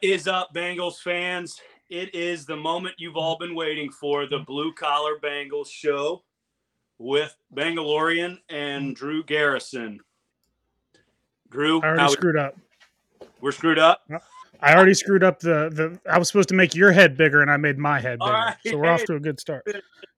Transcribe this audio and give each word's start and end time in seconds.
What 0.00 0.08
is 0.12 0.28
up, 0.28 0.54
Bengals 0.54 1.00
fans? 1.00 1.60
It 1.90 2.14
is 2.14 2.46
the 2.46 2.54
moment 2.54 2.94
you've 2.98 3.16
all 3.16 3.36
been 3.36 3.56
waiting 3.56 3.90
for 3.90 4.26
the 4.26 4.38
Blue 4.38 4.72
Collar 4.72 5.18
Bengals 5.20 5.68
show 5.68 6.22
with 6.98 7.36
Bangalorian 7.52 8.38
and 8.48 8.94
Drew 8.94 9.24
Garrison. 9.24 9.98
Drew, 11.50 11.80
I 11.82 11.86
already 11.86 12.02
how- 12.02 12.08
screwed 12.10 12.36
up. 12.36 12.56
we're 13.40 13.50
screwed 13.50 13.80
up. 13.80 14.08
I 14.60 14.72
already 14.76 14.94
screwed 14.94 15.24
up 15.24 15.40
the 15.40 15.68
the. 15.72 15.98
I 16.08 16.16
was 16.16 16.28
supposed 16.28 16.48
to 16.50 16.54
make 16.54 16.76
your 16.76 16.92
head 16.92 17.16
bigger, 17.16 17.42
and 17.42 17.50
I 17.50 17.56
made 17.56 17.76
my 17.76 17.98
head 17.98 18.20
bigger. 18.20 18.30
right. 18.30 18.56
So 18.68 18.78
we're 18.78 18.90
off 18.90 19.02
to 19.06 19.16
a 19.16 19.20
good 19.20 19.40
start. 19.40 19.66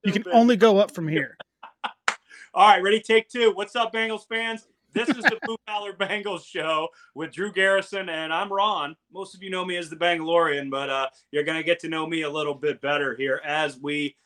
You 0.04 0.12
can 0.12 0.24
only 0.34 0.56
go 0.56 0.76
up 0.76 0.94
from 0.94 1.08
here. 1.08 1.38
All 2.52 2.68
right, 2.68 2.82
ready? 2.82 3.00
Take 3.00 3.30
two. 3.30 3.52
What's 3.54 3.74
up, 3.76 3.94
Bengals 3.94 4.28
fans? 4.28 4.66
This 4.92 5.08
is 5.08 5.22
the 5.22 5.38
Blue 5.44 5.56
Collar 5.68 5.92
Bengals 5.92 6.44
show 6.44 6.88
with 7.14 7.32
Drew 7.32 7.52
Garrison, 7.52 8.08
and 8.08 8.32
I'm 8.32 8.52
Ron. 8.52 8.96
Most 9.12 9.36
of 9.36 9.42
you 9.42 9.48
know 9.48 9.64
me 9.64 9.76
as 9.76 9.88
the 9.88 9.94
Bangalorian, 9.94 10.68
but 10.68 10.90
uh, 10.90 11.06
you're 11.30 11.44
going 11.44 11.58
to 11.58 11.62
get 11.62 11.78
to 11.80 11.88
know 11.88 12.06
me 12.08 12.22
a 12.22 12.30
little 12.30 12.54
bit 12.54 12.80
better 12.80 13.14
here 13.14 13.40
as 13.44 13.78
we 13.78 14.16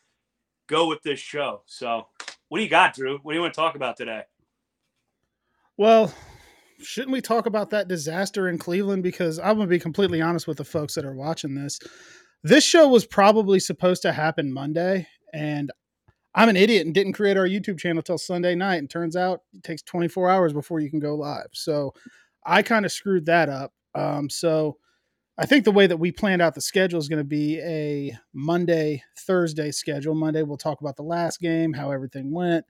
go 0.67 0.89
with 0.89 1.03
this 1.03 1.21
show. 1.21 1.63
So, 1.67 2.07
what 2.49 2.59
do 2.59 2.65
you 2.65 2.71
got, 2.71 2.95
Drew? 2.95 3.19
What 3.23 3.33
do 3.33 3.37
you 3.37 3.43
want 3.43 3.53
to 3.53 3.61
talk 3.61 3.75
about 3.75 3.99
today? 3.99 4.23
Well, 5.77 6.15
shouldn't 6.81 7.13
we 7.13 7.21
talk 7.21 7.45
about 7.45 7.69
that 7.71 7.89
disaster 7.89 8.49
in 8.49 8.57
Cleveland? 8.57 9.03
Because 9.03 9.39
I'm 9.39 9.57
gonna 9.57 9.67
be 9.67 9.79
completely 9.79 10.23
honest 10.23 10.47
with 10.47 10.57
the 10.57 10.65
folks 10.65 10.95
that 10.95 11.05
are 11.05 11.15
watching 11.15 11.55
this. 11.55 11.79
This 12.43 12.65
show 12.65 12.89
was 12.89 13.05
probably 13.05 13.61
supposed 13.61 14.01
to 14.03 14.13
happen 14.13 14.53
Monday, 14.53 15.07
and 15.35 15.71
I'm 16.35 16.49
an 16.49 16.57
idiot 16.57 16.85
and 16.87 16.95
didn't 16.95 17.13
create 17.13 17.37
our 17.37 17.47
YouTube 17.47 17.79
channel 17.79 18.03
till 18.03 18.19
Sunday 18.19 18.55
night. 18.55 18.77
And 18.77 18.91
turns 18.91 19.17
out 19.17 19.43
it 19.53 19.63
takes 19.63 19.83
24 19.83 20.29
hours 20.29 20.53
before 20.53 20.81
you 20.81 20.91
can 20.91 20.99
go 20.99 21.15
live. 21.15 21.49
So 21.53 21.95
I 22.45 22.63
kind 22.63 22.85
of 22.85 22.93
screwed 22.93 23.27
that 23.27 23.49
up. 23.49 23.73
Um, 23.95 24.29
so 24.29 24.79
I 25.39 25.47
think 25.47 25.65
the 25.65 25.73
way 25.73 25.87
that 25.87 25.97
we 25.97 26.13
planned 26.13 26.43
out 26.43 26.55
the 26.55 26.61
schedule 26.61 26.99
is 26.99 27.09
going 27.09 27.19
to 27.21 27.25
be 27.25 27.61
a 27.61 28.17
Monday, 28.33 29.03
Thursday 29.19 29.71
schedule. 29.71 30.15
Monday, 30.15 30.43
we'll 30.43 30.57
talk 30.57 30.81
about 30.81 30.97
the 30.97 31.03
last 31.03 31.41
game, 31.41 31.73
how 31.73 31.91
everything 31.91 32.33
went, 32.33 32.65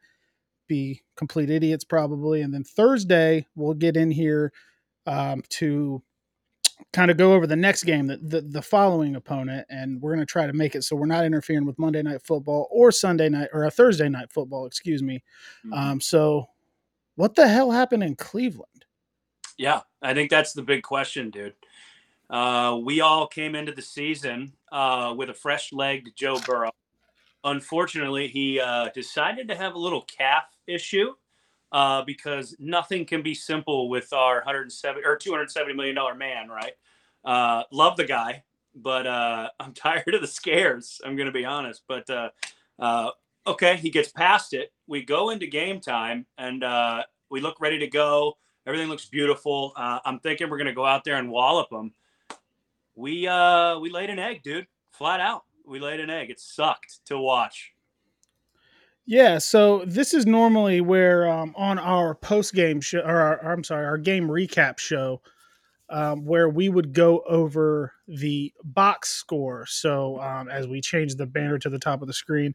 be 0.66 1.02
complete 1.16 1.50
idiots 1.50 1.84
probably. 1.84 2.40
And 2.40 2.54
then 2.54 2.64
Thursday, 2.64 3.46
we'll 3.54 3.74
get 3.74 3.96
in 3.96 4.10
here 4.10 4.52
um, 5.06 5.42
to 5.50 6.02
kind 6.92 7.10
of 7.10 7.16
go 7.16 7.32
over 7.32 7.46
the 7.46 7.56
next 7.56 7.84
game, 7.84 8.06
the, 8.06 8.18
the, 8.18 8.40
the 8.40 8.62
following 8.62 9.16
opponent, 9.16 9.66
and 9.70 10.00
we're 10.00 10.14
going 10.14 10.24
to 10.24 10.30
try 10.30 10.46
to 10.46 10.52
make 10.52 10.74
it 10.74 10.84
so 10.84 10.96
we're 10.96 11.06
not 11.06 11.24
interfering 11.24 11.64
with 11.64 11.78
Monday 11.78 12.02
night 12.02 12.22
football 12.22 12.68
or 12.70 12.92
Sunday 12.92 13.28
night 13.28 13.48
or 13.52 13.64
a 13.64 13.70
Thursday 13.70 14.08
night 14.08 14.32
football, 14.32 14.66
excuse 14.66 15.02
me. 15.02 15.22
Um, 15.72 16.00
so, 16.00 16.46
what 17.16 17.34
the 17.34 17.46
hell 17.46 17.70
happened 17.70 18.02
in 18.02 18.16
Cleveland? 18.16 18.84
Yeah, 19.56 19.80
I 20.02 20.14
think 20.14 20.30
that's 20.30 20.52
the 20.52 20.62
big 20.62 20.82
question, 20.82 21.30
dude. 21.30 21.54
Uh, 22.28 22.80
we 22.82 23.00
all 23.00 23.26
came 23.26 23.54
into 23.54 23.72
the 23.72 23.82
season 23.82 24.52
uh, 24.72 25.14
with 25.16 25.30
a 25.30 25.34
fresh 25.34 25.72
legged 25.72 26.14
Joe 26.16 26.38
Burrow. 26.46 26.72
Unfortunately, 27.44 28.26
he 28.26 28.58
uh, 28.58 28.88
decided 28.94 29.48
to 29.48 29.54
have 29.54 29.74
a 29.74 29.78
little 29.78 30.02
calf 30.02 30.44
issue 30.66 31.14
uh, 31.74 32.02
because 32.02 32.54
nothing 32.60 33.04
can 33.04 33.20
be 33.20 33.34
simple 33.34 33.88
with 33.88 34.12
our 34.12 34.36
170 34.36 35.04
or 35.04 35.16
270 35.16 35.74
million 35.74 35.96
dollar 35.96 36.14
man, 36.14 36.48
right? 36.48 36.74
Uh, 37.24 37.64
love 37.72 37.96
the 37.96 38.04
guy, 38.04 38.44
but 38.76 39.08
uh, 39.08 39.50
I'm 39.60 39.74
tired 39.74 40.14
of 40.14 40.20
the 40.20 40.28
scares. 40.28 41.00
I'm 41.04 41.16
going 41.16 41.26
to 41.26 41.32
be 41.32 41.44
honest, 41.44 41.82
but 41.88 42.08
uh, 42.08 42.30
uh, 42.78 43.10
okay, 43.44 43.76
he 43.76 43.90
gets 43.90 44.12
past 44.12 44.54
it. 44.54 44.72
We 44.86 45.04
go 45.04 45.30
into 45.30 45.48
game 45.48 45.80
time 45.80 46.26
and 46.38 46.62
uh, 46.62 47.02
we 47.28 47.40
look 47.40 47.60
ready 47.60 47.80
to 47.80 47.88
go. 47.88 48.38
Everything 48.68 48.88
looks 48.88 49.06
beautiful. 49.06 49.72
Uh, 49.76 49.98
I'm 50.04 50.20
thinking 50.20 50.48
we're 50.48 50.58
going 50.58 50.68
to 50.68 50.72
go 50.72 50.86
out 50.86 51.02
there 51.02 51.16
and 51.16 51.28
wallop 51.28 51.70
them. 51.70 51.92
We 52.94 53.26
uh, 53.26 53.80
we 53.80 53.90
laid 53.90 54.10
an 54.10 54.20
egg, 54.20 54.44
dude. 54.44 54.68
Flat 54.92 55.18
out, 55.18 55.42
we 55.66 55.80
laid 55.80 55.98
an 55.98 56.08
egg. 56.08 56.30
It 56.30 56.38
sucked 56.38 57.04
to 57.06 57.18
watch. 57.18 57.73
Yeah, 59.06 59.36
so 59.38 59.84
this 59.86 60.14
is 60.14 60.24
normally 60.24 60.80
where 60.80 61.28
um, 61.28 61.52
on 61.56 61.78
our 61.78 62.14
post 62.14 62.54
game 62.54 62.80
show, 62.80 63.00
or 63.00 63.20
our, 63.20 63.52
I'm 63.52 63.62
sorry, 63.62 63.84
our 63.84 63.98
game 63.98 64.28
recap 64.28 64.78
show, 64.78 65.20
um, 65.90 66.24
where 66.24 66.48
we 66.48 66.70
would 66.70 66.94
go 66.94 67.20
over 67.28 67.92
the 68.08 68.52
box 68.64 69.10
score. 69.10 69.66
So 69.66 70.18
um, 70.20 70.48
as 70.48 70.66
we 70.66 70.80
change 70.80 71.16
the 71.16 71.26
banner 71.26 71.58
to 71.58 71.68
the 71.68 71.78
top 71.78 72.00
of 72.00 72.08
the 72.08 72.14
screen, 72.14 72.54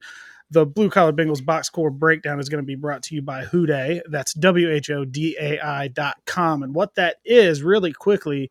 the 0.50 0.66
Blue 0.66 0.90
Collar 0.90 1.14
Bengals 1.14 1.46
box 1.46 1.68
score 1.68 1.92
breakdown 1.92 2.40
is 2.40 2.50
going 2.50 2.64
to 2.64 2.66
be 2.66 2.74
brought 2.74 3.04
to 3.04 3.16
you 3.16 3.22
by 3.22 3.46
Houday. 3.46 4.02
That's 4.10 4.34
W 4.34 4.72
H 4.72 4.90
O 4.90 5.06
D 5.06 5.38
A 5.40 5.60
I 5.60 5.90
dot 5.90 6.18
com. 6.26 6.64
And 6.64 6.74
what 6.74 6.96
that 6.96 7.18
is, 7.24 7.62
really 7.62 7.94
quickly, 7.94 8.50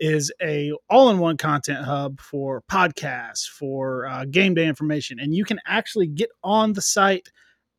is 0.00 0.32
a 0.42 0.72
all-in-one 0.88 1.36
content 1.36 1.84
hub 1.84 2.20
for 2.20 2.62
podcasts, 2.70 3.44
for 3.46 4.06
uh, 4.06 4.24
game 4.24 4.54
day 4.54 4.66
information, 4.66 5.20
and 5.20 5.34
you 5.34 5.44
can 5.44 5.60
actually 5.66 6.06
get 6.08 6.30
on 6.42 6.72
the 6.72 6.82
site, 6.82 7.28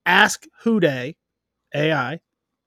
ask 0.05 0.45
Houday 0.63 1.15
AI 1.75 2.19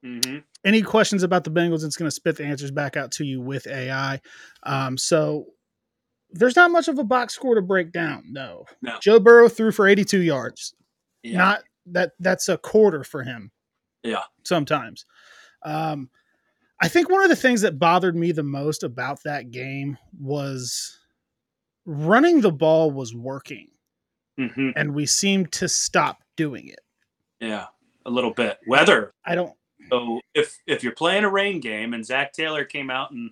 Mm-hmm. 0.05 0.41
any 0.67 0.83
questions 0.83 1.23
about 1.23 1.45
the 1.45 1.51
Bengals. 1.51 1.83
It's 1.83 1.97
going 1.97 2.09
to 2.09 2.15
spit 2.15 2.37
the 2.37 2.45
answers 2.45 2.71
back 2.71 2.95
out 2.95 3.11
to 3.13 3.25
you 3.25 3.41
with 3.41 3.67
AI. 3.67 4.21
Um, 4.65 4.99
so 4.99 5.47
there's 6.31 6.57
not 6.57 6.71
much 6.71 6.89
of 6.89 6.99
a 6.99 7.05
box 7.05 7.33
score 7.35 7.55
to 7.55 7.63
break 7.63 7.91
down. 7.91 8.23
No, 8.29 8.67
No. 8.83 8.99
Joe 9.01 9.19
Burrow 9.19 9.49
threw 9.49 9.73
for 9.73 9.89
82 9.89 10.21
yards. 10.21 10.75
Yeah. 11.23 11.39
Not 11.39 11.63
that 11.87 12.13
that's 12.21 12.51
a 12.51 12.59
quarter 12.59 13.03
for 13.03 13.23
him. 13.23 13.51
Yeah. 14.03 14.25
Sometimes. 14.45 15.07
Um, 15.65 16.11
I 16.81 16.89
think 16.89 17.09
one 17.09 17.23
of 17.23 17.29
the 17.29 17.37
things 17.37 17.61
that 17.63 17.79
bothered 17.79 18.17
me 18.17 18.33
the 18.33 18.43
most 18.43 18.83
about 18.83 19.23
that 19.25 19.51
game 19.51 19.97
was 20.19 20.99
running 21.87 22.41
the 22.41 22.53
ball 22.53 22.91
was 22.91 23.15
working, 23.15 23.69
hmm 24.39 24.71
and 24.77 24.95
we 24.95 25.07
seemed 25.07 25.53
to 25.53 25.69
stop 25.69 26.23
doing 26.37 26.69
it. 26.69 26.81
Yeah. 27.41 27.67
A 28.07 28.11
little 28.11 28.33
bit. 28.33 28.59
Weather. 28.67 29.13
I 29.25 29.35
don't. 29.35 29.55
So 29.91 30.21
if 30.35 30.59
if 30.67 30.83
you're 30.83 30.93
playing 30.93 31.25
a 31.25 31.31
rain 31.31 31.61
game, 31.61 31.95
and 31.95 32.05
Zac 32.05 32.33
Taylor 32.33 32.65
came 32.65 32.91
out 32.91 33.11
and 33.13 33.31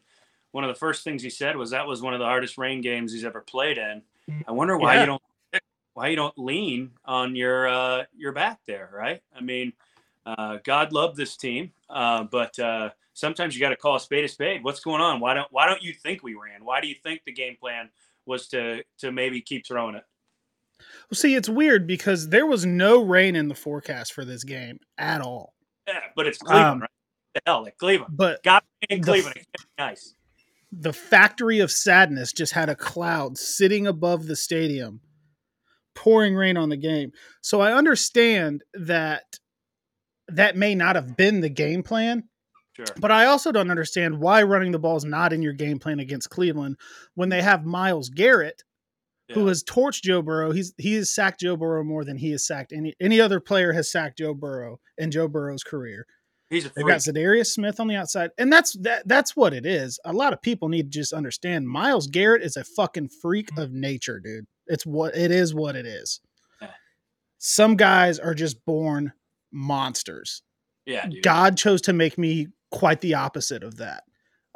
one 0.52 0.64
of 0.64 0.68
the 0.68 0.78
first 0.78 1.02
things 1.02 1.22
he 1.22 1.30
said 1.30 1.56
was 1.56 1.70
that 1.70 1.86
was 1.86 2.00
one 2.02 2.12
of 2.14 2.20
the 2.20 2.26
hardest 2.26 2.58
rain 2.58 2.80
games 2.80 3.12
he's 3.12 3.24
ever 3.24 3.40
played 3.40 3.78
in. 3.78 4.02
I 4.46 4.52
wonder 4.52 4.76
why 4.78 4.94
Yeah. 4.94 5.00
you 5.00 5.06
don't 5.06 5.22
why 5.94 6.08
you 6.08 6.16
don't 6.16 6.38
lean 6.38 6.92
on 7.04 7.36
your 7.36 7.68
uh, 7.68 8.04
your 8.16 8.32
back 8.32 8.60
there, 8.66 8.90
right? 8.94 9.22
I 9.36 9.40
mean, 9.40 9.72
uh, 10.24 10.58
God 10.64 10.92
loved 10.92 11.16
this 11.16 11.36
team, 11.36 11.72
uh, 11.90 12.24
but 12.24 12.58
uh, 12.58 12.90
sometimes 13.14 13.54
you 13.54 13.60
got 13.60 13.70
to 13.70 13.76
call 13.76 13.96
a 13.96 14.00
spade 14.00 14.24
a 14.24 14.28
spade. 14.28 14.64
What's 14.64 14.80
going 14.80 15.00
on? 15.00 15.20
Why 15.20 15.34
don't 15.34 15.48
why 15.50 15.66
don't 15.66 15.82
you 15.82 15.92
think 15.92 16.22
we 16.22 16.34
ran? 16.34 16.64
Why 16.64 16.80
do 16.80 16.88
you 16.88 16.94
think 17.02 17.22
the 17.24 17.32
game 17.32 17.56
plan 17.60 17.90
was 18.26 18.48
to 18.48 18.82
to 18.98 19.12
maybe 19.12 19.40
keep 19.40 19.66
throwing 19.66 19.94
it? 19.96 20.04
Well, 20.80 21.14
see, 21.16 21.34
it's 21.34 21.48
weird 21.48 21.86
because 21.86 22.28
there 22.30 22.46
was 22.46 22.66
no 22.66 23.02
rain 23.04 23.36
in 23.36 23.48
the 23.48 23.54
forecast 23.54 24.12
for 24.12 24.24
this 24.24 24.42
game 24.44 24.78
at 24.98 25.20
all. 25.20 25.54
Yeah, 25.86 26.00
but 26.16 26.26
it's 26.26 26.38
Cleveland, 26.38 26.66
Um, 26.72 26.80
right? 26.80 26.90
The 27.34 27.40
hell, 27.46 27.62
like 27.62 27.78
Cleveland. 27.78 28.16
But 28.16 28.42
Got 28.42 28.64
in 28.88 29.02
Cleveland. 29.02 29.36
It 29.36 29.46
nice. 29.78 30.14
the 30.72 30.92
factory 30.92 31.60
of 31.60 31.70
sadness 31.70 32.32
just 32.32 32.52
had 32.52 32.68
a 32.68 32.74
cloud 32.74 33.38
sitting 33.38 33.86
above 33.86 34.26
the 34.26 34.36
stadium 34.36 35.00
pouring 35.94 36.34
rain 36.34 36.56
on 36.56 36.70
the 36.70 36.76
game 36.78 37.12
so 37.42 37.60
i 37.60 37.70
understand 37.74 38.64
that 38.72 39.38
that 40.28 40.56
may 40.56 40.74
not 40.74 40.96
have 40.96 41.14
been 41.18 41.42
the 41.42 41.50
game 41.50 41.82
plan 41.82 42.24
Sure. 42.74 42.86
but 42.98 43.10
i 43.10 43.26
also 43.26 43.52
don't 43.52 43.70
understand 43.70 44.18
why 44.18 44.42
running 44.42 44.72
the 44.72 44.78
ball 44.78 44.96
is 44.96 45.04
not 45.04 45.32
in 45.32 45.42
your 45.42 45.52
game 45.52 45.78
plan 45.78 46.00
against 46.00 46.30
cleveland 46.30 46.76
when 47.14 47.28
they 47.28 47.42
have 47.42 47.66
myles 47.66 48.08
garrett 48.08 48.62
who 49.34 49.46
has 49.46 49.62
torched 49.62 50.02
joe 50.02 50.22
burrow 50.22 50.52
he's 50.52 50.72
he 50.78 50.94
has 50.94 51.14
sacked 51.14 51.40
joe 51.40 51.56
burrow 51.56 51.84
more 51.84 52.04
than 52.04 52.16
he 52.16 52.30
has 52.30 52.46
sacked 52.46 52.72
any 52.72 52.94
any 53.00 53.20
other 53.20 53.40
player 53.40 53.72
has 53.72 53.92
sacked 53.92 54.18
joe 54.18 54.32
burrow 54.32 54.80
in 54.96 55.10
joe 55.10 55.28
burrow's 55.28 55.62
career 55.62 56.06
He's 56.52 56.66
a 56.66 56.72
They've 56.76 56.86
got 56.86 56.98
Za'Darius 56.98 57.46
Smith 57.46 57.80
on 57.80 57.86
the 57.86 57.96
outside, 57.96 58.30
and 58.36 58.52
that's 58.52 58.74
that. 58.80 59.08
That's 59.08 59.34
what 59.34 59.54
it 59.54 59.64
is. 59.64 59.98
A 60.04 60.12
lot 60.12 60.34
of 60.34 60.42
people 60.42 60.68
need 60.68 60.92
to 60.92 60.98
just 60.98 61.14
understand. 61.14 61.66
Myles 61.66 62.08
Garrett 62.08 62.42
is 62.42 62.58
a 62.58 62.64
fucking 62.64 63.08
freak 63.08 63.48
mm-hmm. 63.52 63.62
of 63.62 63.72
nature, 63.72 64.20
dude. 64.20 64.46
It's 64.66 64.84
what 64.84 65.16
it 65.16 65.30
is. 65.30 65.54
What 65.54 65.76
it 65.76 65.86
is. 65.86 66.20
Yeah. 66.60 66.68
Some 67.38 67.76
guys 67.76 68.18
are 68.18 68.34
just 68.34 68.62
born 68.66 69.14
monsters. 69.50 70.42
Yeah, 70.84 71.06
dude. 71.06 71.22
God 71.22 71.56
chose 71.56 71.80
to 71.82 71.94
make 71.94 72.18
me 72.18 72.48
quite 72.72 73.00
the 73.00 73.14
opposite 73.14 73.62
of 73.62 73.76
that. 73.76 74.02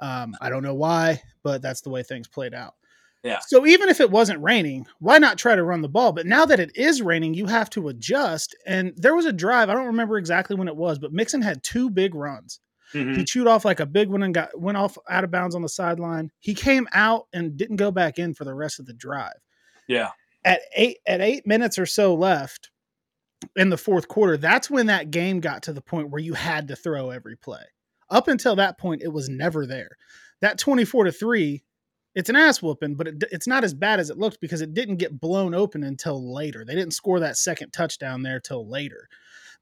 Um, 0.00 0.34
I 0.40 0.50
don't 0.50 0.62
know 0.62 0.74
why, 0.74 1.22
but 1.42 1.62
that's 1.62 1.80
the 1.82 1.90
way 1.90 2.02
things 2.02 2.28
played 2.28 2.54
out. 2.54 2.74
Yeah. 3.22 3.38
So 3.46 3.66
even 3.66 3.88
if 3.88 4.00
it 4.00 4.10
wasn't 4.10 4.42
raining, 4.42 4.86
why 5.00 5.18
not 5.18 5.38
try 5.38 5.56
to 5.56 5.64
run 5.64 5.80
the 5.82 5.88
ball? 5.88 6.12
But 6.12 6.26
now 6.26 6.44
that 6.46 6.60
it 6.60 6.76
is 6.76 7.02
raining, 7.02 7.34
you 7.34 7.46
have 7.46 7.70
to 7.70 7.88
adjust. 7.88 8.54
And 8.66 8.92
there 8.96 9.16
was 9.16 9.24
a 9.24 9.32
drive. 9.32 9.68
I 9.68 9.74
don't 9.74 9.86
remember 9.86 10.16
exactly 10.18 10.54
when 10.54 10.68
it 10.68 10.76
was, 10.76 10.98
but 10.98 11.12
Mixon 11.12 11.42
had 11.42 11.62
two 11.62 11.90
big 11.90 12.14
runs. 12.14 12.60
Mhm. 12.92 13.16
He 13.16 13.24
chewed 13.24 13.48
off 13.48 13.64
like 13.64 13.80
a 13.80 13.86
big 13.86 14.10
one 14.10 14.22
and 14.22 14.32
got 14.32 14.58
went 14.60 14.78
off 14.78 14.96
out 15.10 15.24
of 15.24 15.30
bounds 15.32 15.56
on 15.56 15.62
the 15.62 15.68
sideline. 15.68 16.30
He 16.38 16.54
came 16.54 16.86
out 16.92 17.26
and 17.32 17.56
didn't 17.56 17.76
go 17.76 17.90
back 17.90 18.18
in 18.18 18.32
for 18.32 18.44
the 18.44 18.54
rest 18.54 18.78
of 18.78 18.86
the 18.86 18.92
drive. 18.94 19.40
Yeah. 19.88 20.10
At 20.44 20.60
eight 20.76 20.98
at 21.06 21.20
eight 21.20 21.46
minutes 21.46 21.78
or 21.80 21.86
so 21.86 22.14
left 22.14 22.70
in 23.56 23.70
the 23.70 23.76
fourth 23.76 24.06
quarter, 24.06 24.36
that's 24.36 24.70
when 24.70 24.86
that 24.86 25.10
game 25.10 25.40
got 25.40 25.64
to 25.64 25.72
the 25.72 25.80
point 25.82 26.10
where 26.10 26.22
you 26.22 26.34
had 26.34 26.68
to 26.68 26.76
throw 26.76 27.10
every 27.10 27.36
play. 27.36 27.64
Up 28.10 28.28
until 28.28 28.56
that 28.56 28.78
point, 28.78 29.02
it 29.02 29.12
was 29.12 29.28
never 29.28 29.66
there. 29.66 29.90
That 30.40 30.58
24 30.58 31.04
to 31.04 31.12
3 31.12 31.62
It's 32.14 32.30
an 32.30 32.36
ass 32.36 32.62
whooping, 32.62 32.94
but 32.94 33.08
it, 33.08 33.24
it's 33.30 33.46
not 33.46 33.64
as 33.64 33.74
bad 33.74 34.00
as 34.00 34.10
it 34.10 34.18
looked 34.18 34.40
because 34.40 34.60
it 34.60 34.74
didn't 34.74 34.96
get 34.96 35.20
blown 35.20 35.54
open 35.54 35.82
until 35.82 36.32
later. 36.34 36.64
They 36.64 36.74
didn't 36.74 36.94
score 36.94 37.20
that 37.20 37.36
second 37.36 37.72
touchdown 37.72 38.22
there 38.22 38.40
till 38.40 38.68
later. 38.68 39.08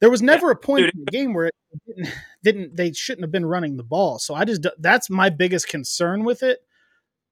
There 0.00 0.10
was 0.10 0.22
never 0.22 0.50
a 0.50 0.56
point 0.56 0.86
in 0.86 1.04
the 1.04 1.10
game 1.10 1.34
where 1.34 1.46
it 1.46 1.54
didn't, 1.86 2.14
didn't 2.42 2.76
they 2.76 2.92
shouldn't 2.92 3.24
have 3.24 3.32
been 3.32 3.46
running 3.46 3.76
the 3.76 3.84
ball. 3.84 4.18
So 4.18 4.34
I 4.34 4.44
just 4.44 4.66
that's 4.78 5.08
my 5.08 5.30
biggest 5.30 5.68
concern 5.68 6.24
with 6.24 6.42
it. 6.42 6.58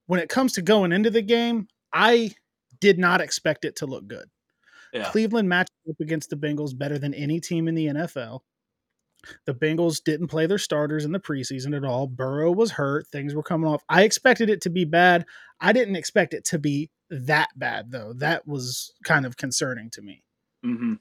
When 0.06 0.20
it 0.20 0.28
comes 0.28 0.52
to 0.54 0.62
going 0.62 0.92
into 0.92 1.10
the 1.10 1.22
game, 1.22 1.68
I 1.92 2.34
did 2.80 2.98
not 2.98 3.20
expect 3.20 3.64
it 3.64 3.76
to 3.76 3.86
look 3.86 4.06
good. 4.08 4.28
Yeah. 4.92 5.10
Cleveland 5.10 5.48
matched 5.48 5.70
up 5.88 5.96
against 6.00 6.30
the 6.30 6.36
Bengals 6.36 6.76
better 6.76 6.98
than 6.98 7.14
any 7.14 7.40
team 7.40 7.68
in 7.68 7.74
the 7.74 7.86
NFL. 7.86 8.40
The 9.44 9.54
Bengals 9.54 10.02
didn't 10.02 10.28
play 10.28 10.46
their 10.46 10.58
starters 10.58 11.04
in 11.04 11.12
the 11.12 11.20
preseason 11.20 11.76
at 11.76 11.84
all. 11.84 12.06
Burrow 12.06 12.50
was 12.52 12.70
hurt. 12.70 13.06
Things 13.08 13.34
were 13.34 13.42
coming 13.42 13.68
off. 13.68 13.82
I 13.88 14.02
expected 14.02 14.50
it 14.50 14.60
to 14.62 14.70
be 14.70 14.84
bad. 14.84 15.26
I 15.60 15.72
didn't 15.72 15.96
expect 15.96 16.34
it 16.34 16.44
to 16.46 16.58
be 16.58 16.90
that 17.10 17.48
bad, 17.56 17.90
though. 17.90 18.12
That 18.14 18.46
was 18.46 18.92
kind 19.04 19.26
of 19.26 19.36
concerning 19.36 19.90
to 19.90 20.02
me. 20.02 20.22
Mm-hmm. 20.64 20.94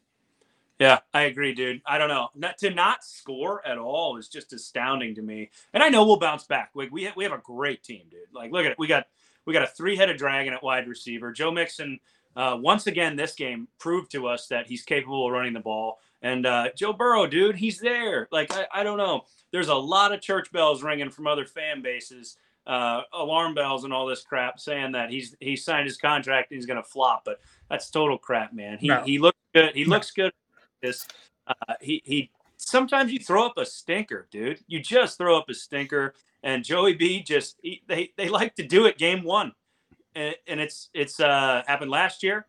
Yeah, 0.82 1.00
I 1.14 1.24
agree, 1.24 1.54
dude. 1.54 1.82
I 1.86 2.00
don't 2.00 2.10
know. 2.10 2.30
Not, 2.34 2.58
to 2.58 2.72
not 2.72 3.04
score 3.04 3.66
at 3.68 3.78
all 3.78 4.18
is 4.18 4.28
just 4.28 4.52
astounding 4.52 5.14
to 5.14 5.22
me. 5.22 5.52
And 5.76 5.84
I 5.84 5.90
know 5.90 6.04
we'll 6.04 6.18
bounce 6.18 6.46
back. 6.46 6.72
Like 6.74 6.92
we 6.92 7.08
we 7.16 7.24
have 7.24 7.34
a 7.34 7.38
great 7.38 7.84
team, 7.84 8.06
dude. 8.10 8.22
Like 8.34 8.52
look 8.52 8.66
at 8.66 8.72
it. 8.72 8.80
We 8.80 8.88
got 8.88 9.06
we 9.46 9.54
got 9.54 9.62
a 9.62 9.68
three-headed 9.68 10.18
dragon 10.18 10.54
at 10.54 10.64
wide 10.64 10.88
receiver. 10.88 11.32
Joe 11.32 11.52
Mixon 11.52 12.00
uh, 12.36 12.58
once 12.60 12.88
again 12.88 13.16
this 13.16 13.34
game 13.36 13.68
proved 13.78 14.12
to 14.14 14.26
us 14.26 14.48
that 14.48 14.66
he's 14.66 14.82
capable 14.82 15.28
of 15.28 15.34
running 15.34 15.54
the 15.54 15.60
ball. 15.60 16.00
And 16.22 16.46
uh, 16.46 16.70
Joe 16.76 16.94
Burrow, 16.94 17.26
dude, 17.26 17.56
he's 17.56 17.80
there. 17.80 18.28
Like 18.32 18.54
I, 18.54 18.68
I 18.74 18.84
don't 18.84 18.98
know. 18.98 19.26
There's 19.52 19.70
a 19.70 19.76
lot 19.76 20.14
of 20.14 20.22
church 20.22 20.52
bells 20.52 20.84
ringing 20.84 21.10
from 21.10 21.28
other 21.28 21.46
fan 21.46 21.82
bases, 21.82 22.38
uh, 22.68 23.02
alarm 23.14 23.54
bells, 23.54 23.84
and 23.84 23.94
all 23.94 24.06
this 24.06 24.24
crap 24.24 24.60
saying 24.60 24.92
that 24.94 25.10
he's 25.10 25.36
he 25.40 25.56
signed 25.56 25.86
his 25.86 25.98
contract 25.98 26.52
and 26.52 26.58
he's 26.58 26.66
going 26.66 26.82
to 26.82 26.88
flop. 26.88 27.24
But 27.26 27.40
that's 27.70 27.90
total 27.90 28.18
crap, 28.18 28.54
man. 28.54 28.78
He 28.78 28.88
no. 28.88 29.04
he 29.04 29.18
looks 29.20 29.40
good. 29.54 29.76
He 29.76 29.84
no. 29.84 29.90
looks 29.90 30.12
good. 30.12 30.32
This 30.82 31.08
uh, 31.48 31.74
he 31.82 32.02
he. 32.06 32.32
Sometimes 32.58 33.12
you 33.12 33.18
throw 33.18 33.48
up 33.48 33.58
a 33.58 33.66
stinker, 33.66 34.28
dude. 34.30 34.60
You 34.68 34.80
just 34.80 35.18
throw 35.18 35.36
up 35.36 35.50
a 35.50 35.54
stinker, 35.56 36.14
and 36.44 36.64
Joey 36.64 36.94
B 36.94 37.24
just 37.24 37.58
he, 37.64 37.82
they 37.88 38.14
they 38.18 38.30
like 38.30 38.56
to 38.56 38.64
do 38.64 38.86
it 38.86 39.00
game 39.00 39.24
one, 39.24 39.54
and, 40.14 40.36
and 40.48 40.60
it's 40.60 40.90
it's 40.94 41.20
uh, 41.20 41.64
happened 41.66 41.90
last 41.90 42.22
year. 42.22 42.46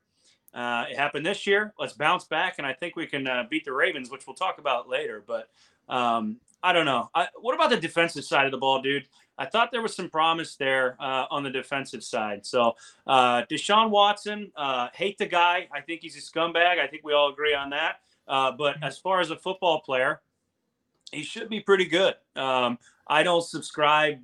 Uh, 0.54 0.84
it 0.90 0.96
happened 0.96 1.24
this 1.24 1.46
year. 1.46 1.72
Let's 1.78 1.94
bounce 1.94 2.24
back, 2.24 2.56
and 2.58 2.66
I 2.66 2.72
think 2.72 2.96
we 2.96 3.06
can 3.06 3.26
uh, 3.26 3.44
beat 3.48 3.64
the 3.64 3.72
Ravens, 3.72 4.10
which 4.10 4.26
we'll 4.26 4.36
talk 4.36 4.58
about 4.58 4.88
later. 4.88 5.22
But 5.26 5.48
um, 5.88 6.38
I 6.62 6.72
don't 6.72 6.84
know. 6.84 7.10
I, 7.14 7.28
what 7.40 7.54
about 7.54 7.70
the 7.70 7.76
defensive 7.76 8.24
side 8.24 8.44
of 8.44 8.52
the 8.52 8.58
ball, 8.58 8.82
dude? 8.82 9.06
I 9.38 9.46
thought 9.46 9.70
there 9.72 9.82
was 9.82 9.96
some 9.96 10.10
promise 10.10 10.56
there 10.56 10.96
uh, 11.00 11.24
on 11.30 11.42
the 11.42 11.50
defensive 11.50 12.04
side. 12.04 12.44
So 12.44 12.74
uh, 13.06 13.44
Deshaun 13.50 13.90
Watson, 13.90 14.52
uh, 14.56 14.88
hate 14.94 15.16
the 15.18 15.26
guy. 15.26 15.68
I 15.72 15.80
think 15.80 16.02
he's 16.02 16.16
a 16.16 16.20
scumbag. 16.20 16.78
I 16.78 16.86
think 16.86 17.02
we 17.02 17.14
all 17.14 17.32
agree 17.32 17.54
on 17.54 17.70
that. 17.70 18.00
Uh, 18.28 18.52
but 18.52 18.76
as 18.82 18.98
far 18.98 19.20
as 19.20 19.30
a 19.30 19.36
football 19.36 19.80
player, 19.80 20.20
he 21.10 21.22
should 21.22 21.48
be 21.48 21.60
pretty 21.60 21.86
good. 21.86 22.14
Um, 22.36 22.78
I 23.08 23.22
don't 23.22 23.42
subscribe 23.42 24.20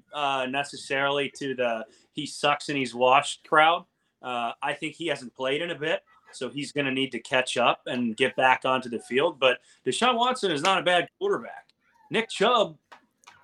necessarily 0.48 1.32
to 1.36 1.54
the 1.54 1.84
he 2.12 2.26
sucks 2.26 2.68
and 2.68 2.78
he's 2.78 2.94
washed 2.94 3.46
crowd. 3.48 3.84
I 4.22 4.76
think 4.78 4.94
he 4.94 5.06
hasn't 5.08 5.34
played 5.34 5.62
in 5.62 5.70
a 5.70 5.74
bit. 5.74 6.02
So 6.32 6.48
he's 6.48 6.72
going 6.72 6.86
to 6.86 6.92
need 6.92 7.12
to 7.12 7.18
catch 7.18 7.56
up 7.56 7.82
and 7.86 8.16
get 8.16 8.36
back 8.36 8.62
onto 8.64 8.88
the 8.88 9.00
field. 9.00 9.38
But 9.38 9.58
Deshaun 9.86 10.16
Watson 10.16 10.50
is 10.50 10.62
not 10.62 10.78
a 10.78 10.82
bad 10.82 11.08
quarterback. 11.18 11.68
Nick 12.10 12.28
Chubb, 12.30 12.76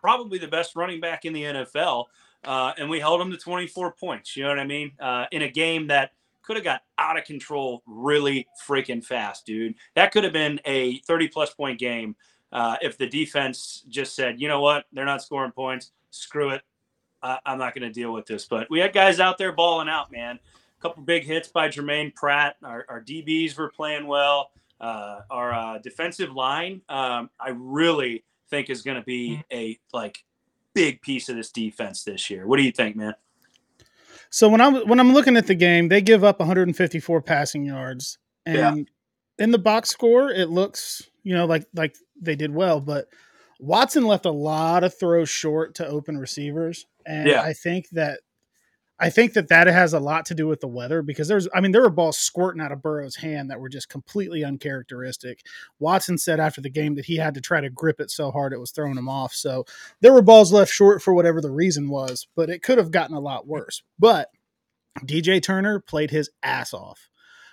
probably 0.01 0.39
the 0.39 0.49
best 0.49 0.77
running 0.77 1.01
back 1.01 1.25
in 1.25 1.33
the 1.33 1.43
NFL. 1.43 2.07
Uh, 2.45 2.73
and 2.79 2.91
we 2.91 3.01
held 3.01 3.21
him 3.21 3.31
to 3.31 3.39
24 3.39 3.93
points. 3.93 4.37
You 4.37 4.45
know 4.45 4.51
what 4.51 4.59
I 4.59 4.65
mean? 4.65 4.93
Uh, 5.01 5.25
in 5.33 5.43
a 5.43 5.49
game 5.49 5.87
that 5.89 6.13
could 6.43 6.57
have 6.57 6.65
got 6.65 6.83
out 6.99 7.17
of 7.17 7.25
control 7.25 7.83
really 7.87 8.47
freaking 8.67 9.03
fast, 9.03 9.47
dude. 9.47 9.75
That 9.95 10.13
could 10.13 10.25
have 10.25 10.33
been 10.35 10.61
a 10.67 10.99
30 11.01 11.29
plus 11.29 11.55
point 11.55 11.79
game 11.79 12.17
uh, 12.53 12.77
if 12.83 12.99
the 12.99 13.07
defense 13.07 13.83
just 13.89 14.15
said, 14.15 14.41
you 14.41 14.49
know 14.49 14.61
what, 14.61 14.85
they're 14.93 15.07
not 15.07 15.23
scoring 15.23 15.53
points. 15.53 15.93
Screw 16.11 16.51
it. 16.51 16.63
I'm 17.23 17.57
not 17.57 17.75
going 17.75 17.89
to 17.89 17.91
deal 17.91 18.13
with 18.13 18.27
this. 18.27 18.45
But 18.45 18.69
we 18.69 18.81
had 18.81 18.93
guys 18.93 19.19
out 19.19 19.39
there 19.39 19.51
balling 19.51 19.89
out, 19.89 20.13
man 20.13 20.39
couple 20.85 21.03
big 21.03 21.25
hits 21.25 21.49
by 21.49 21.69
Germaine 21.69 22.13
Pratt. 22.15 22.57
Our, 22.63 22.85
our 22.89 23.03
DBs 23.03 23.57
were 23.57 23.71
playing 23.71 24.07
well. 24.07 24.51
Uh, 24.81 25.21
our 25.31 25.53
uh, 25.53 25.79
defensive 25.79 26.33
line, 26.33 26.83
um, 26.91 27.31
I 27.41 27.51
really 27.55 28.25
think 28.51 28.69
is 28.69 28.83
going 28.83 28.99
to 28.99 29.05
be 29.05 29.31
mm-hmm. 29.31 29.57
a 29.57 29.79
like 29.95 30.25
big 30.75 31.01
piece 31.01 31.29
of 31.29 31.37
this 31.37 31.51
defense 31.51 32.05
this 32.05 32.29
year. 32.29 32.47
What 32.47 32.59
do 32.59 32.65
you 32.65 32.73
think, 32.73 32.97
man? 32.97 33.15
So 34.29 34.49
when 34.49 34.61
I'm 34.61 34.87
when 34.87 35.01
I'm 35.01 35.15
looking 35.15 35.37
at 35.37 35.47
the 35.47 35.55
game, 35.55 35.89
they 35.89 36.03
give 36.03 36.23
up 36.23 36.39
154 36.39 37.23
passing 37.23 37.65
yards, 37.65 38.19
and 38.45 38.79
yeah. 38.79 39.45
in 39.45 39.53
the 39.53 39.59
box 39.59 39.89
score, 39.91 40.29
it 40.29 40.51
looks 40.51 41.09
you 41.23 41.35
know 41.35 41.47
like 41.47 41.67
like 41.75 41.97
they 42.21 42.35
did 42.35 42.53
well, 42.53 42.81
but 42.81 43.07
Watson 43.61 44.07
left 44.07 44.27
a 44.27 44.33
lot 44.33 44.85
of 44.85 44.99
throws 44.99 45.31
short 45.31 45.77
to 45.77 45.87
open 45.87 46.19
receivers, 46.19 46.85
and 47.07 47.29
yeah. 47.29 47.43
I 47.43 47.53
think 47.53 47.89
that 47.93 48.21
I 48.99 49.11
think 49.11 49.32
that 49.32 49.49
that 49.49 49.67
has 49.67 49.93
a 49.93 49.99
lot 49.99 50.26
to 50.26 50.35
do 50.35 50.46
with 50.46 50.61
the 50.61 50.69
weather 50.69 51.02
because 51.02 51.26
there's, 51.26 51.49
I 51.52 51.61
mean, 51.61 51.73
there 51.73 51.82
were 51.82 51.91
balls 51.91 52.17
squirting 52.17 52.61
out 52.62 52.70
of 52.70 52.81
Burrow's 52.81 53.17
hand 53.17 53.50
that 53.50 53.58
were 53.58 53.69
just 53.69 53.88
completely 53.88 54.44
uncharacteristic. 54.44 55.41
Watson 55.81 56.17
said 56.17 56.38
after 56.38 56.61
the 56.61 56.70
game 56.70 56.94
that 56.94 57.06
he 57.06 57.17
had 57.17 57.35
to 57.35 57.41
try 57.41 57.61
to 57.61 57.70
grip 57.70 58.00
it 58.00 58.11
so 58.11 58.31
hard 58.31 58.52
it 58.52 58.61
was 58.61 58.70
throwing 58.70 58.96
him 58.96 59.08
off. 59.08 59.35
So 59.35 59.64
there 60.00 60.12
were 60.12 60.23
balls 60.23 60.52
left 60.52 60.73
short 60.73 61.02
for 61.02 61.12
whatever 61.12 61.41
the 61.41 61.50
reason 61.50 61.88
was, 61.88 62.29
but 62.37 62.50
it 62.50 62.62
could 62.62 62.79
have 62.79 62.93
gotten 62.93 63.17
a 63.17 63.20
lot 63.20 63.49
worse. 63.49 63.82
But 63.99 64.29
DJ 65.00 65.43
Turner 65.43 65.81
played 65.81 66.11
his 66.12 66.31
ass 66.43 66.73
off. 66.73 67.08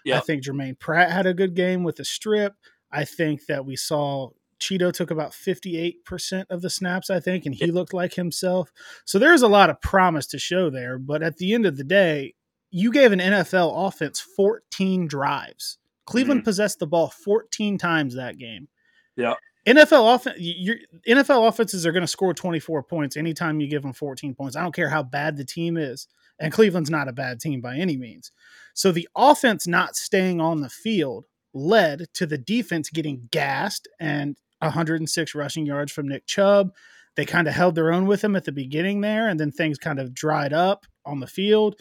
Yep. 0.05 0.17
I 0.17 0.19
think 0.21 0.43
Germaine 0.43 0.75
Pratt 0.75 1.11
had 1.11 1.25
a 1.25 1.33
good 1.33 1.55
game 1.55 1.83
with 1.83 1.95
the 1.95 2.05
strip. 2.05 2.53
I 2.91 3.05
think 3.05 3.45
that 3.48 3.65
we 3.65 3.75
saw 3.75 4.29
Cheeto 4.62 4.94
took 4.94 5.12
about 5.12 5.32
58% 5.32 6.46
of 6.50 6.62
the 6.62 6.70
snaps, 6.70 7.10
I 7.10 7.20
think, 7.20 7.46
and 7.46 7.53
he 7.56 7.68
looked 7.68 7.94
like 7.94 8.13
himself. 8.13 8.72
So 9.06 9.20
there's 9.20 9.41
a 9.41 9.48
lot 9.48 9.70
of 9.70 9.82
promise 9.82 10.27
to 10.27 10.39
show 10.39 10.70
there. 10.70 10.98
But 10.98 11.24
at 11.24 11.38
the 11.38 11.53
end 11.53 11.65
of 11.65 11.77
the 11.77 11.84
day, 11.84 12.36
you 12.70 12.91
gave 12.91 13.12
an 13.12 13.20
NFL 13.20 13.88
offense 13.88 14.20
14 14.20 15.08
drives. 15.08 15.77
Cleveland 16.06 16.41
mm-hmm. 16.41 16.46
possessed 16.46 16.80
the 16.80 16.88
ball 16.88 17.10
14 17.10 17.77
times 17.77 18.15
that 18.15 18.38
game. 18.38 18.68
Yeah. 19.15 19.34
NFL 19.68 20.15
offense, 20.15 20.38
your 20.39 20.77
NFL 21.08 21.48
offenses 21.48 21.86
are 21.86 21.91
going 21.91 22.01
to 22.01 22.08
score 22.08 22.34
24 22.34 22.84
points 22.84 23.18
anytime 23.18 23.60
you 23.60 23.68
give 23.68 23.84
them 23.84 23.94
14 23.94 24.34
points. 24.34 24.56
I 24.56 24.63
don't 24.63 24.74
care 24.74 24.89
how 24.89 25.03
bad 25.03 25.38
the 25.38 25.46
team 25.46 25.77
is. 25.77 26.08
And 26.39 26.51
Cleveland's 26.51 26.89
not 26.89 27.08
a 27.08 27.13
bad 27.13 27.39
team 27.39 27.62
by 27.62 27.75
any 27.77 27.98
means. 27.98 28.32
So 28.74 28.91
the 28.91 29.08
offense 29.15 29.68
not 29.68 29.96
staying 29.96 30.41
on 30.41 30.62
the 30.62 30.70
field 30.70 31.25
led 31.53 32.08
to 32.13 32.25
the 32.25 32.38
defense 32.38 32.89
getting 32.89 33.27
gassed 33.32 33.88
and 34.00 34.38
106 34.62 35.36
rushing 35.36 35.65
yards 35.65 35.91
from 35.91 36.08
Nick 36.08 36.25
Chubb. 36.25 36.72
They 37.15 37.25
kind 37.25 37.48
of 37.48 37.53
held 37.53 37.75
their 37.75 37.91
own 37.91 38.06
with 38.08 38.24
him 38.24 38.36
at 38.36 38.46
the 38.46 38.51
beginning 38.51 39.01
there, 39.01 39.27
and 39.27 39.39
then 39.39 39.51
things 39.51 39.77
kind 39.77 40.00
of 40.00 40.13
dried 40.13 40.53
up 40.53 40.86
on 41.06 41.20
the 41.20 41.27
field. 41.27 41.75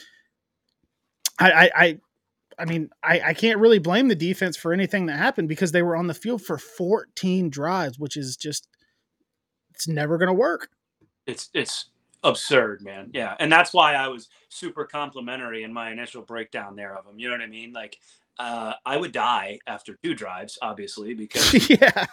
I, 1.39 1.51
I, 1.51 1.71
I, 1.77 1.99
I 2.59 2.65
mean, 2.65 2.91
I, 3.03 3.21
I 3.21 3.35
can't 3.35 3.61
really 3.61 3.79
blame 3.79 4.09
the 4.09 4.15
defense 4.15 4.57
for 4.57 4.73
anything 4.73 5.07
that 5.07 5.19
happened 5.19 5.49
because 5.49 5.73
they 5.73 5.83
were 5.83 5.97
on 5.97 6.09
the 6.09 6.15
field 6.15 6.43
for 6.43 6.59
14 6.59 7.49
drives, 7.49 7.99
which 7.99 8.17
is 8.17 8.37
just 8.37 8.69
it's 9.75 9.89
never 9.89 10.19
going 10.19 10.29
to 10.29 10.35
work. 10.35 10.69
It's 11.27 11.49
it's 11.55 11.87
absurd, 12.23 12.83
man. 12.83 13.11
Yeah, 13.15 13.35
and 13.39 13.51
that's 13.51 13.73
why 13.73 13.95
I 13.95 14.09
was 14.09 14.29
super 14.49 14.85
complimentary 14.85 15.63
in 15.63 15.73
my 15.73 15.91
initial 15.91 16.23
breakdown 16.23 16.77
there 16.77 16.95
of 16.97 17.07
them. 17.07 17.19
You 17.19 17.29
know 17.29 17.35
what 17.35 17.43
I 17.43 17.47
mean? 17.47 17.73
Like, 17.73 17.97
uh, 18.39 18.75
I 18.85 18.97
would 18.97 19.13
die 19.13 19.59
after 19.67 19.97
two 20.03 20.15
drives, 20.15 20.59
obviously, 20.61 21.15
because 21.15 21.71
yeah, 21.71 22.07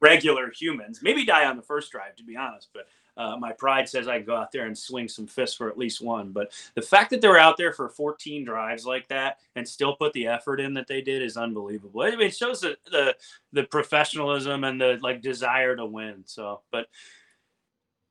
regular 0.00 0.50
humans. 0.50 1.00
Maybe 1.02 1.24
die 1.24 1.46
on 1.46 1.56
the 1.56 1.62
first 1.62 1.92
drive, 1.92 2.16
to 2.16 2.24
be 2.24 2.36
honest. 2.36 2.68
But 2.72 2.86
uh, 3.16 3.36
my 3.36 3.52
pride 3.52 3.88
says 3.88 4.08
I 4.08 4.18
can 4.18 4.26
go 4.26 4.36
out 4.36 4.52
there 4.52 4.66
and 4.66 4.76
swing 4.76 5.08
some 5.08 5.26
fists 5.26 5.56
for 5.56 5.68
at 5.68 5.76
least 5.76 6.00
one. 6.00 6.32
But 6.32 6.52
the 6.74 6.82
fact 6.82 7.10
that 7.10 7.20
they 7.20 7.28
were 7.28 7.38
out 7.38 7.56
there 7.56 7.72
for 7.72 7.88
14 7.88 8.44
drives 8.44 8.86
like 8.86 9.08
that 9.08 9.38
and 9.56 9.68
still 9.68 9.96
put 9.96 10.12
the 10.12 10.26
effort 10.26 10.60
in 10.60 10.74
that 10.74 10.86
they 10.86 11.02
did 11.02 11.22
is 11.22 11.36
unbelievable. 11.36 12.02
It 12.02 12.34
shows 12.34 12.60
the, 12.60 12.76
the 12.90 13.16
the 13.52 13.64
professionalism 13.64 14.64
and 14.64 14.80
the 14.80 14.98
like 15.02 15.20
desire 15.20 15.76
to 15.76 15.84
win. 15.84 16.22
So, 16.26 16.62
but 16.72 16.86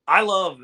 I 0.06 0.20
love 0.20 0.58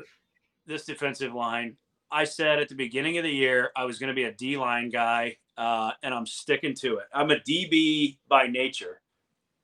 this 0.65 0.85
defensive 0.85 1.33
line. 1.33 1.77
I 2.09 2.23
said 2.23 2.59
at 2.59 2.69
the 2.69 2.75
beginning 2.75 3.17
of 3.17 3.25
the 3.25 3.29
year 3.29 3.71
I 3.75 3.83
was 3.83 3.99
going 3.99 4.09
to 4.09 4.13
be 4.13 4.23
a 4.23 4.31
D 4.31 4.57
line 4.57 4.89
guy, 4.89 5.37
uh, 5.57 5.91
and 6.03 6.13
I'm 6.13 6.25
sticking 6.25 6.73
to 6.75 6.99
it. 6.99 7.05
I'm 7.13 7.31
a 7.31 7.39
DB 7.39 8.17
by 8.29 8.47
nature 8.47 9.01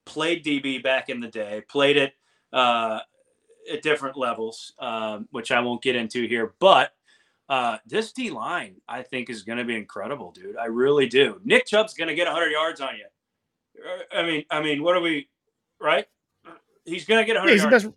played 0.05 0.43
DB 0.43 0.81
back 0.81 1.10
in 1.10 1.19
the 1.19 1.27
day, 1.27 1.62
played 1.67 1.98
it 1.98 2.13
uh, 2.51 3.00
at 3.72 3.81
different 3.81 4.17
levels, 4.17 4.74
um, 4.79 5.27
which 5.31 5.51
I 5.51 5.60
won't 5.60 5.81
get 5.81 5.95
into 5.95 6.27
here. 6.27 6.53
But 6.60 6.91
uh, 7.50 7.77
this 7.86 8.12
D 8.12 8.29
line, 8.29 8.75
I 8.88 9.01
think, 9.03 9.29
is 9.29 9.43
going 9.43 9.57
to 9.57 9.63
be 9.63 9.75
incredible, 9.75 10.31
dude. 10.31 10.57
I 10.57 10.65
really 10.65 11.07
do. 11.07 11.39
Nick 11.43 11.65
Chubb's 11.65 11.93
going 11.93 12.07
to 12.07 12.15
get 12.15 12.27
100 12.27 12.50
yards 12.50 12.81
on 12.81 12.89
you. 12.95 13.05
Uh, 13.83 14.17
I 14.17 14.24
mean, 14.24 14.45
I 14.50 14.62
mean, 14.62 14.83
what 14.83 14.95
are 14.95 15.01
we, 15.01 15.29
right? 15.79 16.05
He's 16.86 17.05
going 17.05 17.22
to 17.22 17.25
get 17.25 17.36
100 17.36 17.55
yeah, 17.55 17.69
yards. 17.69 17.86
Best... 17.86 17.95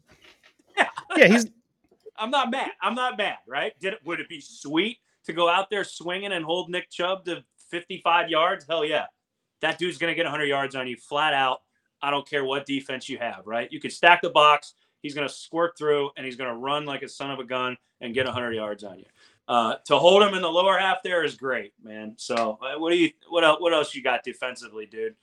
yeah, 0.77 0.89
yeah, 1.17 1.27
he's. 1.29 1.47
I'm 2.19 2.31
not 2.31 2.51
mad. 2.51 2.71
I'm 2.81 2.95
not 2.95 3.19
mad, 3.19 3.39
right? 3.47 3.79
Did 3.79 3.95
it? 3.95 3.99
Would 4.05 4.21
it 4.21 4.29
be 4.29 4.41
sweet 4.41 4.99
to 5.27 5.33
go 5.33 5.49
out 5.51 5.69
there 5.71 5.85
swinging 5.85 6.33
and 6.33 6.45
hold 6.45 6.71
Nick 6.71 6.91
Chubb 6.91 7.25
to 7.27 7.45
55 7.71 8.31
yards, 8.31 8.65
hell 8.69 8.85
yeah. 8.85 9.07
That 9.61 9.79
dude's 9.79 9.99
going 9.99 10.11
to 10.11 10.15
get 10.15 10.25
100 10.25 10.45
yards 10.45 10.75
on 10.75 10.87
you 10.87 10.97
flat 10.97 11.35
out. 11.35 11.63
I 12.03 12.11
don't 12.11 12.29
care 12.29 12.45
what 12.45 12.67
defense 12.67 13.09
you 13.09 13.19
have, 13.19 13.43
right? 13.47 13.71
You 13.71 13.81
can 13.81 13.91
stack 13.91 14.23
the 14.23 14.31
box. 14.31 14.75
He's 15.03 15.15
going 15.15 15.27
to 15.27 15.33
squirt 15.33 15.77
through 15.79 16.11
and 16.17 16.27
he's 16.27 16.37
going 16.37 16.51
to 16.51 16.57
run 16.57 16.85
like 16.85 17.03
a 17.03 17.09
son 17.09 17.31
of 17.31 17.39
a 17.39 17.45
gun 17.45 17.77
and 18.01 18.15
get 18.15 18.27
100 18.27 18.53
yards 18.53 18.85
on 18.85 18.99
you. 18.99 19.07
Uh, 19.49 19.77
to 19.85 19.97
hold 19.97 20.23
him 20.23 20.35
in 20.35 20.43
the 20.43 20.51
lower 20.51 20.77
half 20.77 21.03
there 21.05 21.23
is 21.23 21.37
great, 21.37 21.73
man. 21.83 22.15
So, 22.17 22.59
uh, 22.61 22.79
what 22.79 22.91
do 22.91 22.97
you 22.97 23.11
what 23.29 23.45
else, 23.45 23.61
what 23.61 23.73
else 23.73 23.95
you 23.95 24.03
got 24.03 24.25
defensively, 24.25 24.87
dude? 24.87 25.15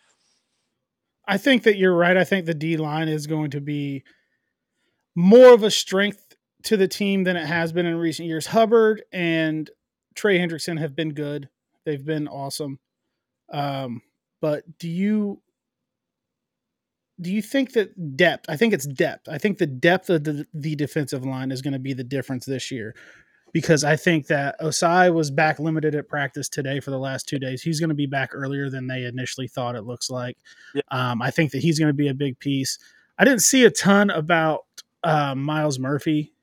I 1.27 1.37
think 1.37 1.63
that 1.63 1.77
you're 1.77 1.95
right. 1.95 2.15
I 2.15 2.23
think 2.23 2.45
the 2.45 2.53
D 2.53 2.77
line 2.77 3.09
is 3.09 3.27
going 3.27 3.51
to 3.51 3.59
be 3.59 4.03
more 5.15 5.53
of 5.53 5.63
a 5.63 5.71
strength 5.71 6.35
to 6.63 6.77
the 6.77 6.87
team 6.87 7.25
than 7.25 7.35
it 7.35 7.45
has 7.45 7.73
been 7.73 7.85
in 7.85 7.97
recent 7.97 8.27
years. 8.27 8.47
Hubbard 8.47 9.03
and 9.11 9.69
Trey 10.15 10.39
Hendrickson 10.39 10.79
have 10.79 10.95
been 10.95 11.13
good. 11.13 11.49
They've 11.85 12.03
been 12.03 12.29
awesome. 12.29 12.79
Um, 13.51 14.01
but 14.41 14.63
do 14.79 14.89
you 14.89 15.41
do 17.21 17.31
you 17.31 17.41
think 17.41 17.73
that 17.73 18.17
depth? 18.17 18.45
I 18.49 18.57
think 18.57 18.73
it's 18.73 18.87
depth. 18.87 19.29
I 19.29 19.37
think 19.37 19.57
the 19.57 19.67
depth 19.67 20.09
of 20.09 20.23
the, 20.23 20.45
the 20.53 20.75
defensive 20.75 21.25
line 21.25 21.51
is 21.51 21.61
going 21.61 21.73
to 21.73 21.79
be 21.79 21.93
the 21.93 22.03
difference 22.03 22.45
this 22.45 22.71
year 22.71 22.95
because 23.53 23.83
I 23.83 23.95
think 23.95 24.27
that 24.27 24.59
Ossai 24.59 25.13
was 25.13 25.29
back 25.29 25.59
limited 25.59 25.93
at 25.93 26.09
practice 26.09 26.49
today 26.49 26.79
for 26.79 26.89
the 26.89 26.97
last 26.97 27.27
two 27.27 27.37
days. 27.37 27.61
He's 27.61 27.79
going 27.79 27.89
to 27.89 27.95
be 27.95 28.07
back 28.07 28.31
earlier 28.33 28.69
than 28.69 28.87
they 28.87 29.05
initially 29.05 29.47
thought. 29.47 29.75
It 29.75 29.83
looks 29.83 30.09
like. 30.09 30.37
Yeah. 30.73 30.81
Um, 30.89 31.21
I 31.21 31.29
think 31.29 31.51
that 31.51 31.61
he's 31.61 31.79
going 31.79 31.89
to 31.89 31.93
be 31.93 32.07
a 32.07 32.15
big 32.15 32.39
piece. 32.39 32.79
I 33.17 33.25
didn't 33.25 33.43
see 33.43 33.63
a 33.63 33.71
ton 33.71 34.09
about 34.09 34.61
uh, 35.03 35.35
Myles 35.35 35.77
Murphy. 35.77 36.33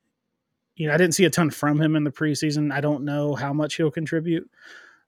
You 0.77 0.87
know, 0.87 0.95
I 0.95 0.97
didn't 0.97 1.15
see 1.15 1.25
a 1.25 1.31
ton 1.31 1.50
from 1.50 1.81
him 1.81 1.97
in 1.97 2.05
the 2.05 2.12
preseason. 2.12 2.73
I 2.73 2.81
don't 2.81 3.05
know 3.05 3.35
how 3.35 3.53
much 3.53 3.75
he'll 3.75 3.91
contribute. 3.91 4.49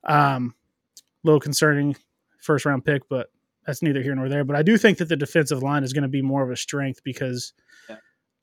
Um, 0.05 0.57
a 0.99 1.27
little 1.27 1.41
concerning 1.41 1.97
first 2.41 2.67
round 2.67 2.85
pick, 2.85 3.09
but 3.09 3.31
that's 3.67 3.83
neither 3.83 4.03
here 4.03 4.15
nor 4.15 4.29
there. 4.29 4.45
But 4.45 4.57
I 4.57 4.63
do 4.63 4.77
think 4.77 4.99
that 4.99 5.09
the 5.09 5.17
defensive 5.17 5.63
line 5.63 5.85
is 5.85 5.93
going 5.93 6.03
to 6.03 6.09
be 6.09 6.23
more 6.23 6.43
of 6.43 6.51
a 6.51 6.57
strength 6.57 7.03
because 7.05 7.53
Yeah. 7.89 7.97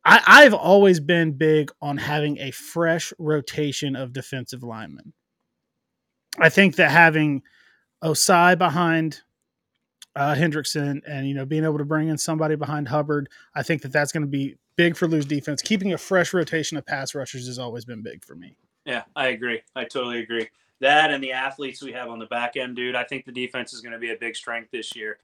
I, 0.05 0.21
I've 0.25 0.53
always 0.53 0.99
been 0.99 1.33
big 1.33 1.71
on 1.81 1.97
having 1.97 2.37
a 2.39 2.51
fresh 2.51 3.11
rotation 3.19 3.95
of 3.95 4.13
defensive 4.13 4.63
linemen. 4.63 5.13
I 6.37 6.49
think 6.49 6.75
that 6.77 6.91
having 6.91 7.41
Ossai 8.03 8.57
behind 8.57 9.21
uh, 10.15 10.35
Hendrickson 10.35 11.01
and 11.07 11.27
you 11.27 11.33
know 11.33 11.45
being 11.45 11.63
able 11.63 11.77
to 11.77 11.85
bring 11.85 12.07
in 12.07 12.17
somebody 12.17 12.55
behind 12.55 12.87
Hubbard, 12.87 13.29
I 13.55 13.63
think 13.63 13.81
that 13.81 13.91
that's 13.91 14.11
going 14.11 14.23
to 14.23 14.27
be 14.27 14.55
big 14.75 14.95
for 14.95 15.07
Lou's 15.07 15.25
defense. 15.25 15.61
Keeping 15.61 15.93
a 15.93 15.97
fresh 15.97 16.33
rotation 16.33 16.77
of 16.77 16.85
pass 16.85 17.13
rushers 17.13 17.47
has 17.47 17.59
always 17.59 17.83
been 17.85 18.01
big 18.01 18.23
for 18.23 18.35
me. 18.35 18.55
Yeah, 18.85 19.03
I 19.15 19.27
agree. 19.27 19.61
I 19.75 19.83
totally 19.83 20.19
agree. 20.19 20.47
That 20.81 21.11
and 21.11 21.23
the 21.23 21.31
athletes 21.33 21.81
we 21.81 21.91
have 21.91 22.09
on 22.09 22.19
the 22.19 22.25
back 22.25 22.55
end, 22.55 22.75
dude. 22.75 22.95
I 22.95 23.03
think 23.03 23.25
the 23.25 23.31
defense 23.31 23.73
is 23.73 23.81
going 23.81 23.93
to 23.93 23.99
be 23.99 24.11
a 24.11 24.15
big 24.15 24.35
strength 24.35 24.71
this 24.71 24.95
year. 24.95 25.19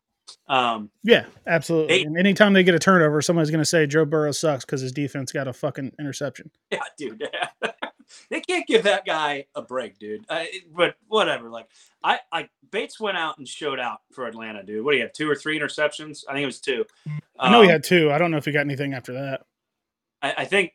Um, 0.48 0.90
Yeah, 1.04 1.26
absolutely. 1.48 2.04
And 2.04 2.18
anytime 2.18 2.54
they 2.54 2.64
get 2.64 2.76
a 2.76 2.80
turnover, 2.80 3.22
somebody's 3.22 3.52
going 3.52 3.62
to 3.62 3.66
say 3.66 3.86
Joe 3.88 4.06
Burrow 4.06 4.32
sucks 4.32 4.66
because 4.66 4.82
his 4.82 4.92
defense 4.92 5.32
got 5.32 5.48
a 5.48 5.54
fucking 5.54 5.94
interception. 6.00 6.50
yeah, 6.72 6.80
dude. 6.98 7.24
they 8.30 8.42
can't 8.42 8.66
give 8.68 8.84
that 8.84 9.06
guy 9.06 9.46
a 9.56 9.62
break, 9.62 10.00
dude. 10.00 10.26
Uh, 10.28 10.46
but 10.76 10.96
whatever. 11.08 11.50
Like, 11.50 11.68
I, 12.04 12.20
I 12.32 12.50
Bates 12.72 13.00
went 13.00 13.18
out 13.18 13.38
and 13.38 13.48
showed 13.48 13.80
out 13.80 14.00
for 14.12 14.26
Atlanta, 14.28 14.64
dude. 14.64 14.84
What 14.84 14.92
do 14.92 14.98
you 14.98 15.04
have? 15.04 15.14
Two 15.14 15.30
or 15.30 15.36
three 15.36 15.60
interceptions? 15.60 16.24
I 16.28 16.34
think 16.34 16.44
it 16.44 16.48
was 16.48 16.60
two. 16.60 16.86
I 17.40 17.52
know 17.52 17.62
he 17.62 17.68
Um, 17.68 17.72
had 17.74 17.84
two. 17.84 18.12
I 18.12 18.18
don't 18.18 18.32
know 18.32 18.38
if 18.38 18.46
he 18.46 18.52
got 18.52 18.62
anything 18.62 18.94
after 18.94 19.14
that. 19.14 19.46
I, 20.22 20.34
I 20.40 20.46
think 20.46 20.74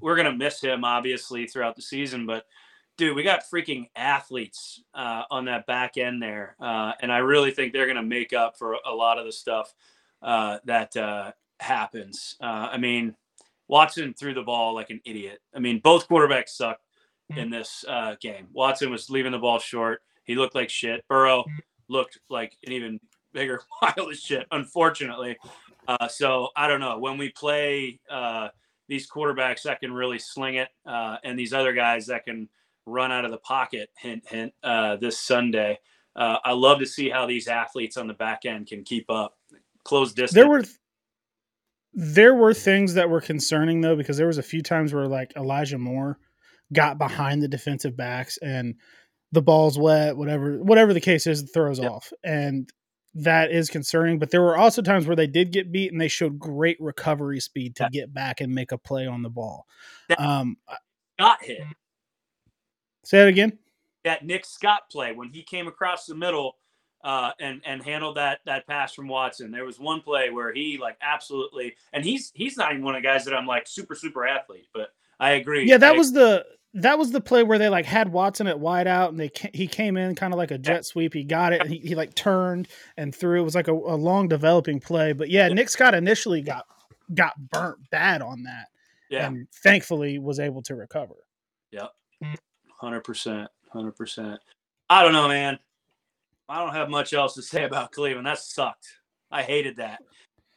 we're 0.00 0.16
gonna 0.16 0.34
miss 0.36 0.60
him 0.60 0.84
obviously 0.84 1.46
throughout 1.46 1.76
the 1.76 1.82
season, 1.82 2.26
but 2.26 2.44
dude, 3.02 3.16
we 3.16 3.24
got 3.24 3.42
freaking 3.50 3.88
athletes 3.96 4.80
uh, 4.94 5.24
on 5.28 5.46
that 5.46 5.66
back 5.66 5.96
end 5.96 6.22
there, 6.22 6.54
uh, 6.60 6.92
and 7.00 7.10
I 7.10 7.18
really 7.18 7.50
think 7.50 7.72
they're 7.72 7.88
gonna 7.88 8.00
make 8.00 8.32
up 8.32 8.56
for 8.56 8.76
a 8.86 8.94
lot 8.94 9.18
of 9.18 9.26
the 9.26 9.32
stuff 9.32 9.74
uh, 10.22 10.58
that 10.66 10.96
uh, 10.96 11.32
happens. 11.58 12.36
Uh, 12.40 12.68
I 12.70 12.78
mean, 12.78 13.16
Watson 13.66 14.14
threw 14.14 14.34
the 14.34 14.42
ball 14.42 14.72
like 14.72 14.90
an 14.90 15.00
idiot. 15.04 15.40
I 15.52 15.58
mean, 15.58 15.80
both 15.80 16.08
quarterbacks 16.08 16.50
sucked 16.50 16.84
in 17.30 17.50
this 17.50 17.84
uh, 17.88 18.14
game. 18.20 18.46
Watson 18.52 18.88
was 18.88 19.10
leaving 19.10 19.32
the 19.32 19.38
ball 19.38 19.58
short. 19.58 20.02
He 20.22 20.36
looked 20.36 20.54
like 20.54 20.70
shit. 20.70 21.04
Burrow 21.08 21.44
looked 21.88 22.20
like 22.30 22.56
an 22.64 22.72
even 22.72 23.00
bigger 23.32 23.62
pile 23.82 24.10
of 24.10 24.16
shit, 24.16 24.46
unfortunately. 24.52 25.36
Uh, 25.88 26.06
so 26.06 26.50
I 26.54 26.68
don't 26.68 26.78
know. 26.78 27.00
When 27.00 27.18
we 27.18 27.30
play 27.30 27.98
uh, 28.08 28.50
these 28.86 29.10
quarterbacks 29.10 29.62
that 29.62 29.80
can 29.80 29.92
really 29.92 30.20
sling 30.20 30.54
it, 30.54 30.68
uh, 30.86 31.16
and 31.24 31.36
these 31.36 31.52
other 31.52 31.72
guys 31.72 32.06
that 32.06 32.24
can 32.24 32.48
run 32.86 33.12
out 33.12 33.24
of 33.24 33.30
the 33.30 33.38
pocket, 33.38 33.90
hint, 33.96 34.22
hint, 34.28 34.52
uh, 34.62 34.96
this 34.96 35.18
Sunday, 35.18 35.78
uh, 36.16 36.38
I 36.44 36.52
love 36.52 36.78
to 36.80 36.86
see 36.86 37.08
how 37.08 37.26
these 37.26 37.48
athletes 37.48 37.96
on 37.96 38.06
the 38.06 38.14
back 38.14 38.44
end 38.44 38.66
can 38.66 38.84
keep 38.84 39.10
up. 39.10 39.38
Close 39.84 40.12
distance. 40.12 40.32
There 40.34 40.48
were 40.48 40.62
there 41.94 42.34
were 42.34 42.54
things 42.54 42.94
that 42.94 43.10
were 43.10 43.20
concerning 43.20 43.80
though 43.80 43.96
because 43.96 44.16
there 44.16 44.26
was 44.26 44.38
a 44.38 44.42
few 44.42 44.62
times 44.62 44.94
where 44.94 45.06
like 45.08 45.32
Elijah 45.36 45.78
Moore 45.78 46.18
got 46.72 46.96
behind 46.98 47.42
the 47.42 47.48
defensive 47.48 47.96
backs 47.96 48.38
and 48.38 48.74
the 49.32 49.42
ball's 49.42 49.78
wet, 49.78 50.16
whatever 50.16 50.58
whatever 50.62 50.94
the 50.94 51.00
case 51.00 51.26
is, 51.26 51.42
it 51.42 51.50
throws 51.52 51.78
Yep. 51.78 51.90
off. 51.90 52.12
And 52.24 52.70
that 53.14 53.50
is 53.50 53.68
concerning. 53.68 54.18
But 54.18 54.30
there 54.30 54.40
were 54.40 54.56
also 54.56 54.80
times 54.80 55.06
where 55.06 55.16
they 55.16 55.26
did 55.26 55.52
get 55.52 55.70
beat 55.72 55.92
and 55.92 56.00
they 56.00 56.08
showed 56.08 56.38
great 56.38 56.78
recovery 56.80 57.40
speed 57.40 57.76
to 57.76 57.84
Yeah. 57.84 58.00
get 58.00 58.14
back 58.14 58.40
and 58.40 58.54
make 58.54 58.72
a 58.72 58.78
play 58.78 59.06
on 59.06 59.22
the 59.22 59.28
ball. 59.30 59.66
That- 60.08 60.20
Um, 60.20 60.56
Scott 61.18 61.38
hit 61.42 61.60
say 63.04 63.18
that 63.18 63.28
again. 63.28 63.58
that 64.04 64.24
Nick 64.24 64.44
Scott 64.44 64.90
play 64.90 65.12
when 65.12 65.28
he 65.28 65.42
came 65.42 65.68
across 65.68 66.06
the 66.06 66.14
middle 66.14 66.56
uh, 67.04 67.32
and 67.40 67.60
and 67.64 67.82
handled 67.82 68.16
that 68.16 68.40
that 68.46 68.66
pass 68.66 68.94
from 68.94 69.08
Watson. 69.08 69.50
There 69.50 69.64
was 69.64 69.78
one 69.80 70.00
play 70.00 70.30
where 70.30 70.52
he 70.52 70.78
like 70.80 70.96
absolutely, 71.02 71.74
and 71.92 72.04
he's 72.04 72.30
he's 72.34 72.56
not 72.56 72.72
even 72.72 72.84
one 72.84 72.94
of 72.94 73.02
the 73.02 73.06
guys 73.08 73.24
that 73.24 73.34
I'm 73.34 73.46
like 73.46 73.66
super 73.66 73.94
super 73.94 74.26
athlete, 74.26 74.68
but 74.72 74.88
I 75.18 75.32
agree. 75.32 75.68
Yeah, 75.68 75.78
that 75.78 75.94
I- 75.94 75.98
was 75.98 76.12
the 76.12 76.44
that 76.74 76.98
was 76.98 77.10
the 77.10 77.20
play 77.20 77.42
where 77.42 77.58
they 77.58 77.68
like 77.68 77.84
had 77.84 78.12
Watson 78.12 78.46
at 78.46 78.58
wide 78.58 78.86
out 78.86 79.10
and 79.10 79.20
they 79.20 79.30
he 79.52 79.66
came 79.66 79.96
in 79.96 80.14
kind 80.14 80.32
of 80.32 80.38
like 80.38 80.50
a 80.52 80.58
jet 80.58 80.86
sweep. 80.86 81.12
He 81.12 81.22
got 81.22 81.52
it. 81.52 81.60
And 81.60 81.68
he, 81.68 81.78
he 81.80 81.94
like 81.94 82.14
turned 82.14 82.66
and 82.96 83.14
threw. 83.14 83.40
It 83.40 83.44
was 83.44 83.54
like 83.54 83.68
a, 83.68 83.72
a 83.74 83.98
long 83.98 84.26
developing 84.28 84.80
play. 84.80 85.12
But 85.12 85.28
yeah, 85.28 85.48
Nick 85.48 85.68
Scott 85.68 85.94
initially 85.94 86.40
got 86.40 86.64
got 87.12 87.34
burnt 87.50 87.90
bad 87.90 88.22
on 88.22 88.44
that, 88.44 88.68
yeah, 89.10 89.26
and 89.26 89.48
thankfully 89.52 90.18
was 90.18 90.40
able 90.40 90.62
to 90.62 90.74
recover. 90.74 91.16
Hundred 92.82 93.04
percent, 93.04 93.48
hundred 93.72 93.92
percent. 93.92 94.40
I 94.90 95.02
don't 95.02 95.12
know, 95.12 95.28
man. 95.28 95.58
I 96.48 96.58
don't 96.58 96.74
have 96.74 96.90
much 96.90 97.12
else 97.14 97.34
to 97.34 97.42
say 97.42 97.64
about 97.64 97.92
Cleveland. 97.92 98.26
That 98.26 98.38
sucked. 98.38 98.86
I 99.30 99.42
hated 99.42 99.76
that. 99.76 100.00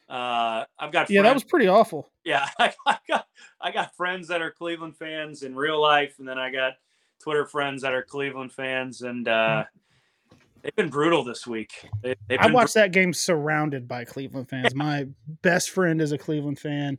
Uh, 0.08 0.64
I've 0.78 0.92
got 0.92 1.08
Yeah, 1.08 1.22
that 1.22 1.34
was 1.34 1.44
pretty 1.44 1.68
awful. 1.68 2.10
yeah, 2.24 2.46
I, 2.58 2.74
I 2.86 2.98
got 3.08 3.26
I 3.60 3.70
got 3.70 3.96
friends 3.96 4.28
that 4.28 4.42
are 4.42 4.50
Cleveland 4.50 4.96
fans 4.96 5.42
in 5.42 5.54
real 5.54 5.80
life, 5.80 6.16
and 6.18 6.28
then 6.28 6.38
I 6.38 6.50
got 6.50 6.74
Twitter 7.22 7.46
friends 7.46 7.82
that 7.82 7.94
are 7.94 8.02
Cleveland 8.02 8.52
fans, 8.52 9.02
and 9.02 9.26
uh, 9.26 9.64
they've 10.62 10.76
been 10.76 10.90
brutal 10.90 11.24
this 11.24 11.46
week. 11.46 11.88
They, 12.02 12.14
they've 12.28 12.40
I 12.40 12.50
watched 12.50 12.74
that 12.74 12.92
game 12.92 13.12
surrounded 13.12 13.88
by 13.88 14.04
Cleveland 14.04 14.48
fans. 14.48 14.74
My 14.74 15.06
best 15.42 15.70
friend 15.70 16.02
is 16.02 16.12
a 16.12 16.18
Cleveland 16.18 16.58
fan. 16.58 16.98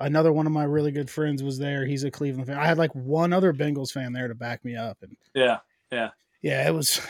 Another 0.00 0.32
one 0.32 0.46
of 0.46 0.52
my 0.52 0.64
really 0.64 0.90
good 0.90 1.08
friends 1.10 1.42
was 1.42 1.58
there. 1.58 1.84
He's 1.86 2.04
a 2.04 2.10
Cleveland 2.10 2.46
fan. 2.48 2.58
I 2.58 2.64
had 2.66 2.78
like 2.78 2.94
one 2.94 3.32
other 3.32 3.52
Bengals 3.52 3.92
fan 3.92 4.12
there 4.12 4.26
to 4.28 4.34
back 4.34 4.64
me 4.64 4.74
up, 4.74 4.98
and 5.02 5.14
bru- 5.34 5.42
yeah, 5.42 5.58
yeah, 6.42 6.66
it 6.66 6.72
was. 6.74 7.00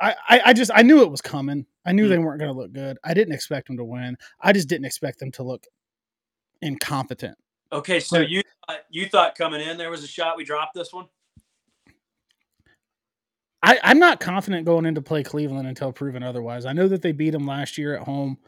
I, 0.00 0.14
I, 0.28 0.40
I 0.46 0.52
just 0.52 0.70
I 0.74 0.82
knew 0.82 1.02
it 1.02 1.10
was 1.10 1.20
coming. 1.20 1.64
I 1.86 1.92
knew 1.92 2.06
Mm. 2.06 2.08
they 2.08 2.18
weren't 2.18 2.40
going 2.40 2.52
to 2.52 2.58
look 2.58 2.72
good. 2.72 2.98
I 3.04 3.14
didn't 3.14 3.34
expect 3.34 3.68
them 3.68 3.76
to 3.76 3.84
win. 3.84 4.16
I 4.40 4.52
just 4.52 4.68
didn't 4.68 4.86
expect 4.86 5.20
them 5.20 5.30
to 5.32 5.42
look 5.44 5.64
incompetent. 6.62 7.38
Okay, 7.72 8.00
so 8.00 8.18
Right. 8.18 8.28
you 8.28 8.42
uh, 8.68 8.76
you 8.90 9.06
thought 9.06 9.36
coming 9.36 9.60
in 9.60 9.76
there 9.76 9.90
was 9.90 10.02
a 10.02 10.08
shot 10.08 10.36
we 10.36 10.44
dropped 10.44 10.74
this 10.74 10.92
one? 10.92 11.06
I, 13.62 13.78
I'm 13.82 13.98
not 13.98 14.20
confident 14.20 14.66
going 14.66 14.84
into 14.84 15.00
play 15.00 15.22
Cleveland 15.22 15.66
until 15.66 15.92
proven 15.92 16.22
otherwise. 16.22 16.66
I 16.66 16.72
know 16.72 16.88
that 16.88 17.00
they 17.02 17.12
beat 17.12 17.30
them 17.30 17.46
last 17.46 17.78
year 17.78 17.96
at 17.96 18.02
home, 18.02 18.38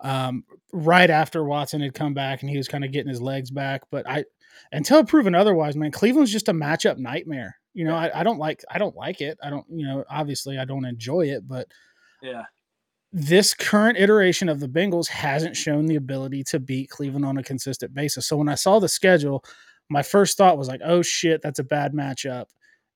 um, 0.00 0.44
right 0.72 1.10
after 1.10 1.44
Watson 1.44 1.80
had 1.80 1.94
come 1.94 2.14
back 2.14 2.42
and 2.42 2.50
he 2.50 2.56
was 2.56 2.68
kind 2.68 2.84
of 2.84 2.92
getting 2.92 3.08
his 3.08 3.22
legs 3.22 3.50
back. 3.50 3.82
But 3.90 4.08
I, 4.08 4.24
until 4.72 5.04
proven 5.04 5.34
otherwise, 5.34 5.76
man, 5.76 5.90
Cleveland's 5.90 6.32
just 6.32 6.48
a 6.48 6.52
matchup 6.52 6.98
nightmare. 6.98 7.56
You 7.72 7.84
know, 7.84 7.96
I, 7.96 8.20
I 8.20 8.22
don't 8.22 8.38
like 8.38 8.62
I 8.70 8.78
don't 8.78 8.94
like 8.94 9.20
it. 9.20 9.38
I 9.42 9.50
don't 9.50 9.66
you 9.68 9.86
know 9.86 10.04
obviously 10.08 10.58
I 10.58 10.64
don't 10.64 10.84
enjoy 10.84 11.22
it, 11.22 11.46
but 11.46 11.66
Yeah, 12.22 12.44
this 13.12 13.54
current 13.54 13.98
iteration 13.98 14.48
of 14.48 14.60
the 14.60 14.68
Bengals 14.68 15.08
hasn't 15.08 15.56
shown 15.56 15.86
the 15.86 15.96
ability 15.96 16.44
to 16.44 16.60
beat 16.60 16.90
Cleveland 16.90 17.24
on 17.24 17.38
a 17.38 17.42
consistent 17.42 17.94
basis. 17.94 18.26
So 18.26 18.36
when 18.36 18.48
I 18.48 18.56
saw 18.56 18.78
the 18.78 18.88
schedule, 18.88 19.44
my 19.88 20.02
first 20.02 20.36
thought 20.36 20.58
was 20.58 20.68
like, 20.68 20.80
"Oh 20.84 21.02
shit, 21.02 21.42
that's 21.42 21.58
a 21.58 21.64
bad 21.64 21.92
matchup." 21.92 22.46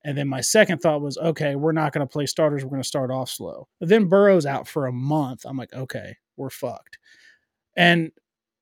And 0.05 0.17
then 0.17 0.29
my 0.29 0.41
second 0.41 0.79
thought 0.79 1.03
was, 1.03 1.19
"Okay, 1.19 1.57
we're 1.57 1.73
not 1.73 1.93
going 1.93 2.07
to 2.07 2.13
play 2.13 2.27
starters. 2.27 2.65
We're 2.65 2.71
going 2.71 2.83
to 2.83 2.89
start 2.89 3.11
off 3.11 3.31
slow." 3.31 3.69
But 3.81 3.89
then 3.89 4.07
Burrow's 4.07 4.47
out 4.47 4.67
for 4.69 4.87
a 4.87 4.93
month. 4.93 5.45
I'm 5.45 5.57
like, 5.57 5.73
"Okay, 5.73 6.17
we're 6.39 6.51
fucked." 6.51 6.99
And 7.77 8.13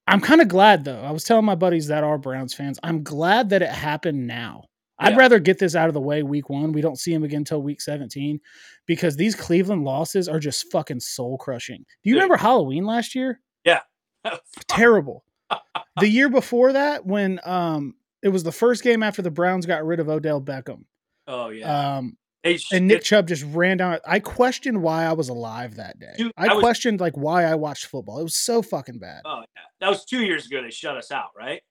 I'm 0.07 0.21
kind 0.21 0.41
of 0.41 0.49
glad 0.49 0.85
though. 0.85 1.01
I 1.01 1.11
was 1.11 1.25
telling 1.25 1.45
my 1.45 1.55
buddies 1.55 1.89
that 1.89 2.05
are 2.05 2.19
Browns 2.19 2.55
fans, 2.55 2.79
I'm 2.83 3.03
glad 3.03 3.51
that 3.51 3.63
it 3.63 3.71
happened 3.71 4.27
now. 4.27 4.65
I'd 4.99 5.17
rather 5.17 5.39
get 5.39 5.59
this 5.59 5.75
out 5.75 5.89
of 5.89 5.95
the 5.95 6.01
way 6.01 6.23
week 6.23 6.49
one. 6.49 6.73
We 6.73 6.81
don't 6.81 6.99
see 6.99 7.13
him 7.13 7.23
again 7.23 7.39
until 7.39 7.61
week 7.61 7.83
17 7.83 8.41
because 8.87 9.17
these 9.17 9.35
Cleveland 9.35 9.85
losses 9.85 10.29
are 10.29 10.39
just 10.39 10.71
fucking 10.73 11.01
soul 11.01 11.37
crushing. 11.37 11.85
Do 12.03 12.11
you 12.11 12.15
Dude. 12.15 12.23
remember 12.23 12.39
Halloween 12.39 12.87
last 12.87 13.15
year? 13.15 13.41
Yeah. 13.65 13.81
Terrible. 14.69 15.25
the 16.01 16.09
year 16.09 16.29
before 16.29 16.73
that, 16.73 17.05
when 17.05 17.41
um 17.45 17.95
it 18.23 18.29
was 18.31 18.43
the 18.43 18.53
first 18.53 18.83
game 18.83 19.03
after 19.03 19.23
the 19.23 19.31
Browns 19.31 19.67
got 19.67 19.85
rid 19.85 20.01
of 20.01 20.09
Odell 20.09 20.41
Beckham. 20.41 20.85
oh 21.27 21.51
yeah. 21.51 21.97
Um 21.99 22.17
Hey, 22.47 22.59
and 22.73 22.87
Nick 22.87 22.99
it- 22.99 23.05
Chubb 23.05 23.29
just 23.29 23.45
ran 23.45 23.79
down. 23.79 23.99
I 24.07 24.21
questioned 24.21 24.83
why 24.83 25.05
I 25.05 25.13
was 25.13 25.29
alive 25.29 25.77
that 25.77 25.99
day. 25.99 26.15
Dude, 26.17 26.33
I, 26.37 26.47
I 26.49 26.55
was- 26.55 26.63
questioned 26.63 27.01
like 27.01 27.17
why 27.17 27.45
I 27.45 27.55
watched 27.55 27.87
football. 27.87 28.21
It 28.21 28.25
was 28.25 28.37
so 28.37 28.63
fucking 28.63 28.99
bad. 28.99 29.23
oh 29.25 29.41
yeah. 29.41 29.63
That 29.81 29.89
was 29.91 30.05
two 30.05 30.21
years 30.25 30.47
ago. 30.47 30.63
They 30.63 30.71
shut 30.71 30.97
us 30.97 31.11
out, 31.11 31.31
right? 31.37 31.63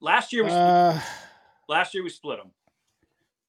Last 0.00 0.32
year 0.32 0.44
we 0.44 0.50
Uh, 0.50 1.00
last 1.68 1.94
year 1.94 2.02
we 2.04 2.10
split 2.10 2.38
them. 2.38 2.52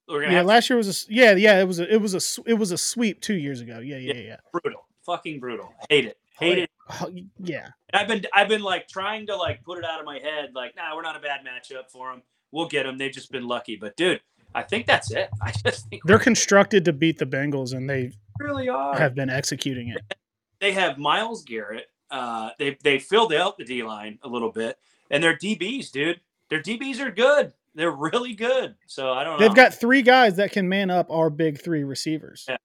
We're 0.07 0.21
gonna 0.21 0.33
yeah, 0.33 0.41
last 0.41 0.69
year 0.69 0.77
was 0.77 1.07
a 1.07 1.13
yeah 1.13 1.35
yeah 1.35 1.59
it 1.61 1.65
was 1.67 1.79
a 1.79 1.93
it 1.93 2.01
was 2.01 2.15
a 2.15 2.41
it 2.49 2.55
was 2.55 2.71
a 2.71 2.77
sweep 2.77 3.21
two 3.21 3.35
years 3.35 3.61
ago. 3.61 3.79
Yeah 3.79 3.97
yeah 3.97 4.13
yeah. 4.13 4.35
brutal, 4.51 4.87
fucking 5.05 5.39
brutal. 5.39 5.71
Hate 5.89 6.05
it, 6.05 6.17
hate 6.39 6.57
it. 6.57 6.71
Oh, 7.01 7.11
yeah. 7.37 7.67
And 7.93 8.01
I've 8.01 8.07
been 8.07 8.25
I've 8.33 8.47
been 8.47 8.63
like 8.63 8.87
trying 8.87 9.27
to 9.27 9.35
like 9.35 9.63
put 9.63 9.77
it 9.77 9.85
out 9.85 9.99
of 9.99 10.07
my 10.07 10.17
head, 10.17 10.51
like, 10.55 10.75
nah, 10.75 10.95
we're 10.95 11.03
not 11.03 11.15
a 11.15 11.19
bad 11.19 11.41
matchup 11.45 11.91
for 11.91 12.11
them. 12.11 12.23
We'll 12.51 12.67
get 12.67 12.83
them. 12.87 12.97
They've 12.97 13.11
just 13.11 13.31
been 13.31 13.47
lucky. 13.47 13.75
But 13.75 13.95
dude, 13.95 14.21
I 14.53 14.63
think 14.63 14.87
that's 14.87 15.11
it. 15.11 15.29
I 15.41 15.51
just 15.51 15.89
think 15.89 16.03
They're 16.05 16.19
constructed 16.19 16.85
to 16.85 16.93
beat 16.93 17.17
the 17.17 17.25
Bengals, 17.25 17.73
and 17.73 17.89
they 17.89 18.11
really 18.39 18.69
are. 18.69 18.97
have 18.97 19.15
been 19.15 19.29
executing 19.29 19.89
it. 19.89 20.01
they 20.59 20.73
have 20.73 20.97
Myles 20.97 21.43
Garrett. 21.43 21.87
Uh, 22.11 22.49
they 22.57 22.77
they 22.83 22.99
filled 22.99 23.33
out 23.33 23.57
the 23.57 23.65
D 23.65 23.83
line 23.83 24.19
a 24.23 24.27
little 24.27 24.51
bit, 24.51 24.77
and 25.11 25.23
their 25.23 25.35
DBs, 25.35 25.91
dude. 25.91 26.21
Their 26.49 26.61
DBs 26.61 26.99
are 26.99 27.11
good. 27.11 27.53
They're 27.75 27.91
really 27.91 28.33
good. 28.33 28.75
So 28.87 29.13
I 29.13 29.23
don't 29.23 29.39
know. 29.39 29.47
They've 29.47 29.55
got 29.55 29.73
three 29.75 30.01
guys 30.01 30.37
that 30.37 30.51
can 30.51 30.67
man 30.67 30.89
up 30.89 31.11
our 31.11 31.29
big 31.29 31.61
three 31.61 31.83
receivers. 31.83 32.45
Yeah, 32.49 32.57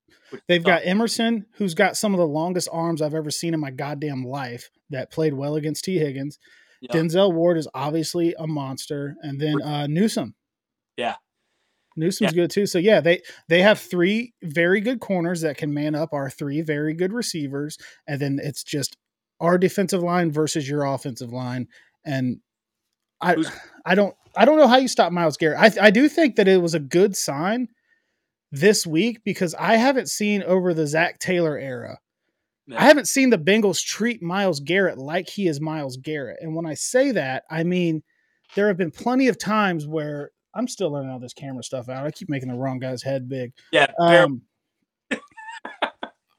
They've 0.49 0.65
got 0.65 0.83
Emerson, 0.85 1.47
who's 1.53 1.75
got 1.75 1.97
some 1.97 2.15
of 2.15 2.19
the 2.19 2.27
longest 2.27 2.69
arms 2.73 3.03
I've 3.03 3.15
ever 3.15 3.31
seen 3.31 3.55
in 3.55 3.61
my 3.61 3.71
goddamn 3.71 4.25
life, 4.25 4.71
that 4.91 5.11
played 5.11 5.35
well 5.35 5.57
against 5.57 5.85
Tee 5.85 5.99
Higgins. 5.99 6.39
Yeah. 6.81 6.93
Denzel 6.93 7.33
Ward 7.33 7.57
is 7.57 7.69
obviously 7.75 8.35
a 8.39 8.47
monster, 8.47 9.17
and 9.23 9.41
then 9.41 9.63
uh, 9.63 9.87
Newsome. 9.87 10.35
Yeah. 10.97 11.17
Newsome's 11.97 12.33
good 12.33 12.51
too. 12.51 12.67
So 12.67 12.79
yeah, 12.79 13.01
they 13.01 13.23
they 13.49 13.63
have 13.63 13.79
three 13.79 14.33
very 14.43 14.81
good 14.81 15.01
corners 15.01 15.43
that 15.43 15.57
can 15.57 15.73
man 15.73 15.95
up 15.95 16.13
our 16.13 16.29
three 16.31 16.61
very 16.61 16.95
good 16.95 17.13
receivers, 17.13 17.79
and 18.07 18.21
then 18.21 18.41
it's 18.43 18.63
just 18.65 18.97
our 19.41 19.59
defensive 19.59 20.03
line 20.03 20.33
versus 20.33 20.69
your 20.69 20.85
offensive 20.85 21.33
line. 21.33 21.69
And 22.05 22.39
I 23.21 23.35
Who's- 23.35 23.51
I 23.87 23.95
don't 23.95 24.15
I 24.37 24.45
don't 24.45 24.59
know 24.59 24.67
how 24.69 24.77
you 24.77 24.89
stop 24.89 25.13
Myles 25.13 25.37
Garrett. 25.37 25.59
I 25.59 25.87
I 25.87 25.91
do 25.91 26.09
think 26.09 26.37
that 26.37 26.49
it 26.49 26.61
was 26.61 26.75
a 26.75 26.81
good 26.81 27.17
sign 27.17 27.69
this 28.51 28.87
week 28.87 29.19
because 29.25 29.55
I 29.55 29.77
haven't 29.77 30.09
seen 30.09 30.43
over 30.43 30.75
the 30.75 30.87
Zac 30.87 31.19
Taylor 31.19 31.59
era. 31.59 31.99
Yeah. 32.67 32.81
I 32.81 32.85
haven't 32.87 33.09
seen 33.09 33.31
the 33.31 33.39
Bengals 33.39 33.85
treat 33.85 34.23
Myles 34.23 34.61
Garrett 34.61 34.97
like 34.99 35.29
he 35.29 35.49
is 35.49 35.61
Myles 35.61 35.97
Garrett. 35.99 36.39
And 36.41 36.55
when 36.55 36.67
I 36.67 36.75
say 36.75 37.13
that, 37.13 37.45
I 37.51 37.63
mean 37.65 38.03
there 38.55 38.69
have 38.69 38.77
been 38.77 38.91
plenty 38.91 39.29
of 39.29 39.39
times 39.39 39.87
where 39.87 40.31
I'm 40.55 40.69
still 40.69 40.91
learning 40.93 41.11
all 41.11 41.19
this 41.19 41.35
camera 41.35 41.63
stuff 41.65 41.89
out. 41.89 42.07
I 42.07 42.11
keep 42.11 42.29
making 42.29 42.49
the 42.49 42.55
wrong 42.57 42.79
guy's 42.79 43.03
head 43.03 43.29
big. 43.29 43.53
yeah, 43.73 43.87
Um, 43.99 44.43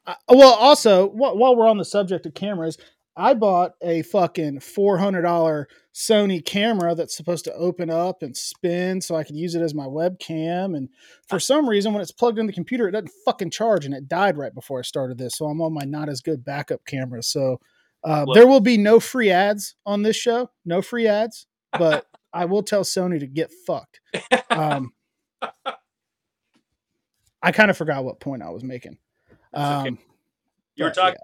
I- 0.07 0.15
well, 0.29 0.53
also 0.53 1.09
wh- 1.09 1.35
while 1.35 1.55
we're 1.55 1.67
on 1.67 1.77
the 1.77 1.85
subject 1.85 2.25
of 2.25 2.33
cameras, 2.33 2.77
I 3.17 3.33
bought 3.33 3.71
a 3.81 4.01
fucking 4.03 4.59
four 4.59 4.97
hundred 4.97 5.21
dollar 5.21 5.67
Sony 5.93 6.43
camera 6.45 6.93
that's 6.95 7.15
supposed 7.15 7.45
to 7.45 7.53
open 7.53 7.89
up 7.89 8.21
and 8.21 8.35
spin 8.35 8.99
so 9.01 9.15
I 9.15 9.23
could 9.23 9.37
use 9.37 9.55
it 9.55 9.61
as 9.61 9.73
my 9.73 9.85
webcam. 9.85 10.75
And 10.75 10.89
for 11.29 11.39
some 11.39 11.67
reason, 11.67 11.93
when 11.93 12.01
it's 12.01 12.11
plugged 12.11 12.37
in 12.39 12.45
the 12.45 12.51
computer, 12.53 12.87
it 12.87 12.91
doesn't 12.91 13.11
fucking 13.25 13.51
charge, 13.51 13.85
and 13.85 13.93
it 13.95 14.09
died 14.09 14.37
right 14.37 14.53
before 14.53 14.79
I 14.79 14.83
started 14.83 15.17
this. 15.17 15.37
So 15.37 15.45
I'm 15.45 15.61
on 15.61 15.73
my 15.73 15.85
not 15.85 16.09
as 16.09 16.19
good 16.21 16.43
backup 16.43 16.85
camera. 16.85 17.23
So 17.23 17.61
uh, 18.03 18.25
there 18.33 18.47
will 18.47 18.59
be 18.59 18.77
no 18.77 18.99
free 18.99 19.31
ads 19.31 19.75
on 19.85 20.01
this 20.03 20.17
show, 20.17 20.51
no 20.65 20.81
free 20.81 21.07
ads, 21.07 21.47
but 21.71 22.05
I 22.35 22.45
will 22.45 22.63
tell 22.63 22.83
Sony 22.83 23.19
to 23.19 23.27
get 23.27 23.51
fucked. 23.65 24.01
Um, 24.49 24.93
I 27.41 27.51
kind 27.51 27.69
of 27.69 27.77
forgot 27.77 28.03
what 28.03 28.19
point 28.19 28.41
I 28.43 28.49
was 28.49 28.63
making. 28.63 28.97
That's 29.53 29.79
okay. 29.81 29.89
Um, 29.89 29.99
you 30.75 30.83
were 30.85 30.91
talking 30.91 31.19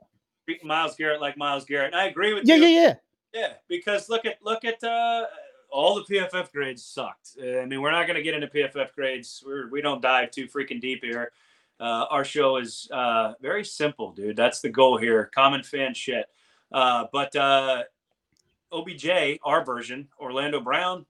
treating 0.46 0.68
Myles 0.68 0.96
Garrett 0.96 1.22
like 1.22 1.38
Myles 1.38 1.66
Garrett. 1.66 1.94
And 1.94 1.96
I 2.02 2.06
agree 2.06 2.34
with 2.34 2.48
Yeah, 2.48 2.56
you. 2.56 2.64
yeah, 2.64 2.68
yeah. 2.70 2.94
Yeah, 3.34 3.42
Yeah, 3.42 3.54
because 3.68 4.10
look 4.10 4.26
at 4.26 4.38
look 4.42 4.64
at 4.66 4.84
uh, 4.84 5.26
all 5.70 5.96
the 5.96 6.04
PFF 6.04 6.52
grades 6.52 6.84
sucked. 6.84 7.32
Uh, 7.42 7.60
I 7.60 7.66
mean, 7.66 7.82
we're 7.82 7.92
not 7.92 8.08
going 8.08 8.18
to 8.18 8.24
get 8.24 8.34
into 8.36 8.48
PFF 8.48 8.94
grades. 8.94 9.44
We're, 9.46 9.70
we 9.70 9.82
don't 9.82 10.02
dive 10.02 10.32
too 10.32 10.48
freaking 10.48 10.80
deep 10.82 11.04
here. 11.04 11.32
Uh, 11.80 12.06
our 12.10 12.24
show 12.24 12.58
is 12.58 12.88
uh, 12.92 13.34
very 13.42 13.66
simple, 13.66 14.12
dude. 14.12 14.36
That's 14.36 14.62
the 14.62 14.70
goal 14.70 14.98
here. 14.98 15.30
Common 15.34 15.64
fan 15.64 15.94
shit. 15.94 16.26
Uh, 16.72 17.06
but 17.12 17.36
uh, 17.36 17.84
OBJ, 18.72 19.40
our 19.44 19.64
version, 19.64 20.08
Orlando 20.20 20.60
Brown, 20.60 21.06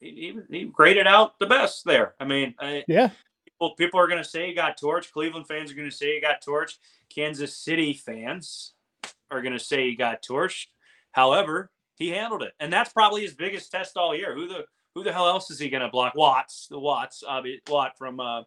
he, 0.00 0.34
he, 0.50 0.58
he 0.58 0.64
graded 0.66 1.06
out 1.06 1.38
the 1.38 1.46
best 1.46 1.84
there. 1.84 2.14
I 2.20 2.24
mean, 2.24 2.54
I, 2.58 2.84
Yeah. 2.88 3.10
people, 3.44 3.74
people 3.76 4.00
are 4.00 4.08
going 4.08 4.22
to 4.22 4.28
say 4.28 4.46
he 4.48 4.54
got 4.54 4.78
torched. 4.78 5.12
Cleveland 5.12 5.46
fans 5.48 5.70
are 5.70 5.74
going 5.74 5.88
to 5.90 5.96
say 5.96 6.14
he 6.14 6.20
got 6.20 6.44
torched. 6.44 6.78
Kansas 7.14 7.56
City 7.56 7.92
fans 7.94 8.74
are 9.30 9.40
going 9.42 9.54
to 9.54 9.58
say 9.58 9.88
he 9.88 9.96
got 9.96 10.22
torched. 10.22 10.66
However, 11.12 11.70
he 11.96 12.08
handled 12.10 12.42
it, 12.42 12.52
and 12.60 12.70
that's 12.70 12.92
probably 12.92 13.22
his 13.22 13.32
biggest 13.34 13.70
test 13.72 13.96
all 13.96 14.14
year. 14.14 14.34
Who 14.34 14.46
the 14.46 14.66
who 14.94 15.02
the 15.02 15.12
hell 15.12 15.28
else 15.28 15.50
is 15.50 15.58
he 15.58 15.70
going 15.70 15.82
to 15.82 15.88
block? 15.88 16.14
Watts, 16.14 16.66
the 16.68 16.78
Watts, 16.78 17.22
obvi- 17.26 17.60
Watt 17.70 17.96
from 17.96 18.20
uh, 18.20 18.42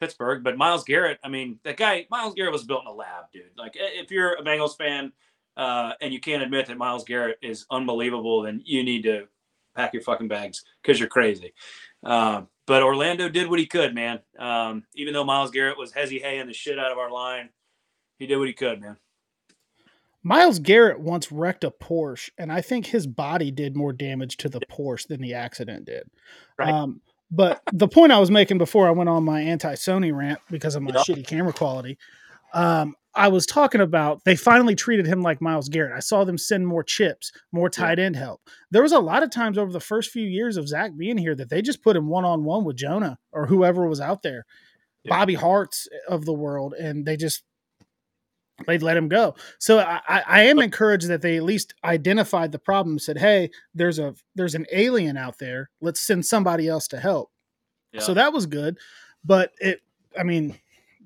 Pittsburgh. 0.00 0.42
But 0.44 0.56
Myles 0.56 0.82
Garrett, 0.84 1.18
I 1.24 1.28
mean, 1.28 1.58
that 1.64 1.76
guy, 1.76 2.06
Myles 2.10 2.34
Garrett 2.34 2.52
was 2.52 2.64
built 2.64 2.82
in 2.82 2.88
a 2.88 2.92
lab, 2.92 3.24
dude. 3.32 3.50
Like, 3.56 3.72
if 3.74 4.10
you're 4.10 4.34
a 4.34 4.42
Bengals 4.42 4.76
fan 4.76 5.12
uh, 5.58 5.92
and 6.00 6.12
you 6.12 6.20
can't 6.20 6.42
admit 6.42 6.66
that 6.66 6.78
Myles 6.78 7.04
Garrett 7.04 7.36
is 7.42 7.66
unbelievable, 7.70 8.42
then 8.42 8.62
you 8.64 8.84
need 8.84 9.02
to 9.02 9.26
pack 9.76 9.92
your 9.92 10.02
fucking 10.02 10.28
bags 10.28 10.64
because 10.80 10.98
you're 10.98 11.08
crazy. 11.08 11.52
Um, 12.04 12.48
but 12.66 12.82
Orlando 12.82 13.28
did 13.28 13.50
what 13.50 13.58
he 13.58 13.66
could, 13.66 13.94
man. 13.94 14.20
Um, 14.38 14.84
even 14.94 15.12
though 15.12 15.24
Myles 15.24 15.50
Garrett 15.50 15.76
was 15.76 15.92
hezzy 15.92 16.22
haying 16.22 16.46
the 16.46 16.52
shit 16.52 16.78
out 16.78 16.92
of 16.92 16.98
our 16.98 17.10
line, 17.10 17.48
he 18.18 18.26
did 18.26 18.38
what 18.38 18.46
he 18.46 18.54
could, 18.54 18.80
man. 18.80 18.96
Myles 20.22 20.58
Garrett 20.58 21.00
once 21.00 21.32
wrecked 21.32 21.64
a 21.64 21.70
Porsche, 21.70 22.30
and 22.38 22.52
I 22.52 22.60
think 22.60 22.86
his 22.86 23.06
body 23.06 23.50
did 23.50 23.76
more 23.76 23.92
damage 23.92 24.36
to 24.38 24.48
the 24.48 24.60
Porsche 24.60 25.08
than 25.08 25.20
the 25.20 25.34
accident 25.34 25.86
did. 25.86 26.04
Right. 26.58 26.68
Um, 26.68 27.00
but 27.30 27.62
the 27.72 27.88
point 27.88 28.12
I 28.12 28.18
was 28.18 28.30
making 28.30 28.58
before 28.58 28.86
I 28.86 28.90
went 28.90 29.08
on 29.08 29.24
my 29.24 29.40
anti 29.40 29.74
Sony 29.74 30.14
rant 30.14 30.40
because 30.50 30.76
of 30.76 30.82
my 30.82 30.92
shitty 30.92 31.26
camera 31.26 31.52
quality, 31.52 31.98
um, 32.54 32.94
I 33.18 33.26
was 33.28 33.46
talking 33.46 33.80
about 33.80 34.24
they 34.24 34.36
finally 34.36 34.76
treated 34.76 35.06
him 35.06 35.22
like 35.22 35.40
Myles 35.42 35.68
Garrett. 35.68 35.92
I 35.96 35.98
saw 35.98 36.22
them 36.22 36.38
send 36.38 36.66
more 36.68 36.84
chips, 36.84 37.32
more 37.50 37.68
tight 37.68 37.98
end 37.98 38.14
help. 38.14 38.40
There 38.70 38.82
was 38.82 38.92
a 38.92 39.00
lot 39.00 39.24
of 39.24 39.30
times 39.30 39.58
over 39.58 39.72
the 39.72 39.80
first 39.80 40.10
few 40.10 40.24
years 40.24 40.56
of 40.56 40.68
Zac 40.68 40.96
being 40.96 41.18
here 41.18 41.34
that 41.34 41.50
they 41.50 41.60
just 41.60 41.82
put 41.82 41.96
him 41.96 42.06
one 42.08 42.24
on 42.24 42.44
one 42.44 42.64
with 42.64 42.76
Jonah 42.76 43.18
or 43.32 43.46
whoever 43.46 43.88
was 43.88 44.00
out 44.00 44.22
there, 44.22 44.46
Yeah. 45.02 45.16
Bobby 45.16 45.34
Hart's 45.34 45.88
eh, 45.92 45.96
of 46.14 46.26
the 46.26 46.32
world, 46.32 46.74
and 46.74 47.04
they 47.04 47.16
just 47.16 47.42
they'd 48.66 48.82
let 48.82 48.96
him 48.96 49.08
go. 49.08 49.34
So 49.58 49.80
I, 49.80 50.00
I 50.08 50.42
am 50.44 50.60
encouraged 50.60 51.08
that 51.08 51.22
they 51.22 51.36
at 51.36 51.42
least 51.42 51.74
identified 51.84 52.52
the 52.52 52.58
problem, 52.60 53.00
said, 53.00 53.18
"Hey, 53.18 53.50
there's 53.74 53.98
a 53.98 54.14
there's 54.36 54.54
an 54.54 54.66
alien 54.72 55.16
out 55.16 55.38
there. 55.38 55.70
Let's 55.80 56.00
send 56.00 56.24
somebody 56.24 56.68
else 56.68 56.86
to 56.88 57.00
help." 57.00 57.32
Yeah. 57.92 58.00
So 58.00 58.14
that 58.14 58.32
was 58.32 58.46
good, 58.46 58.78
but 59.24 59.50
it 59.60 59.80
I 60.16 60.22
mean, 60.22 60.58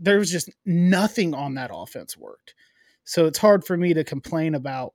there 0.03 0.19
was 0.19 0.31
just 0.31 0.51
nothing 0.67 1.33
on 1.35 1.55
that 1.55 1.71
offense 1.73 2.17
worked. 2.17 2.55
So 3.05 3.27
it's 3.27 3.38
hard 3.38 3.65
for 3.65 3.77
me 3.77 3.95
to 3.95 4.05
complain 4.05 4.55
about 4.55 4.95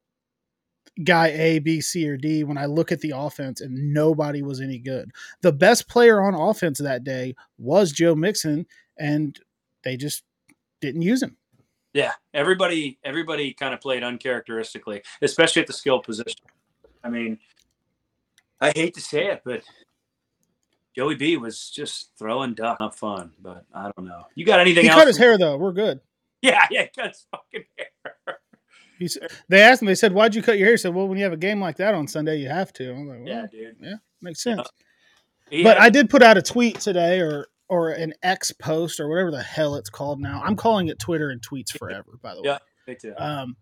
guy 1.03 1.27
A, 1.27 1.59
B, 1.59 1.81
C, 1.81 2.07
or 2.07 2.17
D 2.17 2.43
when 2.43 2.57
I 2.57 2.65
look 2.65 2.91
at 2.91 3.01
the 3.01 3.13
offense 3.15 3.61
and 3.61 3.93
nobody 3.93 4.41
was 4.41 4.61
any 4.61 4.79
good. 4.79 5.11
The 5.41 5.53
best 5.53 5.87
player 5.87 6.21
on 6.21 6.33
offense 6.33 6.79
that 6.79 7.03
day 7.03 7.35
was 7.57 7.91
Joe 7.91 8.15
Mixon, 8.15 8.65
and 8.97 9.39
they 9.83 9.95
just 9.95 10.23
didn't 10.81 11.01
use 11.01 11.23
him. 11.23 11.37
Yeah, 11.93 12.13
everybody 12.33 12.99
everybody 13.03 13.53
kind 13.53 13.73
of 13.73 13.81
played 13.81 14.03
uncharacteristically, 14.03 15.01
especially 15.21 15.61
at 15.61 15.67
the 15.67 15.73
skill 15.73 15.99
position. 15.99 16.41
I 17.03 17.09
mean, 17.09 17.39
I 18.59 18.71
hate 18.75 18.93
to 18.95 19.01
say 19.01 19.27
it, 19.27 19.41
but 19.45 19.63
Joey 20.97 21.15
B 21.15 21.37
was 21.37 21.69
just 21.69 22.09
throwing 22.17 22.53
duck, 22.55 22.79
not 22.79 22.97
fun. 22.97 23.31
But 23.39 23.65
I 23.73 23.91
don't 23.95 24.07
know. 24.07 24.23
You 24.35 24.45
got 24.45 24.59
anything 24.59 24.79
else? 24.79 24.83
He 24.85 24.89
else? 24.89 24.99
cut 25.01 25.07
his 25.07 25.17
hair 25.17 25.37
though. 25.37 25.55
We're 25.57 25.71
good. 25.73 25.99
Yeah, 26.41 26.65
yeah, 26.71 26.83
he 26.83 26.89
cut 26.95 27.07
his 27.11 27.25
fucking 27.31 27.63
hair. 27.77 28.37
He 28.99 29.07
said, 29.07 29.29
they 29.47 29.61
asked 29.61 29.81
him. 29.83 29.87
They 29.87 29.93
said, 29.95 30.11
"Why'd 30.11 30.33
you 30.33 30.41
cut 30.41 30.57
your 30.57 30.65
hair?" 30.65 30.73
He 30.73 30.77
said, 30.77 30.95
"Well, 30.95 31.07
when 31.07 31.17
you 31.19 31.23
have 31.23 31.33
a 31.33 31.37
game 31.37 31.61
like 31.61 31.77
that 31.77 31.93
on 31.93 32.07
Sunday, 32.07 32.37
you 32.37 32.49
have 32.49 32.73
to." 32.73 32.91
I'm 32.91 33.07
like, 33.07 33.19
well, 33.19 33.27
Yeah, 33.27 33.45
dude. 33.51 33.75
Yeah, 33.79 33.93
makes 34.23 34.41
sense. 34.41 34.67
He 35.51 35.61
but 35.63 35.79
I 35.79 35.89
did 35.91 36.09
put 36.09 36.23
out 36.23 36.35
a 36.35 36.41
tweet 36.41 36.79
today, 36.79 37.19
or 37.21 37.45
or 37.69 37.91
an 37.91 38.15
X 38.23 38.51
post, 38.53 38.99
or 38.99 39.07
whatever 39.07 39.29
the 39.29 39.43
hell 39.43 39.75
it's 39.75 39.91
called 39.91 40.19
now. 40.19 40.41
I'm 40.43 40.55
calling 40.55 40.87
it 40.87 40.97
Twitter 40.97 41.29
and 41.29 41.39
tweets 41.41 41.69
forever. 41.77 42.17
By 42.23 42.33
the 42.33 42.41
way, 42.41 42.47
Yeah. 42.49 42.57
me 42.87 42.95
too. 42.95 43.13
um, 43.19 43.55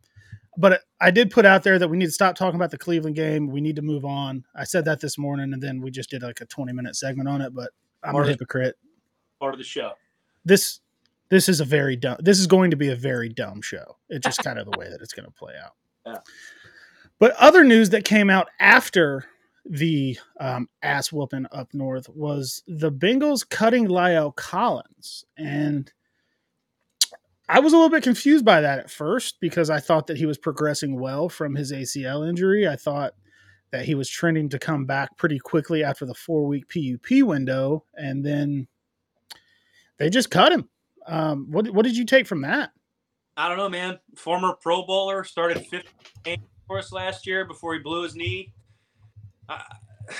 but 0.57 0.81
I 1.01 1.11
did 1.11 1.31
put 1.31 1.45
out 1.45 1.63
there 1.63 1.77
that 1.79 1.87
we 1.87 1.97
need 1.97 2.05
to 2.05 2.11
stop 2.11 2.35
talking 2.35 2.55
about 2.55 2.71
the 2.71 2.77
Cleveland 2.77 3.15
game. 3.15 3.47
We 3.47 3.61
need 3.61 3.75
to 3.75 3.81
move 3.81 4.05
on. 4.05 4.45
I 4.55 4.63
said 4.63 4.85
that 4.85 5.01
this 5.01 5.17
morning, 5.17 5.53
and 5.53 5.61
then 5.61 5.81
we 5.81 5.91
just 5.91 6.09
did 6.09 6.23
like 6.23 6.41
a 6.41 6.45
20 6.45 6.73
minute 6.73 6.95
segment 6.95 7.27
on 7.29 7.41
it. 7.41 7.53
But 7.53 7.71
I'm 8.03 8.13
Part 8.13 8.27
a 8.27 8.29
hypocrite. 8.29 8.75
Part 9.39 9.53
of 9.53 9.59
the 9.59 9.65
show. 9.65 9.91
This 10.45 10.79
this 11.29 11.49
is 11.49 11.59
a 11.59 11.65
very 11.65 11.95
dumb. 11.95 12.17
This 12.19 12.39
is 12.39 12.47
going 12.47 12.71
to 12.71 12.77
be 12.77 12.89
a 12.89 12.95
very 12.95 13.29
dumb 13.29 13.61
show. 13.61 13.97
It's 14.09 14.25
just 14.25 14.43
kind 14.43 14.59
of 14.59 14.69
the 14.69 14.77
way 14.77 14.89
that 14.89 15.01
it's 15.01 15.13
going 15.13 15.25
to 15.25 15.31
play 15.31 15.53
out. 15.63 15.73
Yeah. 16.05 16.19
But 17.19 17.31
other 17.37 17.63
news 17.63 17.89
that 17.91 18.05
came 18.05 18.29
out 18.29 18.47
after 18.59 19.25
the 19.65 20.17
um, 20.39 20.69
ass 20.83 21.11
whooping 21.11 21.47
up 21.51 21.73
north 21.73 22.07
was 22.09 22.61
the 22.67 22.91
Bengals 22.91 23.47
cutting 23.47 23.87
La'el 23.87 24.35
Collins, 24.35 25.25
and 25.37 25.91
I 27.47 27.59
was 27.59 27.73
a 27.73 27.75
little 27.75 27.89
bit 27.89 28.03
confused 28.03 28.43
by 28.43 28.61
that 28.61 28.79
at 28.79 28.89
first 28.89 29.39
because 29.39 29.69
I 29.69 29.79
thought 29.79 30.07
that 30.07 30.17
he 30.17 30.25
was 30.25 30.37
progressing 30.37 30.99
well 30.99 31.29
from 31.29 31.55
his 31.55 31.71
ACL 31.71 32.27
injury. 32.27 32.67
I 32.67 32.75
thought 32.75 33.13
that 33.71 33.85
he 33.85 33.93
was 33.93 34.09
trending 34.09 34.49
to 34.49 34.59
come 34.59 34.85
back 34.85 35.15
pretty 35.17 35.37
quickly 35.37 35.83
after 35.83 36.05
the 36.05 36.15
four 36.15 36.47
week 36.47 36.67
PUP 36.69 37.23
window, 37.23 37.83
and 37.93 38.25
then 38.25 38.67
they 39.97 40.09
just 40.09 40.31
cut 40.31 40.51
him. 40.51 40.69
Um, 41.05 41.47
what 41.51 41.69
what 41.69 41.85
did 41.85 41.95
you 41.95 42.05
take 42.05 42.25
from 42.25 42.41
that? 42.41 42.71
I 43.37 43.47
don't 43.47 43.57
know, 43.57 43.69
man. 43.69 43.99
Former 44.15 44.53
Pro 44.53 44.85
Bowler 44.85 45.23
started 45.23 45.59
15 45.67 45.81
games 46.23 46.43
for 46.67 46.79
us 46.79 46.91
last 46.91 47.27
year 47.27 47.45
before 47.45 47.73
he 47.73 47.79
blew 47.79 48.03
his 48.03 48.15
knee. 48.15 48.53
I, 49.49 49.61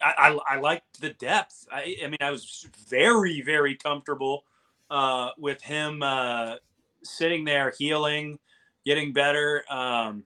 I, 0.00 0.12
I, 0.18 0.38
I 0.50 0.60
liked 0.60 1.00
the 1.00 1.10
depth. 1.10 1.66
I, 1.72 1.96
I 2.04 2.06
mean, 2.08 2.18
I 2.20 2.30
was 2.30 2.68
very, 2.88 3.40
very 3.40 3.74
comfortable 3.74 4.44
uh, 4.90 5.30
with 5.38 5.62
him 5.62 6.02
uh, 6.02 6.56
sitting 7.02 7.44
there, 7.44 7.72
healing, 7.78 8.38
getting 8.84 9.12
better, 9.12 9.64
um, 9.70 10.24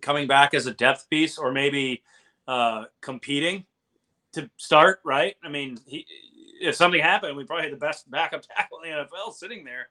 coming 0.00 0.26
back 0.26 0.54
as 0.54 0.66
a 0.66 0.72
depth 0.72 1.08
piece, 1.10 1.38
or 1.38 1.52
maybe 1.52 2.02
uh, 2.46 2.84
competing 3.00 3.64
to 4.32 4.48
start. 4.56 5.00
Right? 5.04 5.36
I 5.42 5.48
mean, 5.48 5.78
he, 5.86 6.06
if 6.60 6.74
something 6.74 7.00
happened, 7.00 7.36
we 7.36 7.44
probably 7.44 7.64
had 7.64 7.72
the 7.72 7.78
best 7.80 8.10
backup 8.10 8.42
tackle 8.56 8.80
in 8.82 8.90
the 8.90 8.96
NFL 9.04 9.34
sitting 9.34 9.64
there. 9.64 9.88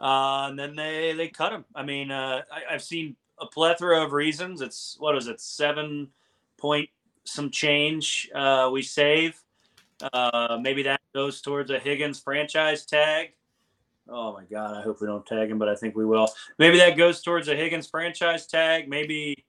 Uh, 0.00 0.48
and 0.48 0.58
then 0.58 0.74
they 0.74 1.12
they 1.12 1.28
cut 1.28 1.52
him. 1.52 1.64
I 1.74 1.82
mean, 1.84 2.10
uh, 2.10 2.42
I, 2.52 2.74
I've 2.74 2.82
seen 2.82 3.16
a 3.40 3.46
plethora 3.46 4.04
of 4.04 4.12
reasons. 4.12 4.60
It's 4.60 4.96
what 4.98 5.16
is 5.16 5.28
it, 5.28 5.40
seven 5.40 6.08
point 6.58 6.88
some 7.24 7.50
change 7.50 8.28
uh, 8.34 8.70
we 8.72 8.82
save. 8.82 9.40
Uh, 10.12 10.58
maybe 10.60 10.82
that 10.82 11.00
goes 11.14 11.40
towards 11.40 11.70
a 11.70 11.78
Higgins 11.78 12.20
franchise 12.20 12.84
tag. 12.84 13.30
Oh 14.08 14.32
my 14.34 14.44
God, 14.44 14.76
I 14.76 14.82
hope 14.82 15.00
we 15.00 15.06
don't 15.06 15.24
tag 15.24 15.50
him, 15.50 15.58
but 15.58 15.68
I 15.68 15.74
think 15.74 15.96
we 15.96 16.04
will. 16.04 16.28
Maybe 16.58 16.78
that 16.78 16.96
goes 16.96 17.22
towards 17.22 17.48
a 17.48 17.56
Higgins 17.56 17.86
franchise 17.86 18.46
tag. 18.46 18.88
Maybe, 18.88 19.46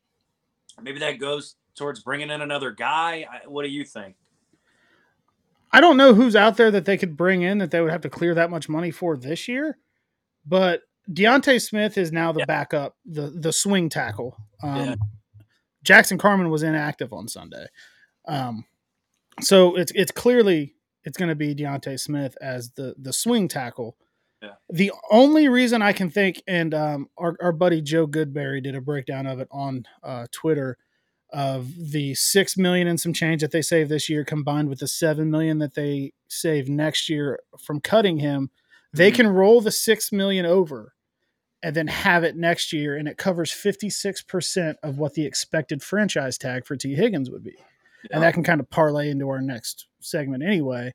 maybe 0.82 1.00
that 1.00 1.20
goes 1.20 1.56
towards 1.76 2.02
bringing 2.02 2.30
in 2.30 2.42
another 2.42 2.72
guy. 2.72 3.26
I, 3.30 3.48
what 3.48 3.64
do 3.64 3.70
you 3.70 3.84
think? 3.84 4.16
I 5.74 5.82
don't 5.82 5.98
know 5.98 6.14
who's 6.14 6.38
out 6.38 6.56
there 6.56 6.72
that 6.72 6.86
they 6.86 6.98
could 6.98 7.18
bring 7.18 7.42
in 7.42 7.58
that 7.58 7.70
they 7.72 7.82
would 7.82 7.92
have 7.92 8.02
to 8.02 8.10
clear 8.10 8.34
that 8.36 8.50
much 8.50 8.70
money 8.70 8.92
for 8.92 9.18
this 9.18 9.50
year, 9.50 9.78
but 10.46 10.84
D'Ante 11.12 11.60
Smith 11.60 11.98
is 11.98 12.14
now 12.14 12.32
the 12.32 12.40
Yeah. 12.40 12.46
backup, 12.46 12.96
the 13.06 13.28
the 13.36 13.52
swing 13.52 13.90
tackle. 13.90 14.38
Um, 14.64 14.76
Yeah. 14.78 14.96
Jackson 15.84 16.18
Carman 16.18 16.50
was 16.50 16.64
inactive 16.64 17.12
on 17.12 17.28
Sunday, 17.28 17.68
um, 18.26 18.64
so 19.42 19.76
it's 19.76 19.92
it's 19.96 20.12
clearly 20.12 20.76
it's 21.04 21.18
going 21.18 21.30
to 21.30 21.36
be 21.36 21.54
D'Ante 21.54 21.98
Smith 21.98 22.36
as 22.42 22.72
the 22.72 22.96
the 22.98 23.14
swing 23.14 23.48
tackle. 23.48 23.98
Yeah. 24.42 24.52
The 24.70 24.92
only 25.12 25.48
reason 25.48 25.82
I 25.82 25.94
can 25.94 26.10
think, 26.10 26.42
and 26.48 26.74
um, 26.74 27.10
our 27.18 27.36
our 27.42 27.52
buddy 27.52 27.82
Joe 27.82 28.08
Goodberry 28.08 28.62
did 28.62 28.76
a 28.76 28.82
breakdown 28.82 29.26
of 29.28 29.40
it 29.40 29.48
on 29.52 29.86
uh, 30.04 30.28
Twitter 30.32 30.78
of 31.32 31.92
the 31.92 32.14
six 32.16 32.56
million 32.56 32.88
and 32.88 33.00
some 33.00 33.12
change 33.14 33.42
that 33.42 33.52
they 33.52 33.62
save 33.62 33.90
this 33.90 34.10
year 34.10 34.24
combined 34.24 34.70
with 34.70 34.80
the 34.80 34.88
seven 34.88 35.30
million 35.32 35.58
that 35.60 35.74
they 35.74 36.14
save 36.28 36.70
next 36.70 37.10
year 37.10 37.40
from 37.60 37.82
cutting 37.82 38.20
him, 38.20 38.52
they 38.94 39.12
Mhm. 39.12 39.16
can 39.16 39.28
roll 39.28 39.60
the 39.60 39.72
six 39.72 40.12
million 40.12 40.46
over 40.46 40.94
and 41.64 41.76
then 41.76 41.88
have 41.88 42.24
it 42.24 42.36
next 42.38 42.72
year, 42.72 42.96
and 42.96 43.08
it 43.08 43.18
covers 43.18 43.52
fifty 43.52 43.90
six 43.90 44.22
percent 44.22 44.78
of 44.84 44.98
what 44.98 45.14
the 45.16 45.26
expected 45.26 45.82
franchise 45.82 46.38
tag 46.38 46.66
for 46.66 46.76
Tee 46.78 46.94
Higgins 46.96 47.30
would 47.32 47.44
be, 47.44 47.56
and 48.12 48.24
that 48.24 48.34
can 48.34 48.44
kind 48.44 48.60
of 48.60 48.70
parlay 48.70 49.10
into 49.10 49.30
our 49.30 49.42
next 49.42 49.88
segment 50.00 50.44
anyway. 50.44 50.94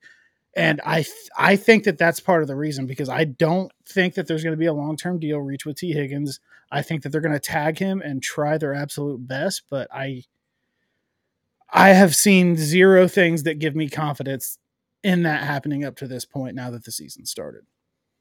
And 0.56 0.80
I 0.84 1.02
th- 1.02 1.28
I 1.38 1.56
think 1.56 1.84
that 1.84 1.98
that's 1.98 2.18
part 2.18 2.42
of 2.42 2.48
the 2.48 2.56
reason 2.56 2.86
because 2.86 3.08
I 3.08 3.24
don't 3.24 3.72
think 3.86 4.14
that 4.14 4.26
there's 4.26 4.42
going 4.42 4.54
to 4.54 4.58
be 4.58 4.66
a 4.66 4.72
long 4.72 4.96
term 4.96 5.18
deal 5.18 5.38
reach 5.38 5.64
with 5.64 5.76
Tee 5.76 5.92
Higgins. 5.92 6.40
I 6.72 6.82
think 6.82 7.02
that 7.02 7.10
they're 7.10 7.20
going 7.20 7.32
to 7.32 7.40
tag 7.40 7.78
him 7.78 8.00
and 8.00 8.22
try 8.22 8.58
their 8.58 8.74
absolute 8.74 9.26
best, 9.26 9.62
but 9.70 9.88
I 9.92 10.24
I 11.72 11.90
have 11.90 12.16
seen 12.16 12.56
zero 12.56 13.06
things 13.06 13.44
that 13.44 13.60
give 13.60 13.76
me 13.76 13.88
confidence 13.88 14.58
in 15.02 15.22
that 15.22 15.44
happening 15.44 15.84
up 15.84 15.96
to 15.96 16.08
this 16.08 16.24
point 16.24 16.54
now 16.54 16.70
that 16.70 16.84
the 16.84 16.92
season 16.92 17.26
started. 17.26 17.62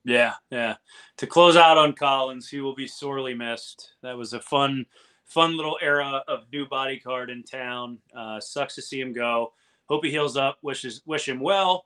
Yeah, 0.06 0.36
yeah. 0.49 0.75
To 1.17 1.28
close 1.28 1.56
out 1.56 1.78
on 1.78 1.93
Collins, 1.93 2.47
he 2.47 2.62
will 2.62 2.75
be 2.75 2.88
sorely 2.88 3.34
missed. 3.34 3.95
That 4.02 4.17
was 4.17 4.34
a 4.34 4.39
fun, 4.39 4.86
fun 5.30 5.56
little 5.56 5.78
era 5.82 6.22
of 6.28 6.46
new 6.52 6.68
body 6.68 7.00
card 7.00 7.30
in 7.30 7.44
town. 7.44 8.00
Uh, 8.13 8.42
sucks 8.42 8.76
to 8.76 8.82
see 8.82 9.00
him 9.00 9.13
go. 9.13 9.54
Hope 9.86 10.04
he 10.04 10.12
heals 10.12 10.36
up. 10.36 10.58
Wishes 10.62 11.02
wish 11.06 11.28
him 11.28 11.39
well. 11.39 11.86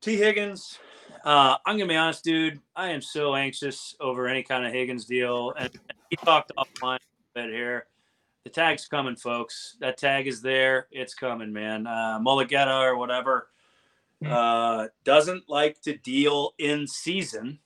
Tee 0.00 0.16
Higgins, 0.16 0.78
uh, 1.24 1.56
I'm 1.66 1.76
gonna 1.76 1.88
be 1.88 1.96
honest, 1.96 2.24
dude. 2.24 2.60
I 2.74 2.90
am 2.90 3.02
so 3.02 3.34
anxious 3.34 3.94
over 4.00 4.28
any 4.28 4.42
kind 4.42 4.64
of 4.64 4.72
Higgins 4.72 5.04
deal, 5.04 5.52
and 5.58 5.70
he 6.08 6.16
talked 6.16 6.52
offline 6.56 6.96
a 6.96 7.34
bit 7.34 7.50
here. 7.50 7.86
The 8.44 8.50
tag's 8.50 8.86
coming, 8.86 9.16
folks. 9.16 9.76
That 9.80 9.98
tag 9.98 10.26
is 10.26 10.40
there. 10.40 10.86
It's 10.90 11.14
coming, 11.14 11.52
man. 11.52 11.86
Uh, 11.86 12.18
Mulugheta 12.20 12.80
or 12.80 12.96
whatever 12.96 13.48
uh, 14.26 14.86
doesn't 15.04 15.48
like 15.48 15.80
to 15.82 15.96
deal 15.98 16.52
in 16.58 16.86
season. 16.86 17.58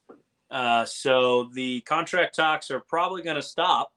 Uh, 0.51 0.85
so 0.85 1.49
the 1.55 1.81
contract 1.83 2.35
talks 2.35 2.71
are 2.71 2.81
probably 2.81 3.23
going 3.23 3.37
to 3.37 3.43
stop. 3.43 3.93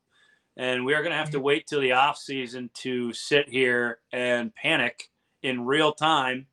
And 0.58 0.86
we 0.86 0.94
are 0.94 1.02
going 1.02 1.12
to 1.12 1.18
have 1.18 1.32
to 1.32 1.38
mm-hmm. 1.38 1.46
wait 1.46 1.68
till 1.68 1.82
the 1.82 1.92
off 1.92 2.18
season 2.18 2.70
to 2.76 3.14
sit 3.14 3.50
here 3.50 4.00
and 4.12 4.54
panic 4.56 5.10
in 5.44 5.66
real 5.66 5.92
time 5.92 6.48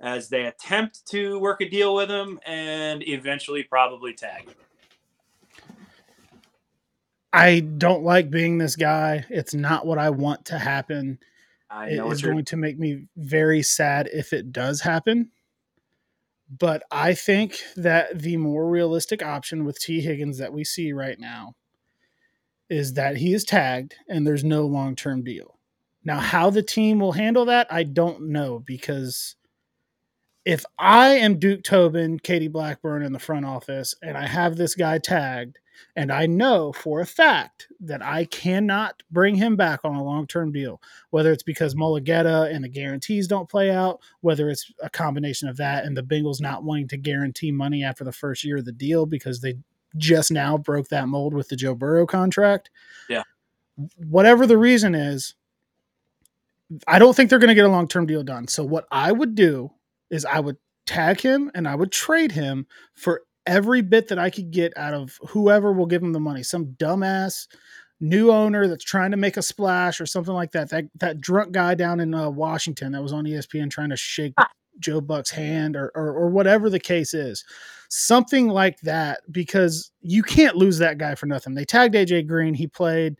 as 0.00 0.28
they 0.28 0.44
attempt 0.44 1.06
to 1.06 1.38
work 1.38 1.60
a 1.60 1.68
deal 1.68 1.94
with 1.94 2.10
him 2.10 2.38
and 2.44 3.06
eventually 3.06 3.62
probably 3.62 4.12
tag 4.12 4.44
him. 4.46 4.54
I 7.32 7.60
don't 7.60 8.02
like 8.02 8.30
being 8.30 8.58
this 8.58 8.76
guy. 8.76 9.24
It's 9.28 9.54
not 9.54 9.86
what 9.86 9.98
I 9.98 10.10
want 10.10 10.46
to 10.46 10.58
happen. 10.58 11.18
I 11.70 11.90
know 11.90 12.06
what 12.06 12.14
is 12.14 12.22
going 12.22 12.46
to 12.46 12.56
make 12.56 12.78
me 12.78 13.08
very 13.16 13.62
sad 13.62 14.08
if 14.12 14.32
it 14.32 14.52
does 14.52 14.80
happen. 14.80 15.30
But 16.48 16.82
I 16.90 17.14
think 17.14 17.60
that 17.76 18.20
the 18.20 18.36
more 18.36 18.68
realistic 18.68 19.22
option 19.22 19.64
with 19.64 19.78
Tee 19.78 20.00
Higgins 20.00 20.38
that 20.38 20.52
we 20.52 20.64
see 20.64 20.92
right 20.92 21.18
now 21.18 21.54
is 22.68 22.94
that 22.94 23.16
he 23.16 23.32
is 23.32 23.44
tagged 23.44 23.94
and 24.08 24.26
there's 24.26 24.44
no 24.44 24.66
long 24.66 24.96
term 24.96 25.22
deal. 25.22 25.58
Now, 26.04 26.20
how 26.20 26.50
the 26.50 26.62
team 26.62 27.00
will 27.00 27.12
handle 27.12 27.46
that, 27.46 27.66
I 27.70 27.82
don't 27.82 28.28
know 28.28 28.60
because 28.64 29.34
if 30.44 30.64
I 30.78 31.08
am 31.08 31.40
Duke 31.40 31.64
Tobin, 31.64 32.20
Katie 32.20 32.46
Blackburn 32.46 33.02
in 33.02 33.12
the 33.12 33.18
front 33.18 33.44
office, 33.44 33.96
and 34.00 34.16
I 34.16 34.28
have 34.28 34.56
this 34.56 34.76
guy 34.76 34.98
tagged, 34.98 35.58
and 35.96 36.12
I 36.12 36.26
know 36.26 36.72
for 36.72 37.00
a 37.00 37.06
fact 37.06 37.66
that 37.80 38.00
I 38.00 38.26
cannot 38.26 39.02
bring 39.10 39.34
him 39.34 39.56
back 39.56 39.80
on 39.82 39.96
a 39.96 40.04
long 40.04 40.28
term 40.28 40.52
deal, 40.52 40.80
whether 41.10 41.32
it's 41.32 41.42
because 41.42 41.74
Mulugheta 41.74 42.54
and 42.54 42.62
the 42.62 42.68
guarantees 42.68 43.26
don't 43.26 43.48
play 43.48 43.72
out, 43.72 44.00
whether 44.20 44.48
it's 44.48 44.72
a 44.80 44.88
combination 44.88 45.48
of 45.48 45.56
that 45.56 45.84
and 45.84 45.96
the 45.96 46.02
Bengals 46.04 46.40
not 46.40 46.62
wanting 46.62 46.86
to 46.88 46.96
guarantee 46.96 47.50
money 47.50 47.82
after 47.82 48.04
the 48.04 48.12
first 48.12 48.44
year 48.44 48.58
of 48.58 48.64
the 48.64 48.72
deal 48.72 49.04
because 49.04 49.40
they 49.40 49.56
just 49.96 50.30
now 50.30 50.58
broke 50.58 50.88
that 50.88 51.08
mold 51.08 51.34
with 51.34 51.48
the 51.48 51.56
Joe 51.56 51.74
Burrow 51.74 52.06
contract. 52.06 52.70
Yeah. 53.08 53.22
Whatever 53.96 54.46
the 54.46 54.58
reason 54.58 54.94
is, 54.94 55.34
I 56.86 56.98
don't 56.98 57.14
think 57.14 57.30
they're 57.30 57.38
going 57.38 57.48
to 57.48 57.54
get 57.54 57.64
a 57.64 57.70
long 57.70 57.88
term 57.88 58.06
deal 58.06 58.22
done. 58.22 58.48
So, 58.48 58.64
what 58.64 58.86
I 58.90 59.12
would 59.12 59.34
do 59.34 59.70
is 60.10 60.24
I 60.24 60.40
would 60.40 60.56
tag 60.86 61.20
him 61.20 61.50
and 61.54 61.68
I 61.68 61.74
would 61.74 61.92
trade 61.92 62.32
him 62.32 62.66
for 62.94 63.22
every 63.46 63.82
bit 63.82 64.08
that 64.08 64.18
I 64.18 64.30
could 64.30 64.50
get 64.50 64.72
out 64.76 64.94
of 64.94 65.18
whoever 65.28 65.72
will 65.72 65.86
give 65.86 66.02
him 66.02 66.12
the 66.12 66.20
money. 66.20 66.42
Some 66.42 66.66
dumbass 66.78 67.46
new 68.00 68.30
owner 68.30 68.66
that's 68.68 68.84
trying 68.84 69.10
to 69.12 69.16
make 69.16 69.36
a 69.36 69.42
splash 69.42 70.00
or 70.00 70.06
something 70.06 70.34
like 70.34 70.52
that. 70.52 70.70
That 70.70 70.84
that 70.96 71.20
drunk 71.20 71.52
guy 71.52 71.74
down 71.74 72.00
in 72.00 72.14
uh, 72.14 72.30
Washington 72.30 72.92
that 72.92 73.02
was 73.02 73.12
on 73.12 73.24
ESPN 73.24 73.70
trying 73.70 73.90
to 73.90 73.96
shake 73.96 74.34
Joe 74.78 75.00
Buck's 75.00 75.30
hand 75.30 75.76
or, 75.76 75.90
or 75.94 76.12
or 76.12 76.28
whatever 76.30 76.70
the 76.70 76.80
case 76.80 77.14
is. 77.14 77.44
Something 77.88 78.48
like 78.48 78.80
that 78.80 79.20
because 79.30 79.92
you 80.00 80.22
can't 80.22 80.56
lose 80.56 80.78
that 80.78 80.98
guy 80.98 81.14
for 81.14 81.26
nothing. 81.26 81.54
They 81.54 81.64
tagged 81.64 81.94
AJ 81.94 82.26
Green, 82.26 82.54
he 82.54 82.66
played. 82.66 83.16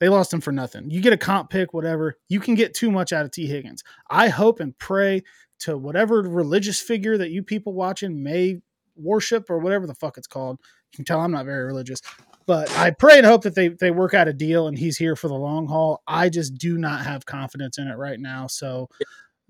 They 0.00 0.08
lost 0.08 0.32
him 0.32 0.40
for 0.40 0.52
nothing. 0.52 0.90
You 0.90 1.00
get 1.00 1.12
a 1.12 1.16
comp 1.18 1.50
pick, 1.50 1.74
whatever. 1.74 2.14
You 2.28 2.38
can 2.38 2.54
get 2.54 2.74
too 2.74 2.90
much 2.90 3.12
out 3.12 3.24
of 3.24 3.32
Tee 3.32 3.46
Higgins. 3.46 3.82
I 4.08 4.28
hope 4.28 4.60
and 4.60 4.78
pray 4.78 5.22
to 5.60 5.76
whatever 5.76 6.22
religious 6.22 6.80
figure 6.80 7.18
that 7.18 7.30
you 7.30 7.42
people 7.42 7.72
watching 7.72 8.22
may 8.22 8.60
worship 8.94 9.50
or 9.50 9.58
whatever 9.58 9.86
the 9.86 9.94
fuck 9.94 10.16
it's 10.16 10.26
called. 10.26 10.58
You 10.92 10.96
can 10.96 11.04
tell 11.04 11.20
I'm 11.20 11.32
not 11.32 11.46
very 11.46 11.64
religious. 11.64 12.00
But 12.46 12.70
I 12.78 12.92
pray 12.92 13.18
and 13.18 13.26
hope 13.26 13.42
that 13.42 13.54
they 13.54 13.68
they 13.68 13.90
work 13.90 14.14
out 14.14 14.26
a 14.26 14.32
deal 14.32 14.68
and 14.68 14.78
he's 14.78 14.96
here 14.96 15.16
for 15.16 15.28
the 15.28 15.34
long 15.34 15.66
haul. 15.66 16.02
I 16.06 16.30
just 16.30 16.54
do 16.54 16.78
not 16.78 17.04
have 17.04 17.26
confidence 17.26 17.76
in 17.76 17.88
it 17.88 17.96
right 17.96 18.18
now. 18.18 18.46
So 18.46 18.88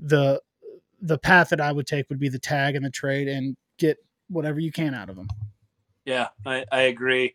the 0.00 0.40
the 1.00 1.18
path 1.18 1.50
that 1.50 1.60
I 1.60 1.72
would 1.72 1.86
take 1.86 2.08
would 2.08 2.18
be 2.18 2.28
the 2.28 2.38
tag 2.38 2.76
and 2.76 2.84
the 2.84 2.90
trade 2.90 3.28
and 3.28 3.56
get 3.78 3.98
whatever 4.28 4.60
you 4.60 4.72
can 4.72 4.94
out 4.94 5.08
of 5.08 5.16
them. 5.16 5.28
Yeah, 6.04 6.28
I, 6.46 6.64
I 6.72 6.80
agree. 6.82 7.34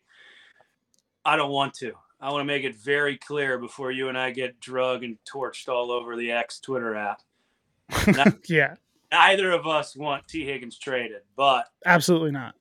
I 1.26 1.36
don't 1.36 1.52
want 1.52 1.74
to. 1.76 1.94
I 2.20 2.32
want 2.32 2.42
to 2.42 2.46
make 2.46 2.64
it 2.64 2.76
very 2.76 3.18
clear 3.18 3.58
before 3.58 3.92
you 3.92 4.10
and 4.10 4.18
I 4.18 4.32
get 4.32 4.60
drug 4.60 5.04
and 5.04 5.18
torched 5.26 5.68
all 5.68 5.92
over 5.92 6.16
the 6.16 6.32
X 6.32 6.60
Twitter 6.60 6.96
app. 6.96 7.22
Not, 8.08 8.50
yeah. 8.50 8.76
Neither 9.12 9.52
of 9.52 9.68
us 9.68 9.96
want 9.96 10.28
Tee 10.28 10.46
Higgins 10.46 10.80
traded, 10.80 11.22
but 11.36 11.68
absolutely 11.86 12.32
not. 12.32 12.56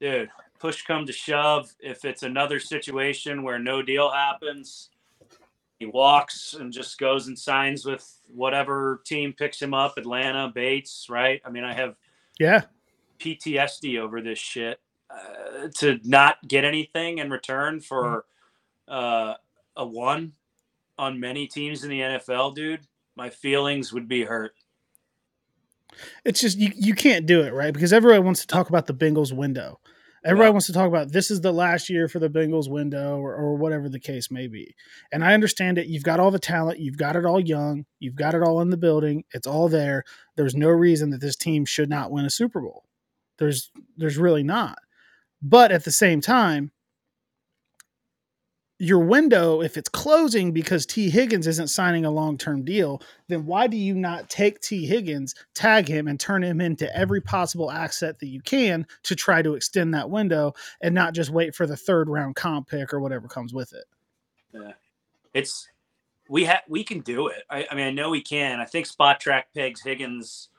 Dude, 0.00 0.28
push 0.58 0.82
come 0.82 1.06
to 1.06 1.12
shove, 1.12 1.74
if 1.80 2.04
it's 2.04 2.22
another 2.22 2.60
situation 2.60 3.42
where 3.42 3.58
no 3.58 3.80
deal 3.80 4.10
happens, 4.10 4.90
he 5.84 5.90
walks 5.90 6.54
and 6.54 6.72
just 6.72 6.98
goes 6.98 7.26
and 7.28 7.38
signs 7.38 7.84
with 7.84 8.18
whatever 8.34 9.02
team 9.04 9.32
picks 9.32 9.60
him 9.60 9.74
up, 9.74 9.98
Atlanta, 9.98 10.50
Bates, 10.54 11.06
right? 11.10 11.40
I 11.44 11.50
mean, 11.50 11.64
I 11.64 11.74
have 11.74 11.96
yeah 12.38 12.62
PTSD 13.18 13.98
over 13.98 14.20
this 14.20 14.38
shit. 14.38 14.80
Uh, 15.10 15.68
to 15.78 16.00
not 16.02 16.36
get 16.48 16.64
anything 16.64 17.18
in 17.18 17.30
return 17.30 17.78
for 17.80 18.24
uh, 18.88 19.34
a 19.76 19.86
one 19.86 20.32
on 20.98 21.20
many 21.20 21.46
teams 21.46 21.84
in 21.84 21.90
the 21.90 22.00
NFL, 22.00 22.54
dude, 22.54 22.80
my 23.14 23.30
feelings 23.30 23.92
would 23.92 24.08
be 24.08 24.24
hurt. 24.24 24.54
It's 26.24 26.40
just 26.40 26.58
you, 26.58 26.72
you 26.74 26.94
can't 26.94 27.26
do 27.26 27.42
it, 27.42 27.52
right? 27.52 27.72
Because 27.72 27.92
everyone 27.92 28.24
wants 28.24 28.40
to 28.40 28.46
talk 28.46 28.68
about 28.68 28.86
the 28.86 28.94
Bengals 28.94 29.32
window. 29.32 29.78
Everybody 30.24 30.48
yeah. 30.48 30.52
wants 30.52 30.66
to 30.66 30.72
talk 30.72 30.88
about 30.88 31.12
this 31.12 31.30
is 31.30 31.42
the 31.42 31.52
last 31.52 31.90
year 31.90 32.08
for 32.08 32.18
the 32.18 32.30
Bengals 32.30 32.70
window 32.70 33.18
or, 33.18 33.34
or 33.34 33.56
whatever 33.56 33.90
the 33.90 34.00
case 34.00 34.30
may 34.30 34.46
be. 34.46 34.74
And 35.12 35.22
I 35.22 35.34
understand 35.34 35.76
it. 35.76 35.86
You've 35.86 36.02
got 36.02 36.18
all 36.18 36.30
the 36.30 36.38
talent, 36.38 36.78
you've 36.78 36.96
got 36.96 37.14
it 37.14 37.26
all 37.26 37.40
young, 37.40 37.84
you've 38.00 38.14
got 38.14 38.34
it 38.34 38.42
all 38.42 38.62
in 38.62 38.70
the 38.70 38.78
building, 38.78 39.24
it's 39.34 39.46
all 39.46 39.68
there. 39.68 40.02
There's 40.36 40.54
no 40.54 40.70
reason 40.70 41.10
that 41.10 41.20
this 41.20 41.36
team 41.36 41.66
should 41.66 41.90
not 41.90 42.10
win 42.10 42.24
a 42.24 42.30
Super 42.30 42.60
Bowl. 42.60 42.84
There's 43.38 43.70
there's 43.96 44.16
really 44.16 44.42
not. 44.42 44.78
But 45.42 45.72
at 45.72 45.84
the 45.84 45.92
same 45.92 46.22
time, 46.22 46.72
your 48.84 48.98
window, 48.98 49.62
if 49.62 49.78
it's 49.78 49.88
closing 49.88 50.52
because 50.52 50.84
Tee 50.84 51.08
Higgins 51.08 51.46
isn't 51.46 51.68
signing 51.68 52.04
a 52.04 52.10
long 52.10 52.36
term 52.36 52.64
deal, 52.64 53.00
then 53.28 53.46
why 53.46 53.66
do 53.66 53.78
you 53.78 53.94
not 53.94 54.28
take 54.28 54.60
Tee 54.60 54.86
Higgins, 54.86 55.34
tag 55.54 55.88
him, 55.88 56.06
and 56.06 56.20
turn 56.20 56.44
him 56.44 56.60
into 56.60 56.94
every 56.94 57.22
possible 57.22 57.70
asset 57.70 58.18
that 58.18 58.28
you 58.28 58.42
can 58.42 58.86
to 59.04 59.16
try 59.16 59.40
to 59.40 59.54
extend 59.54 59.94
that 59.94 60.10
window 60.10 60.52
and 60.82 60.94
not 60.94 61.14
just 61.14 61.30
wait 61.30 61.54
for 61.54 61.66
the 61.66 61.76
third 61.76 62.10
round 62.10 62.36
comp 62.36 62.68
pick 62.68 62.92
or 62.92 63.00
whatever 63.00 63.26
comes 63.26 63.54
with 63.54 63.72
it? 63.72 63.84
Yeah. 64.52 64.72
It's 65.32 65.68
we 66.28 66.44
have 66.44 66.60
we 66.68 66.84
can 66.84 67.00
do 67.00 67.28
it. 67.28 67.42
I, 67.48 67.66
I 67.70 67.74
mean, 67.74 67.86
I 67.86 67.90
know 67.90 68.10
we 68.10 68.22
can. 68.22 68.60
I 68.60 68.66
think 68.66 68.86
Spotrac 68.86 69.44
pegs 69.54 69.80
Higgins 69.80 70.50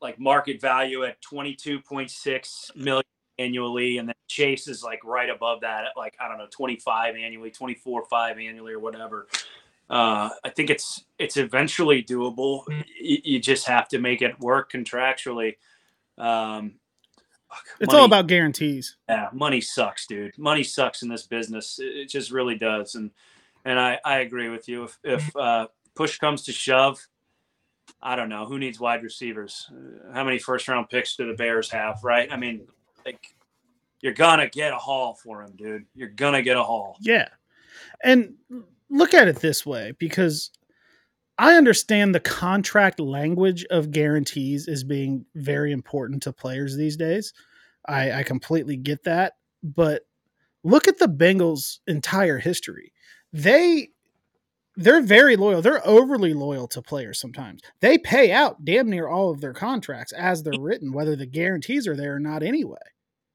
like 0.00 0.20
market 0.20 0.60
value 0.60 1.02
at 1.02 1.20
twenty 1.20 1.54
two 1.54 1.80
point 1.80 2.10
six 2.10 2.70
million 2.76 3.04
annually, 3.38 3.98
and 3.98 4.08
then 4.08 4.14
Chase 4.28 4.68
is 4.68 4.82
like 4.82 5.04
right 5.04 5.30
above 5.30 5.60
that 5.60 5.84
at 5.84 5.96
like 5.96 6.14
I 6.20 6.28
don't 6.28 6.38
know, 6.38 6.48
25 6.50 7.14
annually, 7.16 7.50
24 7.50 8.04
five 8.06 8.38
annually, 8.38 8.72
or 8.72 8.78
whatever. 8.78 9.26
Uh, 9.88 10.30
I 10.42 10.48
think 10.48 10.70
it's 10.70 11.04
it's 11.18 11.36
eventually 11.36 12.02
doable. 12.02 12.64
You, 13.00 13.18
you, 13.22 13.38
just 13.38 13.66
have 13.66 13.86
to 13.88 13.98
make 13.98 14.22
it 14.22 14.38
work 14.40 14.72
contractually. 14.72 15.56
Um, 16.16 16.74
it's 17.80 17.88
money, 17.88 17.98
all 17.98 18.06
about 18.06 18.26
guarantees. 18.26 18.96
Yeah, 19.08 19.28
money 19.32 19.60
sucks, 19.60 20.06
dude. 20.06 20.36
Money 20.38 20.64
sucks 20.64 21.02
in 21.02 21.08
this 21.08 21.26
business. 21.26 21.78
It, 21.78 21.96
it 21.96 22.08
just 22.08 22.30
really 22.30 22.56
does. 22.56 22.94
And 22.94 23.10
and 23.64 23.78
I 23.78 23.98
I 24.04 24.20
agree 24.20 24.48
with 24.48 24.68
you. 24.68 24.84
If 24.84 24.98
if 25.04 25.36
uh, 25.36 25.68
push 25.94 26.18
comes 26.18 26.42
to 26.44 26.52
shove, 26.52 27.06
I 28.02 28.16
don't 28.16 28.28
know 28.28 28.46
who 28.46 28.58
needs 28.58 28.80
wide 28.80 29.02
receivers. 29.02 29.70
How 30.12 30.24
many 30.24 30.38
first 30.38 30.66
round 30.66 30.88
picks 30.88 31.16
do 31.16 31.26
the 31.26 31.34
Bears 31.34 31.70
have? 31.70 32.02
Right? 32.02 32.30
I 32.32 32.36
mean, 32.36 32.66
like 33.04 33.34
you're 34.00 34.12
gonna 34.12 34.48
get 34.48 34.72
a 34.72 34.76
haul 34.76 35.14
for 35.14 35.42
him, 35.42 35.52
dude. 35.56 35.86
You're 35.94 36.08
gonna 36.08 36.42
get 36.42 36.56
a 36.56 36.62
haul. 36.62 36.96
Yeah. 37.00 37.28
And 38.02 38.34
look 38.90 39.14
at 39.14 39.28
it 39.28 39.36
this 39.36 39.64
way 39.64 39.92
because 39.98 40.50
I 41.38 41.54
understand 41.54 42.14
the 42.14 42.20
contract 42.20 43.00
language 43.00 43.64
of 43.70 43.90
guarantees 43.90 44.68
is 44.68 44.84
being 44.84 45.26
very 45.34 45.72
important 45.72 46.22
to 46.24 46.32
players 46.32 46.76
these 46.76 46.96
days. 46.96 47.32
I, 47.86 48.12
I 48.12 48.22
completely 48.22 48.76
get 48.76 49.04
that. 49.04 49.34
But 49.62 50.02
look 50.62 50.86
at 50.86 50.98
the 50.98 51.08
Bengals' 51.08 51.78
entire 51.86 52.38
history. 52.38 52.92
They 53.32 53.88
they're 54.76 55.02
very 55.02 55.36
loyal. 55.36 55.62
They're 55.62 55.86
overly 55.86 56.34
loyal 56.34 56.68
to 56.68 56.82
players 56.82 57.20
sometimes. 57.20 57.60
They 57.80 57.98
pay 57.98 58.32
out 58.32 58.64
damn 58.64 58.90
near 58.90 59.08
all 59.08 59.30
of 59.30 59.40
their 59.40 59.52
contracts 59.52 60.12
as 60.12 60.42
they're 60.42 60.60
written, 60.60 60.92
whether 60.92 61.16
the 61.16 61.26
guarantees 61.26 61.86
are 61.86 61.96
there 61.96 62.16
or 62.16 62.20
not 62.20 62.42
anyway. 62.42 62.78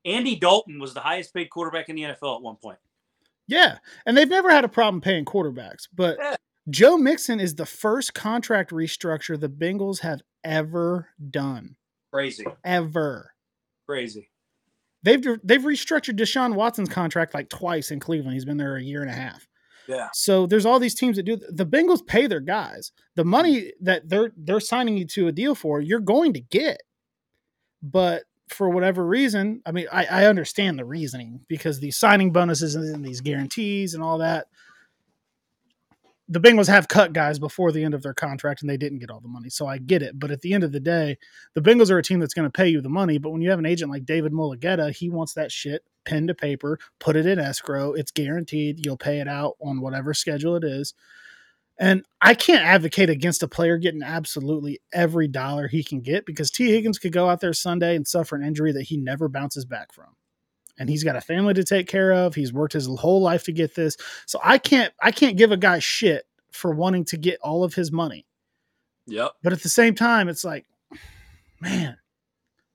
Andy 0.05 0.35
Dalton 0.35 0.79
was 0.79 0.93
the 0.93 1.01
highest 1.01 1.33
paid 1.33 1.49
quarterback 1.49 1.89
in 1.89 1.95
the 1.95 2.03
NFL 2.03 2.37
at 2.37 2.41
one 2.41 2.55
point. 2.55 2.79
Yeah, 3.47 3.79
and 4.05 4.15
they've 4.15 4.29
never 4.29 4.51
had 4.51 4.63
a 4.63 4.69
problem 4.69 5.01
paying 5.01 5.25
quarterbacks, 5.25 5.87
but 5.93 6.17
yeah. 6.19 6.35
Joe 6.69 6.97
Mixon 6.97 7.39
is 7.39 7.55
the 7.55 7.65
first 7.65 8.13
contract 8.13 8.71
restructure 8.71 9.39
the 9.39 9.49
Bengals 9.49 10.01
have 10.01 10.21
ever 10.43 11.09
done. 11.29 11.75
Crazy. 12.13 12.45
Ever. 12.63 13.33
Crazy. 13.87 14.29
They've 15.01 15.23
they've 15.43 15.61
restructured 15.61 16.17
Deshaun 16.19 16.55
Watson's 16.55 16.89
contract 16.89 17.33
like 17.33 17.49
twice 17.49 17.89
in 17.89 17.99
Cleveland. 17.99 18.33
He's 18.33 18.45
been 18.45 18.57
there 18.57 18.75
a 18.75 18.83
year 18.83 19.01
and 19.01 19.09
a 19.09 19.13
half. 19.13 19.47
Yeah. 19.89 20.09
So 20.13 20.45
there's 20.45 20.67
all 20.67 20.77
these 20.77 20.93
teams 20.93 21.17
that 21.17 21.23
do 21.23 21.35
the 21.35 21.65
Bengals 21.65 22.05
pay 22.05 22.27
their 22.27 22.39
guys. 22.39 22.91
The 23.15 23.25
money 23.25 23.73
that 23.81 24.07
they're 24.07 24.31
they're 24.37 24.59
signing 24.59 24.97
you 24.97 25.05
to 25.07 25.27
a 25.27 25.31
deal 25.31 25.55
for, 25.55 25.81
you're 25.81 25.99
going 25.99 26.33
to 26.33 26.39
get. 26.39 26.83
But 27.81 28.23
for 28.49 28.69
whatever 28.69 29.03
reason, 29.03 29.63
I 29.65 29.71
mean, 29.71 29.87
I, 29.91 30.05
I 30.05 30.25
understand 30.25 30.77
the 30.77 30.85
reasoning 30.85 31.41
because 31.47 31.79
these 31.79 31.97
signing 31.97 32.31
bonuses 32.31 32.75
and 32.75 33.03
these 33.03 33.21
guarantees 33.21 33.95
and 33.95 34.03
all 34.03 34.19
that. 34.19 34.45
The 36.31 36.39
Bengals 36.39 36.67
have 36.67 36.87
cut 36.87 37.11
guys 37.11 37.39
before 37.39 37.71
the 37.71 37.83
end 37.83 37.95
of 37.95 38.03
their 38.03 38.13
contract 38.13 38.61
and 38.61 38.69
they 38.69 38.77
didn't 38.77 38.99
get 38.99 39.09
all 39.09 39.19
the 39.19 39.27
money. 39.27 39.49
So 39.49 39.65
I 39.65 39.79
get 39.79 40.03
it. 40.03 40.19
But 40.19 40.29
at 40.29 40.41
the 40.41 40.53
end 40.53 40.63
of 40.63 40.71
the 40.71 40.79
day, 40.79 41.17
the 41.55 41.61
Bengals 41.61 41.89
are 41.89 41.97
a 41.97 42.03
team 42.03 42.19
that's 42.19 42.35
going 42.35 42.47
to 42.47 42.55
pay 42.55 42.67
you 42.67 42.81
the 42.81 42.89
money. 42.89 43.17
But 43.17 43.31
when 43.31 43.41
you 43.41 43.49
have 43.49 43.57
an 43.57 43.65
agent 43.65 43.89
like 43.89 44.05
David 44.05 44.33
Mulugheta, 44.33 44.95
he 44.95 45.09
wants 45.09 45.33
that 45.33 45.51
shit 45.51 45.83
pen 46.09 46.27
to 46.27 46.33
paper, 46.33 46.79
put 46.99 47.15
it 47.15 47.25
in 47.25 47.39
escrow. 47.39 47.93
It's 47.93 48.11
guaranteed. 48.11 48.85
You'll 48.85 48.97
pay 48.97 49.19
it 49.19 49.27
out 49.27 49.55
on 49.61 49.79
whatever 49.79 50.13
schedule 50.13 50.55
it 50.55 50.63
is. 50.63 50.93
And 51.77 52.03
I 52.19 52.33
can't 52.33 52.65
advocate 52.65 53.09
against 53.09 53.43
a 53.43 53.47
player 53.47 53.77
getting 53.77 54.03
absolutely 54.03 54.81
every 54.91 55.29
dollar 55.29 55.67
he 55.67 55.81
can 55.83 56.01
get 56.01 56.25
because 56.25 56.51
Tee 56.51 56.71
Higgins 56.71 56.99
could 56.99 57.13
go 57.13 57.29
out 57.29 57.39
there 57.39 57.53
Sunday 57.53 57.95
and 57.95 58.05
suffer 58.05 58.35
an 58.35 58.43
injury 58.43 58.73
that 58.73 58.83
he 58.83 58.97
never 58.97 59.29
bounces 59.29 59.63
back 59.63 59.93
from. 59.93 60.15
And 60.77 60.89
he's 60.89 61.03
got 61.03 61.15
a 61.15 61.21
family 61.21 61.53
to 61.53 61.63
take 61.63 61.87
care 61.87 62.11
of. 62.11 62.35
He's 62.35 62.51
worked 62.51 62.73
his 62.73 62.87
whole 62.87 63.21
life 63.21 63.43
to 63.45 63.51
get 63.53 63.75
this. 63.75 63.95
So 64.25 64.39
I 64.43 64.57
can't 64.57 64.93
I 65.01 65.11
can't 65.11 65.37
give 65.37 65.51
a 65.51 65.57
guy 65.57 65.79
shit 65.79 66.25
for 66.51 66.73
wanting 66.73 67.05
to 67.05 67.17
get 67.17 67.39
all 67.41 67.63
of 67.63 67.75
his 67.75 67.91
money. 67.91 68.25
Yep. 69.07 69.31
But 69.43 69.53
at 69.53 69.61
the 69.61 69.69
same 69.69 69.95
time, 69.95 70.27
it's 70.27 70.43
like, 70.43 70.65
man, 71.61 71.97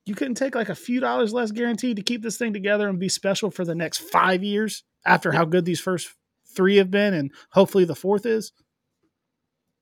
you 0.07 0.15
couldn't 0.15 0.35
take 0.35 0.55
like 0.55 0.69
a 0.69 0.75
few 0.75 1.01
dollars 1.01 1.33
less 1.33 1.51
guaranteed 1.51 1.97
to 1.97 2.03
keep 2.03 2.23
this 2.23 2.37
thing 2.37 2.53
together 2.53 2.89
and 2.89 2.99
be 2.99 3.09
special 3.09 3.51
for 3.51 3.65
the 3.65 3.75
next 3.75 3.99
five 3.99 4.43
years 4.43 4.85
after 5.07 5.33
how 5.33 5.45
good 5.45 5.65
these 5.65 5.81
first 5.81 6.15
three 6.55 6.77
have 6.77 6.91
been 6.91 7.15
and 7.15 7.33
hopefully 7.51 7.85
the 7.85 7.95
fourth 7.95 8.27
is. 8.27 8.53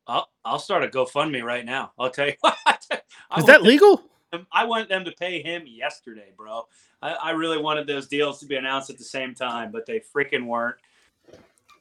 I'll, 0.07 0.29
I'll 0.45 0.59
start 0.59 0.85
a 0.85 0.89
GoFundMe 0.89 1.43
right 1.43 1.65
now. 1.65 1.93
I'll 1.99 2.11
tell 2.11 2.27
you. 2.27 2.35
Is 3.39 3.47
that 3.47 3.63
legal? 3.63 4.03
Them, 4.33 4.47
I 4.53 4.65
want 4.65 4.89
them 4.89 5.05
to 5.05 5.13
pay 5.13 5.43
him 5.43 5.63
yesterday, 5.67 6.33
bro. 6.37 6.67
I, 7.01 7.13
I, 7.13 7.31
really 7.31 7.59
wanted 7.59 7.87
those 7.87 8.09
deals 8.09 8.41
to 8.41 8.47
be 8.47 8.57
announced 8.57 8.91
at 8.91 8.99
the 8.99 9.05
same 9.05 9.35
time, 9.35 9.71
but 9.71 9.87
they 9.87 10.01
freaking 10.15 10.47
weren't. 10.47 10.77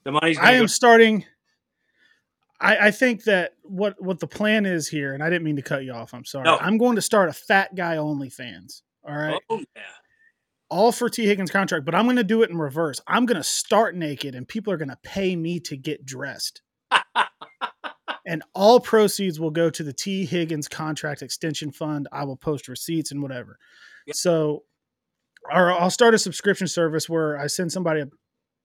The 0.03 0.11
money's. 0.11 0.37
I 0.37 0.53
am 0.53 0.63
go- 0.63 0.67
starting. 0.67 1.25
I, 2.61 2.87
I, 2.87 2.91
think 2.91 3.23
that 3.23 3.53
what 3.63 3.95
what 3.99 4.19
the 4.19 4.27
plan 4.27 4.65
is 4.65 4.87
here, 4.87 5.13
and 5.13 5.23
I 5.23 5.29
didn't 5.29 5.43
mean 5.43 5.55
to 5.55 5.61
cut 5.63 5.83
you 5.83 5.93
off. 5.93 6.13
I'm 6.13 6.25
sorry. 6.25 6.43
No. 6.43 6.57
I'm 6.57 6.77
going 6.77 6.95
to 6.95 7.01
start 7.01 7.27
a 7.27 7.33
fat 7.33 7.75
guy 7.75 7.97
only 7.97 8.29
fans. 8.29 8.83
All 9.03 9.15
right. 9.15 9.41
Oh 9.49 9.57
yeah. 9.57 9.81
All 10.69 10.91
for 10.91 11.09
Tee 11.09 11.25
Higgins 11.25 11.51
contract, 11.51 11.85
but 11.85 11.95
I'm 11.95 12.05
going 12.05 12.15
to 12.15 12.23
do 12.23 12.43
it 12.43 12.49
in 12.49 12.57
reverse. 12.57 13.01
I'm 13.07 13.25
going 13.25 13.37
to 13.37 13.43
start 13.43 13.95
naked, 13.95 14.35
and 14.35 14.47
people 14.47 14.71
are 14.71 14.77
going 14.77 14.89
to 14.89 14.99
pay 15.03 15.35
me 15.35 15.59
to 15.61 15.75
get 15.75 16.05
dressed. 16.05 16.61
and 18.25 18.43
all 18.53 18.79
proceeds 18.79 19.39
will 19.39 19.51
go 19.51 19.69
to 19.69 19.83
the 19.83 19.91
Tee 19.91 20.25
Higgins 20.25 20.69
contract 20.69 21.21
extension 21.21 21.71
fund. 21.71 22.07
I 22.11 22.23
will 22.23 22.37
post 22.37 22.69
receipts 22.69 23.11
and 23.11 23.21
whatever. 23.21 23.57
Yep. 24.07 24.15
So, 24.15 24.63
or 25.51 25.73
I'll 25.73 25.89
start 25.89 26.13
a 26.13 26.19
subscription 26.19 26.67
service 26.67 27.09
where 27.09 27.37
I 27.37 27.47
send 27.47 27.71
somebody 27.71 28.01
a 28.01 28.07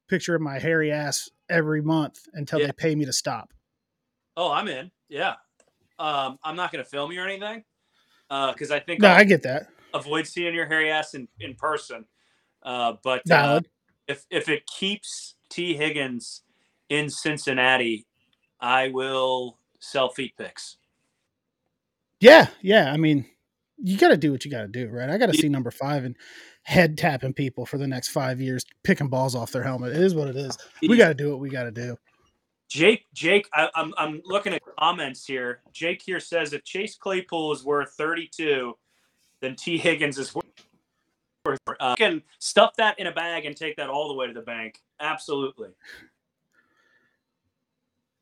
picture 0.08 0.36
of 0.36 0.42
my 0.42 0.60
hairy 0.60 0.92
ass 0.92 1.28
every 1.48 1.82
month 1.82 2.20
until 2.34 2.60
yeah. 2.60 2.66
they 2.66 2.72
pay 2.72 2.94
me 2.94 3.04
to 3.06 3.12
stop. 3.12 3.52
Oh, 4.36 4.52
I'm 4.52 4.68
in. 4.68 4.90
Yeah. 5.08 5.34
Um, 5.98 6.38
I'm 6.44 6.56
not 6.56 6.72
going 6.72 6.84
to 6.84 6.88
film 6.88 7.12
you 7.12 7.20
or 7.20 7.26
anything 7.26 7.64
because 8.28 8.70
uh, 8.70 8.74
I 8.74 8.80
think 8.80 9.00
no, 9.00 9.08
I'll 9.08 9.16
I 9.16 9.24
get 9.24 9.42
that. 9.44 9.68
Avoid 9.94 10.26
seeing 10.26 10.54
your 10.54 10.66
hairy 10.66 10.90
ass 10.90 11.14
in, 11.14 11.26
in 11.40 11.54
person. 11.54 12.04
Uh, 12.62 12.94
but 13.02 13.28
uh, 13.30 13.60
if 14.08 14.26
if 14.30 14.48
it 14.48 14.66
keeps 14.66 15.36
Tee 15.48 15.74
Higgins 15.74 16.42
in 16.88 17.08
Cincinnati, 17.08 18.06
I 18.60 18.88
will 18.88 19.58
sell 19.80 20.10
feet 20.10 20.34
picks. 20.36 20.76
Yeah, 22.20 22.48
yeah. 22.60 22.92
I 22.92 22.96
mean, 22.96 23.26
you 23.78 23.96
got 23.96 24.08
to 24.08 24.16
do 24.16 24.32
what 24.32 24.44
you 24.44 24.50
got 24.50 24.62
to 24.62 24.68
do, 24.68 24.88
right? 24.88 25.08
I 25.08 25.18
got 25.18 25.26
to 25.26 25.34
see 25.34 25.48
number 25.48 25.70
five 25.70 26.04
and 26.04 26.16
head 26.62 26.98
tapping 26.98 27.32
people 27.32 27.66
for 27.66 27.78
the 27.78 27.86
next 27.86 28.08
five 28.08 28.40
years, 28.40 28.64
picking 28.82 29.08
balls 29.08 29.34
off 29.34 29.52
their 29.52 29.62
helmet. 29.62 29.92
It 29.92 30.02
is 30.02 30.14
what 30.14 30.28
it 30.28 30.36
is. 30.36 30.56
We 30.82 30.96
got 30.96 31.08
to 31.08 31.14
do 31.14 31.30
what 31.30 31.40
we 31.40 31.50
got 31.50 31.64
to 31.64 31.70
do. 31.70 31.96
Jake, 32.68 33.06
Jake, 33.14 33.48
I, 33.52 33.64
am 33.64 33.70
I'm, 33.74 33.94
I'm 33.98 34.22
looking 34.24 34.52
at 34.52 34.62
comments 34.78 35.24
here. 35.24 35.60
Jake 35.72 36.02
here 36.02 36.20
says 36.20 36.52
if 36.52 36.64
Chase 36.64 36.96
Claypool 36.96 37.52
is 37.52 37.64
worth 37.64 37.92
32, 37.92 38.76
then 39.40 39.54
Tee 39.56 39.78
Higgins 39.78 40.18
is 40.18 40.34
worth. 40.34 40.44
Uh, 41.46 41.94
you 41.98 42.04
can 42.04 42.22
stuff 42.40 42.74
that 42.76 42.98
in 42.98 43.06
a 43.06 43.12
bag 43.12 43.44
and 43.44 43.56
take 43.56 43.76
that 43.76 43.88
all 43.88 44.08
the 44.08 44.14
way 44.14 44.26
to 44.26 44.32
the 44.32 44.40
bank. 44.40 44.80
Absolutely. 44.98 45.68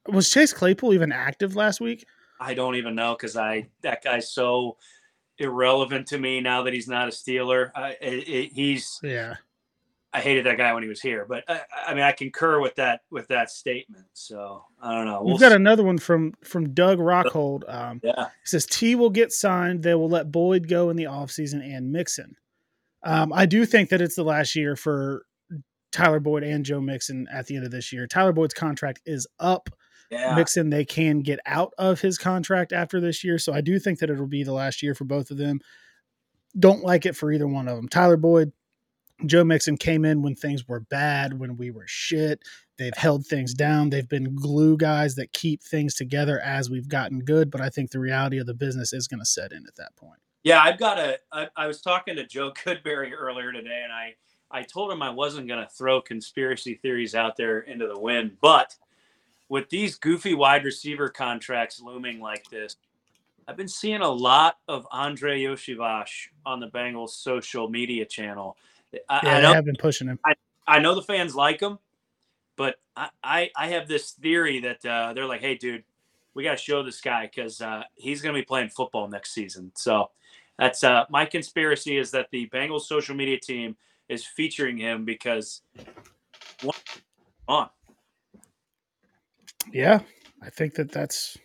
Was 0.09 0.28
Chase 0.28 0.52
Claypool 0.52 0.92
even 0.92 1.11
active 1.11 1.57
last 1.57 1.80
week? 1.80 2.04
I 2.38 2.52
don't 2.52 2.74
even 2.74 2.94
know 2.94 3.14
because 3.14 3.37
I 3.37 3.68
that 3.80 4.04
guy's 4.04 4.30
so 4.30 4.76
irrelevant 5.38 6.07
to 6.09 6.18
me 6.18 6.40
now 6.40 6.62
that 6.62 6.74
he's 6.74 6.88
not 6.88 7.09
a 7.09 7.11
Steeler. 7.11 7.70
I, 7.74 7.96
it, 8.02 8.28
it, 8.28 8.52
he's 8.52 9.00
yeah. 9.02 9.37
I 10.14 10.20
hated 10.20 10.46
that 10.46 10.57
guy 10.57 10.72
when 10.72 10.83
he 10.83 10.88
was 10.88 11.00
here, 11.00 11.27
but 11.29 11.44
I, 11.48 11.61
I, 11.88 11.94
mean 11.94 12.05
I 12.05 12.12
concur 12.12 12.61
with 12.61 12.77
that 12.77 13.00
with 13.11 13.29
that 13.29 13.50
statement. 13.50 14.07
So 14.12 14.64
I 14.81 14.94
don't 14.94 15.07
know. 15.07 15.22
We'll 15.22 15.35
We've 15.35 15.40
got 15.40 15.50
see. 15.50 15.57
another 15.57 15.83
one 15.83 15.98
from 15.98 16.35
from 16.42 16.72
Doug 16.72 16.98
Rockhold. 16.98 17.62
Um, 17.68 18.00
yeah, 18.03 18.27
he 18.27 18.46
says 18.46 18.64
T 18.66 18.94
will 18.94 19.11
get 19.11 19.33
signed. 19.33 19.83
They 19.83 19.94
will 19.94 20.09
let 20.09 20.31
Boyd 20.31 20.68
go 20.68 20.90
in 20.90 20.96
the 20.96 21.05
offseason 21.05 21.62
and 21.62 21.92
Mixon. 21.92 22.37
Um, 23.03 23.33
I 23.33 23.44
do 23.44 23.66
think 23.66 23.90
that 23.90 24.00
it's 24.00 24.16
the 24.16 24.24
last 24.24 24.55
year 24.57 24.77
for 24.77 25.27
Tyler 25.92 26.20
Boyd 26.20 26.44
and 26.44 26.64
Joe 26.64 26.81
Mixon 26.81 27.27
at 27.31 27.46
the 27.46 27.57
end 27.57 27.66
of 27.66 27.70
this 27.70 27.92
year. 27.92 28.07
Tyler 28.07 28.33
Boyd's 28.33 28.55
contract 28.55 29.03
is 29.05 29.27
up 29.38 29.68
yeah. 30.11 30.35
Mixon, 30.35 30.70
they 30.70 30.85
can 30.85 31.20
get 31.20 31.40
out 31.46 31.72
of 31.79 32.00
his 32.00 32.18
contract 32.18 32.72
after 32.72 33.00
this 33.00 33.24
year. 33.24 33.38
So 33.38 33.53
I 33.53 33.61
do 33.61 33.79
think 33.79 33.98
that 33.98 34.11
it'll 34.11 34.27
be 34.27 34.44
the 34.44 34.53
last 34.53 34.83
year 34.83 34.94
for 34.94 35.05
both 35.05 35.31
of 35.31 35.37
them. 35.37 35.61
Don't 36.59 36.85
like 36.85 37.07
it 37.07 37.16
for 37.16 37.33
either 37.33 37.48
one 37.48 37.68
of 37.68 37.77
them. 37.77 37.88
Tyler 37.88 38.16
Boyd, 38.16 38.53
Joe 39.27 39.44
Mixon 39.44 39.77
came 39.77 40.05
in 40.05 40.22
when 40.22 40.35
things 40.35 40.66
were 40.66 40.81
bad, 40.81 41.38
when 41.38 41.57
we 41.57 41.70
were 41.70 41.87
shit. 41.87 42.42
They've 42.77 42.96
held 42.96 43.27
things 43.27 43.55
down. 43.55 43.90
They've 43.90 44.09
been 44.09 44.35
glue 44.35 44.77
guys 44.77 45.14
that 45.14 45.33
keep 45.33 45.62
things 45.62 45.94
together 45.94 46.40
as 46.40 46.68
we've 46.68 46.88
gotten 46.88 47.20
good. 47.20 47.50
But 47.50 47.61
I 47.61 47.68
think 47.68 47.90
the 47.90 48.00
reality 48.00 48.38
of 48.38 48.46
the 48.46 48.55
business 48.55 48.92
is 48.92 49.07
going 49.07 49.20
to 49.20 49.27
set 49.27 49.53
in 49.53 49.64
at 49.66 49.77
that 49.77 49.94
point. 49.96 50.18
Yeah, 50.42 50.61
I've 50.61 50.79
got 50.79 50.98
a. 50.98 51.18
I, 51.33 51.48
I 51.57 51.66
was 51.66 51.81
talking 51.81 52.16
to 52.16 52.27
Joe 52.27 52.53
Goodberry 52.64 53.12
earlier 53.16 53.53
today, 53.53 53.83
and 53.85 53.92
I 53.92 54.14
I 54.50 54.62
told 54.62 54.92
him 54.92 55.03
I 55.03 55.11
wasn't 55.11 55.48
going 55.48 55.64
to 55.64 55.70
throw 55.70 56.00
conspiracy 56.00 56.74
theories 56.74 57.14
out 57.14 57.37
there 57.37 57.61
into 57.61 57.87
the 57.87 57.98
wind, 57.98 58.37
but 58.40 58.77
with 59.48 59.68
these 59.68 59.96
goofy 59.96 60.35
wide 60.35 60.64
receiver 60.64 61.09
contracts 61.09 61.81
looming 61.81 62.20
like 62.20 62.48
this, 62.50 62.77
I've 63.46 63.57
been 63.57 63.68
seeing 63.68 64.00
a 64.00 64.09
lot 64.09 64.59
of 64.68 64.87
Andrei 64.92 65.42
Iosivas 65.42 66.09
on 66.46 66.61
the 66.61 66.68
Bengals 66.68 67.11
social 67.11 67.68
media 67.68 68.05
channel. 68.07 68.57
I, 69.09 69.20
yeah, 69.22 69.37
I 69.37 69.40
know, 69.40 69.54
have 69.54 69.64
been 69.64 69.76
pushing 69.76 70.09
him. 70.09 70.18
I, 70.24 70.35
I 70.66 70.78
know 70.78 70.94
the 70.94 71.02
fans 71.02 71.35
like 71.35 71.61
him, 71.61 71.78
but 72.57 72.76
I, 72.96 73.09
I, 73.22 73.50
I 73.57 73.68
have 73.68 73.88
this 73.88 74.12
theory 74.12 74.61
that 74.61 74.85
uh, 74.85 75.12
they're 75.12 75.26
like, 75.26 75.40
hey, 75.40 75.57
dude, 75.57 75.85
we 76.35 76.42
got 76.42 76.52
to 76.52 76.62
show 76.62 76.83
this 76.83 77.00
guy 77.00 77.26
because 77.26 77.61
uh, 77.61 77.83
he's 77.94 78.20
going 78.22 78.35
to 78.35 78.40
be 78.40 78.44
playing 78.44 78.70
football 78.70 79.09
next 79.09 79.33
season. 79.33 79.72
So 79.76 80.11
that's 80.59 80.85
uh, 80.85 81.04
my 81.11 81.24
conspiracy 81.24 81.96
is 81.96 82.11
that 82.12 82.28
the 82.30 82.48
Bengals 82.48 82.83
social 82.83 83.14
media 83.14 83.38
team 83.38 83.76
is 84.09 84.24
featuring 84.24 84.76
him 84.76 85.04
because 85.04 85.62
one, 86.62 86.76
on 87.48 87.68
yeah, 89.72 90.00
I 90.42 90.50
think 90.50 90.74
that 90.74 90.92
that's 90.92 91.38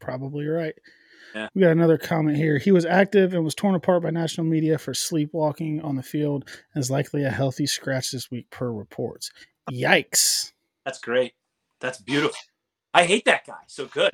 probably 0.00 0.46
right. 0.46 0.74
Yeah. 1.34 1.48
We 1.54 1.62
got 1.62 1.72
another 1.72 1.98
comment 1.98 2.36
here. 2.36 2.58
He 2.58 2.70
was 2.70 2.86
active 2.86 3.34
and 3.34 3.44
was 3.44 3.54
torn 3.54 3.74
apart 3.74 4.02
by 4.02 4.10
national 4.10 4.46
media 4.46 4.78
for 4.78 4.94
sleepwalking 4.94 5.82
on 5.82 5.96
the 5.96 6.02
field 6.02 6.48
and 6.72 6.80
is 6.80 6.90
likely 6.90 7.24
a 7.24 7.30
healthy 7.30 7.66
scratch 7.66 8.12
this 8.12 8.30
week 8.30 8.50
per 8.50 8.70
reports. 8.70 9.30
Yikes. 9.70 10.52
That's 10.84 11.00
great. 11.00 11.32
That's 11.80 12.00
beautiful. 12.00 12.36
I 12.92 13.04
hate 13.04 13.24
that 13.24 13.46
guy. 13.46 13.62
So 13.66 13.86
good. 13.86 14.12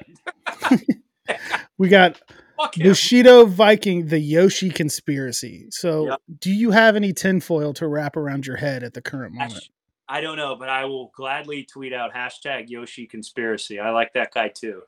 we 1.78 1.88
got 1.88 2.20
Bushido 2.76 3.44
Viking, 3.44 4.06
the 4.06 4.18
Yoshi 4.18 4.70
conspiracy. 4.70 5.66
So, 5.70 6.06
yep. 6.06 6.22
do 6.38 6.50
you 6.50 6.70
have 6.70 6.96
any 6.96 7.12
tinfoil 7.12 7.74
to 7.74 7.86
wrap 7.86 8.16
around 8.16 8.46
your 8.46 8.56
head 8.56 8.82
at 8.82 8.94
the 8.94 9.02
current 9.02 9.34
moment? 9.34 9.68
I 10.08 10.20
don't 10.20 10.36
know, 10.36 10.56
but 10.56 10.68
I 10.68 10.86
will 10.86 11.12
gladly 11.14 11.64
tweet 11.64 11.92
out 11.92 12.12
hashtag 12.12 12.68
Yoshi 12.68 13.06
conspiracy. 13.06 13.78
I 13.78 13.90
like 13.90 14.12
that 14.14 14.32
guy 14.32 14.48
too. 14.48 14.82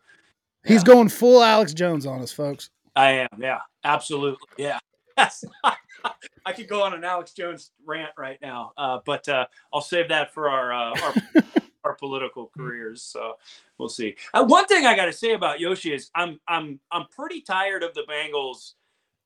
He's 0.64 0.78
yeah. 0.78 0.94
going 0.94 1.08
full 1.08 1.42
Alex 1.42 1.74
Jones 1.74 2.06
on 2.06 2.20
us, 2.22 2.32
folks. 2.32 2.70
I 2.94 3.10
am. 3.10 3.28
Yeah, 3.38 3.60
absolutely. 3.84 4.48
Yeah. 4.58 4.78
I 6.44 6.52
could 6.52 6.68
go 6.68 6.82
on 6.82 6.94
an 6.94 7.04
Alex 7.04 7.32
Jones 7.32 7.70
rant 7.84 8.12
right 8.18 8.38
now, 8.42 8.72
uh, 8.76 8.98
but 9.04 9.28
uh, 9.28 9.46
I'll 9.72 9.80
save 9.80 10.08
that 10.08 10.34
for 10.34 10.48
our 10.48 10.72
uh, 10.72 11.00
our, 11.00 11.14
our, 11.84 11.94
political 11.94 12.50
careers. 12.56 13.02
So 13.02 13.34
we'll 13.78 13.88
see. 13.88 14.16
Uh, 14.34 14.44
one 14.44 14.66
thing 14.66 14.86
I 14.86 14.96
got 14.96 15.06
to 15.06 15.12
say 15.12 15.34
about 15.34 15.60
Yoshi 15.60 15.94
is 15.94 16.10
I'm 16.14 16.40
I'm 16.48 16.80
I'm 16.90 17.06
pretty 17.14 17.42
tired 17.42 17.82
of 17.82 17.94
the 17.94 18.02
Bengals 18.08 18.72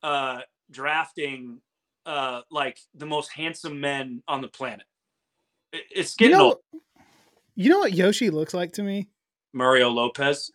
uh, 0.03 0.41
drafting 0.69 1.61
uh, 2.05 2.41
like 2.51 2.79
the 2.93 3.05
most 3.05 3.31
handsome 3.31 3.79
men 3.79 4.21
on 4.27 4.41
the 4.41 4.47
planet. 4.47 4.85
It's 5.73 6.15
getting 6.15 6.33
you 6.33 6.37
know, 6.37 6.45
old. 6.45 6.81
You 7.55 7.69
know 7.69 7.79
what 7.79 7.93
Yoshi 7.93 8.29
looks 8.29 8.53
like 8.53 8.73
to 8.73 8.83
me? 8.83 9.07
Mario 9.53 9.89
Lopez. 9.89 10.51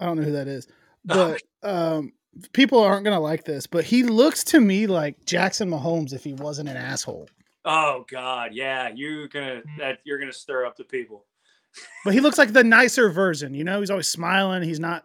I 0.00 0.06
don't 0.06 0.16
know 0.16 0.24
who 0.24 0.32
that 0.32 0.48
is, 0.48 0.66
but 1.04 1.42
um, 1.62 2.12
people 2.52 2.78
aren't 2.78 3.04
gonna 3.04 3.20
like 3.20 3.44
this. 3.44 3.66
But 3.66 3.84
he 3.84 4.02
looks 4.02 4.44
to 4.44 4.60
me 4.60 4.86
like 4.86 5.24
Jackson 5.24 5.70
Mahomes 5.70 6.12
if 6.12 6.24
he 6.24 6.34
wasn't 6.34 6.68
an 6.68 6.76
asshole. 6.76 7.28
Oh 7.64 8.04
God, 8.10 8.50
yeah, 8.52 8.90
you're 8.94 9.28
gonna 9.28 9.62
that 9.78 9.98
you're 10.04 10.18
gonna 10.18 10.32
stir 10.32 10.66
up 10.66 10.76
the 10.76 10.84
people. 10.84 11.24
but 12.04 12.14
he 12.14 12.20
looks 12.20 12.38
like 12.38 12.52
the 12.52 12.64
nicer 12.64 13.10
version. 13.10 13.54
You 13.54 13.64
know, 13.64 13.80
he's 13.80 13.90
always 13.90 14.08
smiling. 14.08 14.62
He's 14.62 14.80
not 14.80 15.04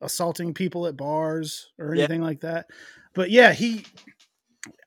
assaulting 0.00 0.54
people 0.54 0.86
at 0.86 0.96
bars 0.96 1.68
or 1.78 1.92
anything 1.92 2.20
yeah. 2.20 2.26
like 2.26 2.40
that. 2.40 2.66
But 3.14 3.30
yeah, 3.30 3.52
he 3.52 3.84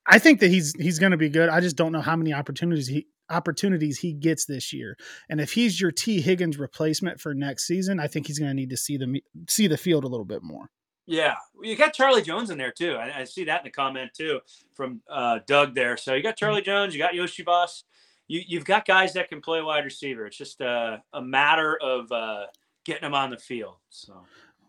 I 0.05 0.19
think 0.19 0.39
that 0.39 0.49
he's 0.49 0.73
he's 0.73 0.99
going 0.99 1.11
to 1.11 1.17
be 1.17 1.29
good. 1.29 1.49
I 1.49 1.59
just 1.59 1.75
don't 1.75 1.91
know 1.91 2.01
how 2.01 2.15
many 2.15 2.33
opportunities 2.33 2.87
he 2.87 3.07
opportunities 3.31 3.99
he 3.99 4.13
gets 4.13 4.45
this 4.45 4.73
year. 4.73 4.97
And 5.29 5.39
if 5.39 5.53
he's 5.53 5.79
your 5.79 5.91
Tee 5.91 6.21
Higgins 6.21 6.59
replacement 6.59 7.19
for 7.19 7.33
next 7.33 7.65
season, 7.65 7.99
I 7.99 8.07
think 8.07 8.27
he's 8.27 8.39
going 8.39 8.49
to 8.49 8.55
need 8.55 8.69
to 8.69 8.77
see 8.77 8.97
the 8.97 9.21
see 9.49 9.67
the 9.67 9.77
field 9.77 10.03
a 10.03 10.07
little 10.07 10.25
bit 10.25 10.43
more. 10.43 10.69
Yeah, 11.07 11.35
you 11.61 11.75
got 11.75 11.93
Charlie 11.93 12.21
Jones 12.21 12.51
in 12.51 12.57
there 12.57 12.71
too. 12.71 12.93
I, 12.93 13.21
I 13.21 13.23
see 13.23 13.45
that 13.45 13.61
in 13.61 13.65
the 13.65 13.71
comment 13.71 14.11
too 14.13 14.39
from 14.73 15.01
uh, 15.09 15.39
Doug 15.47 15.75
there. 15.75 15.97
So 15.97 16.13
you 16.13 16.23
got 16.23 16.37
Charlie 16.37 16.61
Jones, 16.61 16.93
you 16.93 16.99
got 16.99 17.13
Iosivas. 17.13 17.83
You 18.27 18.41
you've 18.47 18.65
got 18.65 18.85
guys 18.85 19.13
that 19.13 19.29
can 19.29 19.41
play 19.41 19.61
wide 19.61 19.83
receiver. 19.83 20.25
It's 20.25 20.37
just 20.37 20.61
a, 20.61 21.01
a 21.11 21.21
matter 21.21 21.77
of 21.81 22.11
uh, 22.11 22.45
getting 22.85 23.01
them 23.01 23.13
on 23.13 23.29
the 23.29 23.37
field. 23.37 23.75
So 23.89 24.21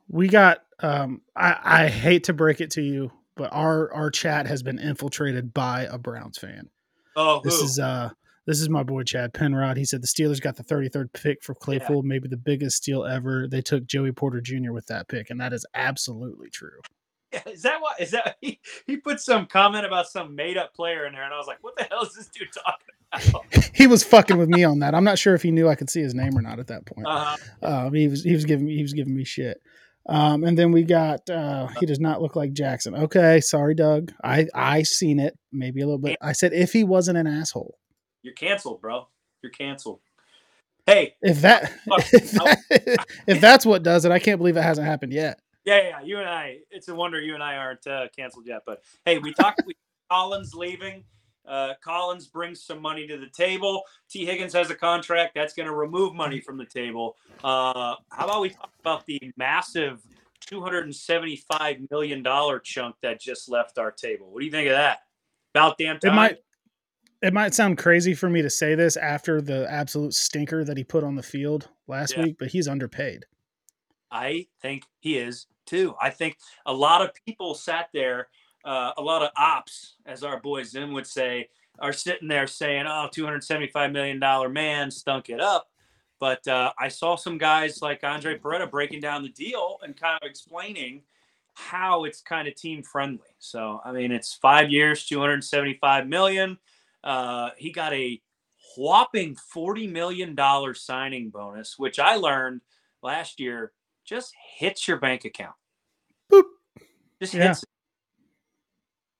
we 0.08 0.28
got. 0.28 0.64
Um, 0.80 1.20
I, 1.36 1.58
I 1.62 1.88
hate 1.88 2.24
to 2.24 2.32
break 2.32 2.60
it 2.60 2.72
to 2.72 2.82
you, 2.82 3.12
but 3.36 3.52
our 3.52 3.92
our 3.92 4.10
chat 4.10 4.46
has 4.46 4.62
been 4.62 4.78
infiltrated 4.78 5.54
by 5.54 5.82
a 5.82 5.98
Browns 5.98 6.38
fan. 6.38 6.70
Oh, 7.14 7.40
this 7.44 7.60
who? 7.60 7.66
is 7.66 7.78
uh 7.78 8.10
this 8.46 8.60
is 8.60 8.68
my 8.68 8.82
boy 8.82 9.02
Chad 9.02 9.32
Penrod. 9.34 9.76
He 9.76 9.84
said 9.84 10.02
the 10.02 10.06
Steelers 10.06 10.40
got 10.40 10.56
the 10.56 10.64
33rd 10.64 11.12
pick 11.12 11.42
for 11.42 11.54
Claypool, 11.54 12.02
yeah. 12.04 12.08
maybe 12.08 12.28
the 12.28 12.36
biggest 12.36 12.76
steal 12.76 13.04
ever. 13.04 13.46
They 13.48 13.62
took 13.62 13.86
Joey 13.86 14.12
Porter 14.12 14.40
Jr. 14.40 14.72
with 14.72 14.86
that 14.86 15.08
pick, 15.08 15.30
and 15.30 15.40
that 15.40 15.52
is 15.52 15.64
absolutely 15.74 16.50
true. 16.50 16.80
Yeah, 17.32 17.42
is 17.46 17.62
that 17.62 17.80
what 17.80 18.00
is 18.00 18.10
that 18.10 18.36
he, 18.40 18.60
he 18.86 18.96
put 18.96 19.20
some 19.20 19.46
comment 19.46 19.86
about 19.86 20.08
some 20.08 20.34
made 20.34 20.56
up 20.56 20.74
player 20.74 21.06
in 21.06 21.12
there, 21.12 21.22
and 21.22 21.32
I 21.32 21.38
was 21.38 21.46
like, 21.46 21.62
what 21.62 21.76
the 21.76 21.84
hell 21.84 22.02
is 22.02 22.14
this 22.14 22.28
dude 22.28 22.48
talking 22.52 23.30
about? 23.30 23.70
he 23.74 23.86
was 23.86 24.04
fucking 24.04 24.36
with 24.36 24.48
me 24.48 24.64
on 24.64 24.80
that. 24.80 24.94
I'm 24.94 25.04
not 25.04 25.18
sure 25.18 25.34
if 25.34 25.42
he 25.42 25.50
knew 25.50 25.68
I 25.68 25.74
could 25.74 25.90
see 25.90 26.00
his 26.00 26.14
name 26.14 26.36
or 26.36 26.42
not 26.42 26.58
at 26.58 26.66
that 26.68 26.84
point. 26.86 27.06
Uh-huh. 27.06 27.36
Um, 27.62 27.94
he 27.94 28.08
was 28.08 28.24
he 28.24 28.32
was 28.32 28.44
giving 28.44 28.66
me 28.66 28.76
he 28.76 28.82
was 28.82 28.92
giving 28.92 29.14
me 29.14 29.24
shit. 29.24 29.60
Um, 30.08 30.42
and 30.42 30.58
then 30.58 30.72
we 30.72 30.82
got 30.82 31.30
uh, 31.30 31.68
he 31.78 31.86
does 31.86 32.00
not 32.00 32.20
look 32.20 32.34
like 32.34 32.52
Jackson. 32.52 32.94
Okay, 32.94 33.40
sorry, 33.40 33.74
Doug. 33.74 34.12
I 34.24 34.48
I 34.52 34.82
seen 34.82 35.20
it 35.20 35.38
maybe 35.52 35.80
a 35.80 35.86
little 35.86 35.98
bit. 35.98 36.18
I 36.20 36.32
said 36.32 36.52
if 36.52 36.72
he 36.72 36.84
wasn't 36.84 37.18
an 37.18 37.26
asshole. 37.28 37.78
You're 38.22 38.34
canceled, 38.34 38.80
bro. 38.80 39.08
You're 39.42 39.52
canceled. 39.52 40.00
Hey, 40.86 41.14
if 41.22 41.40
that, 41.42 41.72
if, 41.86 42.32
that 42.32 43.06
if 43.26 43.40
that's 43.40 43.64
what 43.64 43.82
does 43.82 44.04
it, 44.04 44.10
I 44.10 44.18
can't 44.18 44.38
believe 44.38 44.56
it 44.56 44.62
hasn't 44.62 44.86
happened 44.86 45.12
yet. 45.12 45.40
Yeah, 45.64 45.80
yeah. 45.80 46.00
You 46.00 46.18
and 46.18 46.28
I. 46.28 46.58
It's 46.70 46.88
a 46.88 46.94
wonder 46.94 47.20
you 47.20 47.34
and 47.34 47.42
I 47.42 47.56
aren't 47.56 47.86
uh, 47.86 48.08
canceled 48.16 48.46
yet. 48.46 48.62
But 48.66 48.82
hey, 49.04 49.18
we 49.18 49.32
talked. 49.32 49.62
we, 49.66 49.74
Collins 50.10 50.54
leaving. 50.54 51.04
Uh, 51.46 51.74
Collins 51.82 52.26
brings 52.26 52.62
some 52.62 52.80
money 52.80 53.06
to 53.06 53.16
the 53.16 53.28
table. 53.28 53.82
Tee 54.08 54.24
Higgins 54.24 54.52
has 54.52 54.70
a 54.70 54.74
contract 54.74 55.34
that's 55.34 55.54
going 55.54 55.66
to 55.66 55.74
remove 55.74 56.14
money 56.14 56.40
from 56.40 56.56
the 56.56 56.66
table. 56.66 57.16
Uh, 57.42 57.96
how 58.10 58.24
about 58.24 58.40
we 58.40 58.50
talk 58.50 58.70
about 58.80 59.06
the 59.06 59.32
massive 59.36 60.02
$275 60.46 61.90
million 61.90 62.24
chunk 62.62 62.96
that 63.02 63.20
just 63.20 63.48
left 63.48 63.78
our 63.78 63.90
table? 63.90 64.30
What 64.30 64.40
do 64.40 64.46
you 64.46 64.52
think 64.52 64.68
of 64.68 64.74
that? 64.74 65.00
About 65.54 65.78
damn 65.78 65.98
time. 65.98 66.12
It 66.12 66.14
might, 66.14 66.38
it 67.22 67.32
might 67.32 67.54
sound 67.54 67.78
crazy 67.78 68.14
for 68.14 68.28
me 68.28 68.42
to 68.42 68.50
say 68.50 68.74
this 68.74 68.96
after 68.96 69.40
the 69.40 69.70
absolute 69.70 70.12
stinker 70.14 70.64
that 70.64 70.76
he 70.76 70.84
put 70.84 71.04
on 71.04 71.14
the 71.14 71.22
field 71.22 71.68
last 71.86 72.16
Yeah. 72.16 72.24
week, 72.24 72.36
but 72.38 72.48
he's 72.48 72.68
underpaid. 72.68 73.24
I 74.10 74.46
think 74.60 74.84
he 75.00 75.16
is 75.18 75.46
too. 75.64 75.94
I 76.00 76.10
think 76.10 76.36
a 76.66 76.72
lot 76.72 77.00
of 77.00 77.10
people 77.26 77.54
sat 77.54 77.88
there, 77.94 78.28
uh, 78.64 78.92
a 78.96 79.02
lot 79.02 79.22
of 79.22 79.30
ops, 79.36 79.96
as 80.04 80.22
our 80.22 80.38
boy 80.40 80.64
Zim 80.64 80.92
would 80.92 81.06
say, 81.06 81.48
are 81.78 81.92
sitting 81.92 82.28
there 82.28 82.46
saying, 82.46 82.86
"Oh, 82.86 83.08
275 83.10 83.90
million 83.92 84.18
dollar 84.20 84.48
man 84.48 84.90
stunk 84.90 85.30
it 85.30 85.40
up." 85.40 85.70
But 86.20 86.46
uh, 86.46 86.72
I 86.78 86.88
saw 86.88 87.16
some 87.16 87.38
guys 87.38 87.80
like 87.82 88.04
Andre 88.04 88.38
Peretta 88.38 88.70
breaking 88.70 89.00
down 89.00 89.22
the 89.22 89.28
deal 89.30 89.78
and 89.82 89.96
kind 89.96 90.18
of 90.22 90.28
explaining 90.28 91.02
how 91.54 92.04
it's 92.04 92.20
kind 92.20 92.46
of 92.46 92.54
team 92.54 92.82
friendly. 92.82 93.34
So 93.38 93.80
I 93.84 93.92
mean, 93.92 94.12
it's 94.12 94.34
five 94.34 94.70
years, 94.70 95.06
275 95.06 96.06
million. 96.06 96.58
Uh, 97.04 97.50
he 97.56 97.70
got 97.72 97.92
a 97.92 98.20
whopping 98.76 99.34
40 99.36 99.86
million 99.88 100.34
dollar 100.34 100.74
signing 100.74 101.30
bonus, 101.30 101.78
which 101.78 101.98
I 101.98 102.16
learned 102.16 102.60
last 103.02 103.40
year 103.40 103.72
just 104.04 104.32
hits 104.56 104.86
your 104.88 104.98
bank 104.98 105.24
account. 105.24 105.54
Boop. 106.30 106.44
Just 107.20 107.34
Yeah. 107.34 107.48
hits. 107.48 107.62
it. 107.62 107.68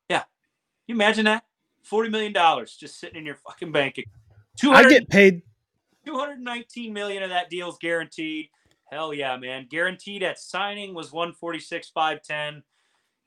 Yeah. 0.08 0.24
You 0.86 0.94
imagine 0.94 1.24
that? 1.26 1.44
$40 1.90 2.10
million 2.10 2.32
just 2.78 3.00
sitting 3.00 3.16
in 3.18 3.26
your 3.26 3.36
fucking 3.36 3.72
bank 3.72 3.98
account. 3.98 4.76
I 4.76 4.88
get 4.88 5.08
paid 5.08 5.42
219 6.06 6.92
million 6.92 7.22
of 7.22 7.30
that 7.30 7.50
deal 7.50 7.68
is 7.68 7.76
guaranteed. 7.80 8.48
Hell 8.90 9.14
yeah, 9.14 9.36
man. 9.36 9.66
Guaranteed 9.70 10.22
at 10.22 10.38
signing 10.38 10.94
was 10.94 11.12
146 11.12 11.88
510. 11.90 12.62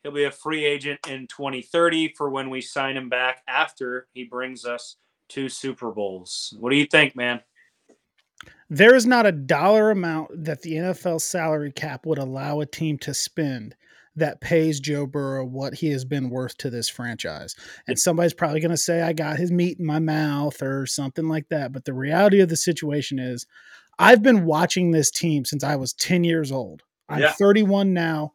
He'll 0.06 0.14
be 0.14 0.26
a 0.26 0.32
free 0.32 0.64
agent 0.64 0.99
in 1.08 1.26
2030 1.26 2.14
for 2.16 2.30
when 2.30 2.51
we 2.51 2.62
sign 2.62 2.95
him 2.95 3.10
back 3.10 3.41
after 3.47 4.06
he 4.14 4.24
brings 4.24 4.64
us 4.64 4.97
two 5.30 5.49
Super 5.49 5.89
Bowls. 5.89 6.56
What 6.60 6.70
do 6.70 6.76
you 6.76 6.86
think, 6.86 7.16
man? 7.16 7.41
there 8.70 8.93
is 8.93 9.08
not 9.08 9.26
a 9.26 9.32
dollar 9.32 9.89
amount 9.89 10.43
that 10.45 10.62
the 10.62 10.74
NFL 10.74 11.22
salary 11.22 11.72
cap 11.72 12.06
would 12.06 12.20
allow 12.20 12.60
a 12.60 12.68
team 12.68 12.99
to 12.99 13.16
spend 13.16 13.76
that 14.16 14.41
pays 14.41 14.80
Joe 14.80 15.08
Burrow 15.08 15.43
what 15.43 15.74
he 15.74 15.89
has 15.89 16.06
been 16.06 16.30
worth 16.30 16.56
to 16.60 16.70
this 16.70 16.88
franchise. 16.88 17.56
And 17.88 17.97
somebody's 17.97 18.36
probably 18.36 18.60
going 18.60 18.70
to 18.70 18.78
say, 18.78 19.01
I 19.01 19.12
got 19.12 19.38
his 19.38 19.51
meat 19.51 19.80
in 19.80 19.86
my 19.88 19.99
mouth 19.99 20.62
or 20.62 20.86
something 20.86 21.28
like 21.28 21.49
that. 21.49 21.72
But 21.74 21.86
the 21.86 21.95
reality 21.95 22.41
of 22.41 22.49
the 22.49 22.58
situation 22.58 23.18
is, 23.18 23.47
I've 23.97 24.22
been 24.22 24.45
watching 24.45 24.91
this 24.91 25.10
team 25.10 25.45
since 25.45 25.64
I 25.64 25.76
was 25.78 25.93
10 25.93 26.24
years 26.24 26.51
old. 26.51 26.84
I'm 27.10 27.22
Yeah. 27.22 27.34
31 27.34 27.93
now. 27.93 28.34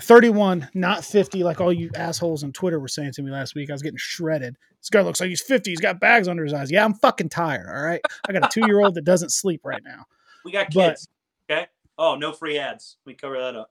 31, 0.00 0.68
not 0.74 1.04
50, 1.04 1.44
like 1.44 1.60
all 1.60 1.72
you 1.72 1.90
assholes 1.94 2.42
on 2.44 2.52
Twitter 2.52 2.80
were 2.80 2.88
saying 2.88 3.12
to 3.12 3.22
me 3.22 3.30
last 3.30 3.54
week. 3.54 3.68
I 3.70 3.74
was 3.74 3.82
getting 3.82 3.98
shredded. 3.98 4.56
This 4.80 4.88
guy 4.90 5.00
looks 5.02 5.20
like 5.20 5.28
he's 5.28 5.42
50. 5.42 5.70
He's 5.70 5.80
got 5.80 6.00
bags 6.00 6.28
under 6.28 6.44
his 6.44 6.54
eyes. 6.54 6.70
Yeah, 6.70 6.84
I'm 6.84 6.94
fucking 6.94 7.28
tired. 7.28 7.68
All 7.68 7.82
right. 7.82 8.00
I 8.28 8.32
got 8.32 8.44
a 8.44 8.48
two 8.48 8.66
year 8.66 8.80
old 8.80 8.94
that 8.94 9.04
doesn't 9.04 9.30
sleep 9.30 9.60
right 9.64 9.82
now. 9.84 10.04
We 10.44 10.52
got 10.52 10.72
But- 10.72 10.90
kids. 10.90 11.08
okay. 11.50 11.66
Oh, 11.98 12.14
no 12.16 12.32
free 12.32 12.58
ads. 12.58 12.96
We 13.04 13.14
cover 13.14 13.38
that 13.38 13.54
up. 13.54 13.70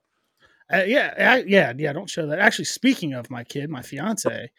Uh, 0.72 0.84
yeah, 0.86 1.14
I, 1.18 1.44
yeah, 1.48 1.74
yeah. 1.76 1.92
Don't 1.92 2.10
show 2.10 2.28
that. 2.28 2.40
Actually, 2.40 2.66
speaking 2.66 3.14
of 3.14 3.30
my 3.30 3.44
kid, 3.44 3.70
my 3.70 3.82
fiance, 3.82 4.50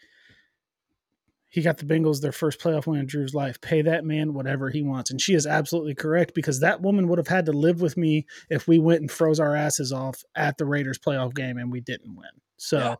he 1.52 1.60
got 1.60 1.76
the 1.76 1.84
Bengals 1.84 2.20
their 2.22 2.32
first 2.32 2.58
playoff 2.58 2.86
win 2.86 2.98
in 2.98 3.06
Drew's 3.06 3.34
life. 3.34 3.60
Pay 3.60 3.82
that 3.82 4.04
man 4.06 4.32
whatever 4.32 4.70
he 4.70 4.82
wants, 4.82 5.10
and 5.10 5.20
she 5.20 5.34
is 5.34 5.46
absolutely 5.46 5.94
correct 5.94 6.34
because 6.34 6.60
that 6.60 6.80
woman 6.80 7.08
would 7.08 7.18
have 7.18 7.28
had 7.28 7.44
to 7.46 7.52
live 7.52 7.82
with 7.82 7.96
me 7.98 8.26
if 8.48 8.66
we 8.66 8.78
went 8.78 9.02
and 9.02 9.10
froze 9.10 9.38
our 9.38 9.54
asses 9.54 9.92
off 9.92 10.24
at 10.34 10.56
the 10.56 10.64
Raiders 10.64 10.98
playoff 10.98 11.34
game 11.34 11.58
and 11.58 11.70
we 11.70 11.80
didn't 11.82 12.16
win. 12.16 12.30
So, 12.56 12.96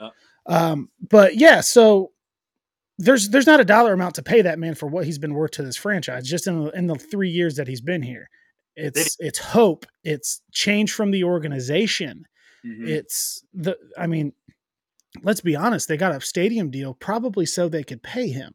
Yeah. 0.00 0.10
um, 0.46 0.90
but 1.08 1.36
yeah, 1.36 1.60
so 1.60 2.10
there's 2.98 3.28
there's 3.28 3.46
not 3.46 3.60
a 3.60 3.64
dollar 3.64 3.92
amount 3.92 4.16
to 4.16 4.22
pay 4.22 4.42
that 4.42 4.58
man 4.58 4.74
for 4.74 4.86
what 4.88 5.04
he's 5.04 5.18
been 5.18 5.34
worth 5.34 5.52
to 5.52 5.62
this 5.62 5.76
franchise 5.76 6.28
just 6.28 6.46
in 6.48 6.64
the, 6.64 6.70
in 6.72 6.86
the 6.88 6.96
three 6.96 7.30
years 7.30 7.54
that 7.56 7.68
he's 7.68 7.80
been 7.80 8.02
here. 8.02 8.28
It's 8.74 9.16
it's 9.20 9.38
hope. 9.38 9.86
It's 10.02 10.42
change 10.52 10.92
from 10.92 11.10
the 11.12 11.22
organization 11.24 12.24
Mhm. 12.64 12.88
it's 12.88 13.44
the 13.54 13.76
i 13.96 14.06
mean 14.08 14.32
let's 15.22 15.40
be 15.40 15.56
honest 15.56 15.88
they 15.88 15.96
got 15.96 16.14
a 16.14 16.20
stadium 16.20 16.70
deal 16.70 16.94
probably 16.94 17.46
so 17.46 17.68
they 17.68 17.84
could 17.84 18.02
pay 18.02 18.28
him. 18.28 18.54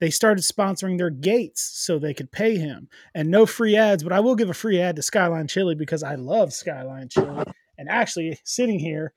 They 0.00 0.10
started 0.10 0.44
sponsoring 0.44 0.98
their 0.98 1.10
gates 1.10 1.62
so 1.62 1.98
they 1.98 2.14
could 2.14 2.32
pay 2.32 2.56
him. 2.56 2.88
And 3.14 3.30
no 3.30 3.46
free 3.46 3.76
ads 3.76 4.02
but 4.02 4.12
i 4.12 4.20
will 4.20 4.36
give 4.36 4.50
a 4.50 4.54
free 4.54 4.80
ad 4.80 4.96
to 4.96 5.02
skyline 5.02 5.48
chili 5.48 5.74
because 5.74 6.02
i 6.02 6.14
love 6.14 6.52
skyline 6.52 7.08
chili. 7.08 7.44
And 7.78 7.88
actually 7.88 8.38
sitting 8.44 8.78
here 8.78 9.12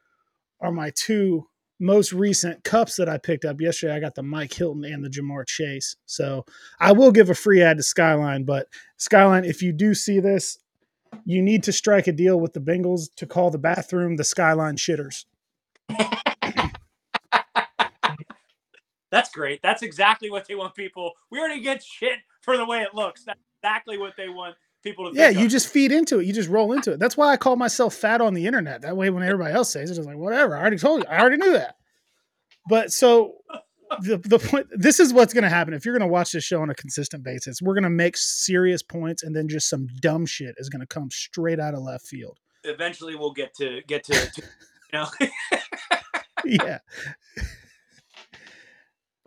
are 0.62 0.72
my 0.72 0.92
two 0.96 1.48
most 1.80 2.12
recent 2.12 2.64
cups 2.64 2.98
that 2.98 3.08
i 3.08 3.18
picked 3.18 3.46
up. 3.46 3.62
Yesterday 3.62 3.96
i 3.96 4.00
got 4.00 4.16
the 4.16 4.24
mike 4.24 4.54
hilton 4.54 4.86
and 4.86 5.04
the 5.04 5.10
Ja'Marr 5.10 5.48
Chase. 5.48 5.96
So 6.06 6.46
i 6.80 6.92
will 6.92 7.12
give 7.12 7.30
a 7.30 7.36
free 7.36 7.62
ad 7.62 7.78
to 7.78 7.84
skyline 7.84 8.44
but 8.44 8.68
skyline 8.98 9.46
if 9.46 9.62
you 9.62 9.72
do 9.72 9.94
see 9.94 10.20
this 10.20 10.60
you 11.26 11.42
need 11.42 11.64
to 11.64 11.72
strike 11.72 12.08
a 12.08 12.12
deal 12.12 12.40
with 12.40 12.54
the 12.54 12.60
Bengals 12.60 13.10
to 13.16 13.26
call 13.26 13.52
the 13.52 13.58
bathroom 13.58 14.16
the 14.16 14.24
Skyline 14.24 14.76
Shitters. 14.76 15.26
That's 19.12 19.30
great. 19.32 19.62
That's 19.64 19.82
exactly 19.82 20.30
what 20.30 20.47
they 20.47 20.55
want 20.55 20.76
people. 20.76 21.14
We 21.32 21.39
already 21.39 21.62
get 21.62 21.84
shit 21.84 22.20
for 22.41 22.57
the 22.57 22.66
way 22.66 22.82
it 22.82 22.93
looks. 22.93 23.24
That's 23.24 23.39
exactly 23.62 23.97
what 23.97 24.14
they 24.18 24.30
want 24.30 24.55
people 24.84 25.12
to 25.12 25.18
Yeah, 25.18 25.28
think 25.28 25.39
you 25.39 25.45
of. 25.45 25.51
just 25.51 25.68
feed 25.70 25.91
into 25.91 26.20
it. 26.20 26.26
You 26.28 26.34
just 26.34 26.49
roll 26.49 26.74
into 26.74 26.91
it. 26.93 26.99
That's 26.99 27.18
why 27.18 27.32
I 27.32 27.38
call 27.38 27.55
myself 27.55 27.95
fat 27.95 28.22
on 28.22 28.34
the 28.34 28.45
internet. 28.45 28.82
That 28.84 28.95
way, 28.95 29.10
when 29.10 29.24
everybody 29.24 29.53
else 29.53 29.72
says 29.72 29.89
it, 29.91 29.97
it's 29.97 30.05
like 30.07 30.18
whatever. 30.18 30.55
I 30.55 30.62
already 30.62 30.78
told 30.78 31.01
you. 31.03 31.10
I 31.10 31.20
already 31.20 31.38
knew 31.38 31.53
that. 31.53 31.76
But 32.70 32.91
so 32.91 33.38
the 34.01 34.18
the 34.18 34.38
point. 34.38 34.68
This 34.72 34.99
is 34.99 35.12
what's 35.12 35.34
going 35.34 35.43
to 35.43 35.49
happen 35.49 35.74
if 35.74 35.84
you're 35.86 35.97
going 35.97 36.07
to 36.07 36.12
watch 36.14 36.32
this 36.32 36.43
show 36.43 36.62
on 36.62 36.70
a 36.70 36.76
consistent 36.76 37.24
basis. 37.24 37.62
We're 37.62 37.74
going 37.74 37.84
to 37.84 37.89
make 37.89 38.16
serious 38.16 38.84
points, 38.84 39.24
and 39.24 39.36
then 39.36 39.47
just 39.47 39.68
some 39.70 39.88
dumb 40.01 40.28
shit 40.28 40.53
is 40.60 40.70
going 40.70 40.82
to 40.82 40.88
come 40.88 41.10
straight 41.10 41.60
out 41.60 41.74
of 41.74 41.82
left 41.82 42.05
field. 42.05 42.38
eventually 42.64 43.16
we'll 43.16 43.34
get 43.34 43.55
to 43.55 43.82
get 43.88 44.03
to, 44.03 44.14
to 44.14 44.41
you 44.93 44.99
know. 44.99 45.07
Yeah, 46.45 46.78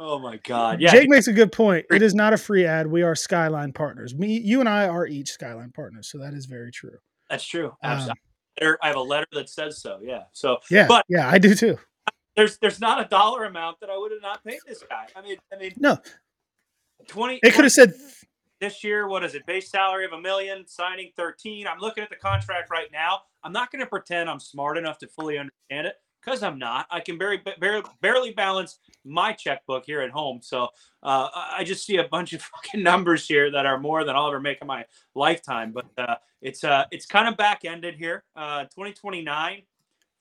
oh 0.05 0.19
my 0.19 0.37
god. 0.39 0.81
Yeah. 0.81 0.91
Jake 0.91 1.09
makes 1.09 1.29
a 1.29 1.33
good 1.33 1.53
point. 1.53 1.87
It 1.91 2.03
is 2.03 2.15
not 2.15 2.33
a 2.33 2.37
free 2.37 2.67
ad. 2.67 2.87
We 2.89 3.03
are 3.03 3.15
Skyline 3.15 3.73
partners. 3.73 4.15
Me, 4.15 4.39
you, 4.39 4.61
and 4.61 4.69
I 4.69 4.89
are 4.89 5.07
each 5.07 5.31
Skyline 5.31 5.71
partners. 5.73 6.09
So 6.11 6.19
that 6.19 6.35
is 6.35 6.47
very 6.47 6.73
true. 6.73 6.99
That's 7.31 7.45
true. 7.47 7.69
Um, 7.69 7.93
Absolutely. 7.93 8.21
There- 8.61 8.79
I 8.83 8.89
have 8.89 8.97
a 8.97 9.01
letter 9.03 9.27
that 9.33 9.49
says 9.49 9.81
so. 9.81 10.01
Yeah. 10.03 10.25
So 10.33 10.59
Yeah, 10.71 10.87
But- 10.89 11.05
yeah, 11.09 11.29
I 11.31 11.39
do 11.39 11.55
too. 11.55 11.79
there's 12.37 12.59
there's 12.59 12.81
not 12.81 13.01
a 13.01 13.09
dollar 13.09 13.45
amount 13.45 13.79
that 13.81 13.89
I 13.91 13.97
would 13.97 14.11
have 14.13 14.21
not 14.23 14.45
paid 14.45 14.59
this 14.67 14.83
guy. 14.89 15.07
I 15.17 15.23
mean, 15.23 15.37
I 15.53 15.57
mean, 15.57 15.73
No, 15.79 15.99
twenty. 17.07 17.39
it 17.43 17.55
could 17.55 17.65
have 17.65 17.73
said 17.73 17.95
this 18.61 18.83
year. 18.85 19.09
What 19.09 19.25
is 19.25 19.35
it? 19.35 19.47
Base 19.47 19.71
salary 19.71 20.05
of 20.05 20.13
a 20.13 20.21
million, 20.21 20.67
signing 20.67 21.13
thirteen. 21.17 21.67
I'm 21.67 21.79
looking 21.79 22.03
at 22.05 22.11
the 22.11 22.17
contract 22.17 22.71
right 22.71 22.89
now. 22.93 23.23
I'm 23.45 23.53
not 23.53 23.71
going 23.73 23.81
to 23.81 23.87
pretend 23.87 24.29
I'm 24.31 24.41
smart 24.41 24.77
enough 24.79 24.99
to 24.99 25.09
fully 25.09 25.39
understand 25.39 25.87
it 25.87 25.95
because 26.23 26.43
I'm 26.43 26.59
not. 26.59 26.87
I 26.91 27.01
can 27.01 27.18
barely, 27.18 27.41
barely 27.59 27.83
barely 28.01 28.33
balance 28.33 28.79
my 29.05 29.33
checkbook 29.33 29.85
here 29.85 30.01
at 30.01 30.11
home. 30.11 30.41
So 30.43 30.68
uh, 31.03 31.29
I 31.35 31.64
just 31.64 31.85
see 31.85 31.97
a 31.97 32.05
bunch 32.05 32.33
of 32.33 32.43
fucking 32.64 32.83
numbers 32.83 33.27
here 33.27 33.51
that 33.51 33.66
are 33.66 33.79
more 33.79 34.05
than 34.05 34.16
I'll 34.16 34.29
ever 34.29 34.41
make 34.41 34.59
in 34.61 34.66
my 34.66 34.85
lifetime. 35.14 35.73
But 35.73 35.87
uh, 35.99 36.16
it's 36.41 36.64
uh, 36.64 36.85
it's 36.91 37.07
kind 37.07 37.29
of 37.29 37.37
back 37.37 37.64
ended 37.64 37.97
here. 37.97 38.25
Uh, 38.37 38.62
2029, 38.64 39.62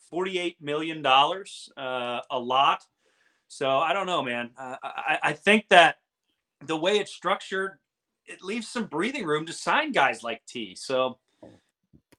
48 0.09 0.61
million 0.61 1.01
dollars, 1.01 1.69
uh, 1.77 2.21
a 2.29 2.39
lot. 2.39 2.83
So 3.47 3.69
I 3.77 3.93
don't 3.93 4.05
know, 4.07 4.23
man. 4.23 4.51
Uh, 4.57 4.77
I, 4.83 5.19
I 5.23 5.33
think 5.33 5.65
that 5.69 5.97
the 6.65 6.77
way 6.77 6.99
it's 6.99 7.11
structured, 7.11 7.79
it 8.25 8.41
leaves 8.41 8.67
some 8.67 8.85
breathing 8.85 9.25
room 9.25 9.45
to 9.45 9.53
sign 9.53 9.91
guys 9.91 10.23
like 10.23 10.41
T. 10.47 10.75
So 10.75 11.17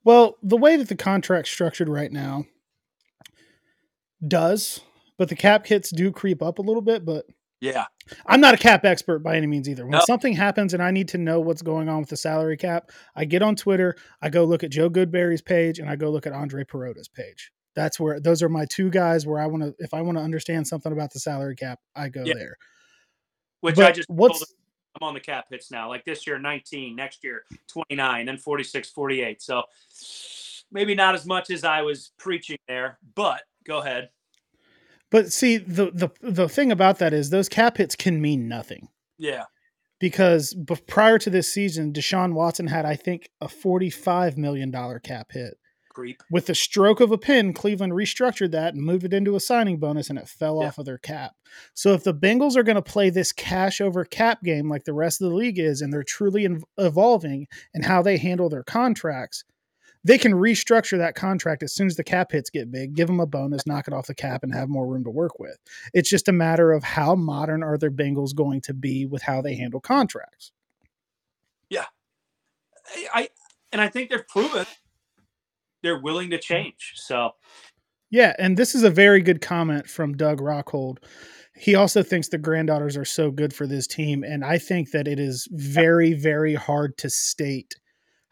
Well, 0.04 0.36
the 0.42 0.56
way 0.56 0.76
that 0.76 0.88
the 0.88 0.94
contract's 0.94 1.50
structured 1.50 1.88
right 1.88 2.12
now 2.12 2.44
does, 4.26 4.80
but 5.18 5.28
the 5.28 5.36
cap 5.36 5.66
hits 5.66 5.90
do 5.90 6.10
creep 6.12 6.42
up 6.42 6.58
a 6.58 6.62
little 6.62 6.82
bit. 6.82 7.04
But 7.04 7.26
yeah, 7.60 7.84
I'm 8.26 8.40
not 8.40 8.54
a 8.54 8.58
cap 8.58 8.84
expert 8.84 9.20
by 9.20 9.36
any 9.36 9.46
means 9.46 9.68
either. 9.68 9.84
When 9.84 9.92
No. 9.92 10.04
something 10.06 10.32
happens 10.32 10.74
and 10.74 10.82
I 10.82 10.90
need 10.90 11.08
to 11.08 11.18
know 11.18 11.40
what's 11.40 11.62
going 11.62 11.88
on 11.88 12.00
with 12.00 12.08
the 12.08 12.16
salary 12.16 12.56
cap, 12.56 12.90
I 13.14 13.24
get 13.24 13.42
on 13.42 13.54
Twitter, 13.56 13.96
I 14.20 14.30
go 14.30 14.44
look 14.44 14.64
at 14.64 14.70
Joe 14.70 14.90
Goodberry's 14.90 15.42
page, 15.42 15.78
and 15.78 15.88
I 15.88 15.96
go 15.96 16.10
look 16.10 16.26
at 16.26 16.32
Andre 16.32 16.64
Perota's 16.64 17.08
page. 17.08 17.52
That's 17.74 17.98
where 18.00 18.20
those 18.20 18.42
are 18.42 18.48
my 18.48 18.66
two 18.66 18.90
guys 18.90 19.26
where 19.26 19.40
I 19.40 19.46
want 19.46 19.62
to, 19.62 19.74
if 19.78 19.94
I 19.94 20.02
want 20.02 20.18
to 20.18 20.24
understand 20.24 20.66
something 20.66 20.92
about 20.92 21.12
the 21.12 21.20
salary 21.20 21.56
cap, 21.56 21.78
I 21.94 22.08
go 22.08 22.24
Yeah. 22.24 22.34
there. 22.34 22.56
which 23.60 23.76
But 23.76 23.84
I 23.84 23.92
just 23.92 24.10
what's 24.10 24.54
I'm 25.00 25.06
on 25.08 25.14
the 25.14 25.20
cap 25.20 25.46
hits 25.48 25.70
now. 25.70 25.88
Like 25.88 26.04
this 26.04 26.26
year, 26.26 26.38
19, 26.38 26.94
next 26.96 27.24
year, 27.24 27.44
29, 27.68 28.26
then 28.26 28.36
46, 28.36 28.90
48. 28.90 29.40
So 29.40 29.62
maybe 30.70 30.94
not 30.94 31.14
as 31.14 31.24
much 31.24 31.48
as 31.50 31.64
I 31.64 31.80
was 31.80 32.12
preaching 32.18 32.58
there, 32.68 32.98
but 33.14 33.42
go 33.66 33.78
ahead. 33.80 34.10
But 35.10 35.32
see, 35.32 35.58
the 35.58 35.90
the 35.92 36.08
the 36.22 36.48
thing 36.48 36.72
about 36.72 36.98
that 36.98 37.12
is 37.12 37.30
those 37.30 37.48
cap 37.48 37.76
hits 37.76 37.94
can 37.94 38.20
mean 38.20 38.48
nothing 38.48 38.88
Yeah. 39.18 39.44
because 40.00 40.54
b- 40.54 40.76
prior 40.86 41.18
to 41.18 41.30
this 41.30 41.52
season, 41.52 41.92
Deshaun 41.92 42.32
Watson 42.32 42.66
had 42.68 42.86
I 42.86 42.96
think 42.96 43.28
a 43.40 43.48
forty 43.48 43.90
five 43.90 44.38
million 44.38 44.70
dollar 44.70 44.98
cap 44.98 45.32
hit. 45.32 45.54
Creep. 45.90 46.22
With 46.30 46.46
the 46.46 46.54
stroke 46.54 47.00
of 47.00 47.12
a 47.12 47.18
pen, 47.18 47.52
Cleveland 47.52 47.92
restructured 47.92 48.50
that 48.52 48.72
and 48.72 48.82
moved 48.82 49.04
it 49.04 49.12
into 49.12 49.36
a 49.36 49.40
signing 49.40 49.76
bonus, 49.78 50.08
and 50.08 50.18
it 50.18 50.26
fell 50.26 50.60
Yeah. 50.62 50.68
off 50.68 50.78
of 50.78 50.86
their 50.86 50.96
cap. 50.96 51.32
So 51.74 51.92
if 51.92 52.02
the 52.02 52.14
Bengals 52.14 52.56
are 52.56 52.62
going 52.62 52.76
to 52.76 52.82
play 52.82 53.10
this 53.10 53.30
cash 53.30 53.78
over 53.78 54.02
cap 54.06 54.42
game 54.42 54.70
like 54.70 54.84
the 54.84 54.94
rest 54.94 55.20
of 55.20 55.28
the 55.28 55.36
league 55.36 55.58
is, 55.58 55.82
and 55.82 55.92
they're 55.92 56.02
truly 56.02 56.46
in- 56.46 56.62
evolving 56.78 57.46
in 57.74 57.82
how 57.82 58.00
they 58.00 58.16
handle 58.16 58.48
their 58.48 58.62
contracts, 58.64 59.44
they 60.04 60.18
can 60.18 60.32
restructure 60.32 60.98
that 60.98 61.14
contract 61.14 61.62
as 61.62 61.74
soon 61.74 61.86
as 61.86 61.96
the 61.96 62.04
cap 62.04 62.32
hits 62.32 62.50
get 62.50 62.70
big, 62.70 62.94
give 62.94 63.06
them 63.06 63.20
a 63.20 63.26
bonus, 63.26 63.66
knock 63.66 63.86
it 63.86 63.94
off 63.94 64.06
the 64.06 64.14
cap, 64.14 64.42
and 64.42 64.54
have 64.54 64.68
more 64.68 64.86
room 64.86 65.04
to 65.04 65.10
work 65.10 65.38
with. 65.38 65.58
It's 65.94 66.10
just 66.10 66.28
a 66.28 66.32
matter 66.32 66.72
of 66.72 66.82
how 66.82 67.14
modern 67.14 67.62
are 67.62 67.78
their 67.78 67.90
Bengals 67.90 68.34
going 68.34 68.60
to 68.62 68.74
be 68.74 69.06
with 69.06 69.22
how 69.22 69.42
they 69.42 69.54
handle 69.54 69.80
contracts. 69.80 70.52
Yeah. 71.68 71.86
I 73.14 73.28
and 73.70 73.80
I 73.80 73.88
think 73.88 74.10
they've 74.10 74.26
proven 74.26 74.66
they're 75.82 76.00
willing 76.00 76.30
to 76.30 76.38
change. 76.38 76.92
So 76.96 77.32
Yeah, 78.10 78.34
and 78.38 78.56
this 78.56 78.74
is 78.74 78.82
a 78.82 78.90
very 78.90 79.20
good 79.20 79.40
comment 79.40 79.88
from 79.88 80.16
Doug 80.16 80.40
Rockhold. 80.40 80.98
He 81.54 81.74
also 81.74 82.02
thinks 82.02 82.28
the 82.28 82.38
granddaughters 82.38 82.96
are 82.96 83.04
so 83.04 83.30
good 83.30 83.52
for 83.52 83.66
this 83.66 83.86
team, 83.86 84.24
and 84.24 84.44
I 84.44 84.58
think 84.58 84.90
that 84.92 85.06
it 85.06 85.20
is 85.20 85.48
very, 85.52 86.12
very 86.14 86.54
hard 86.54 86.96
to 86.98 87.10
state 87.10 87.76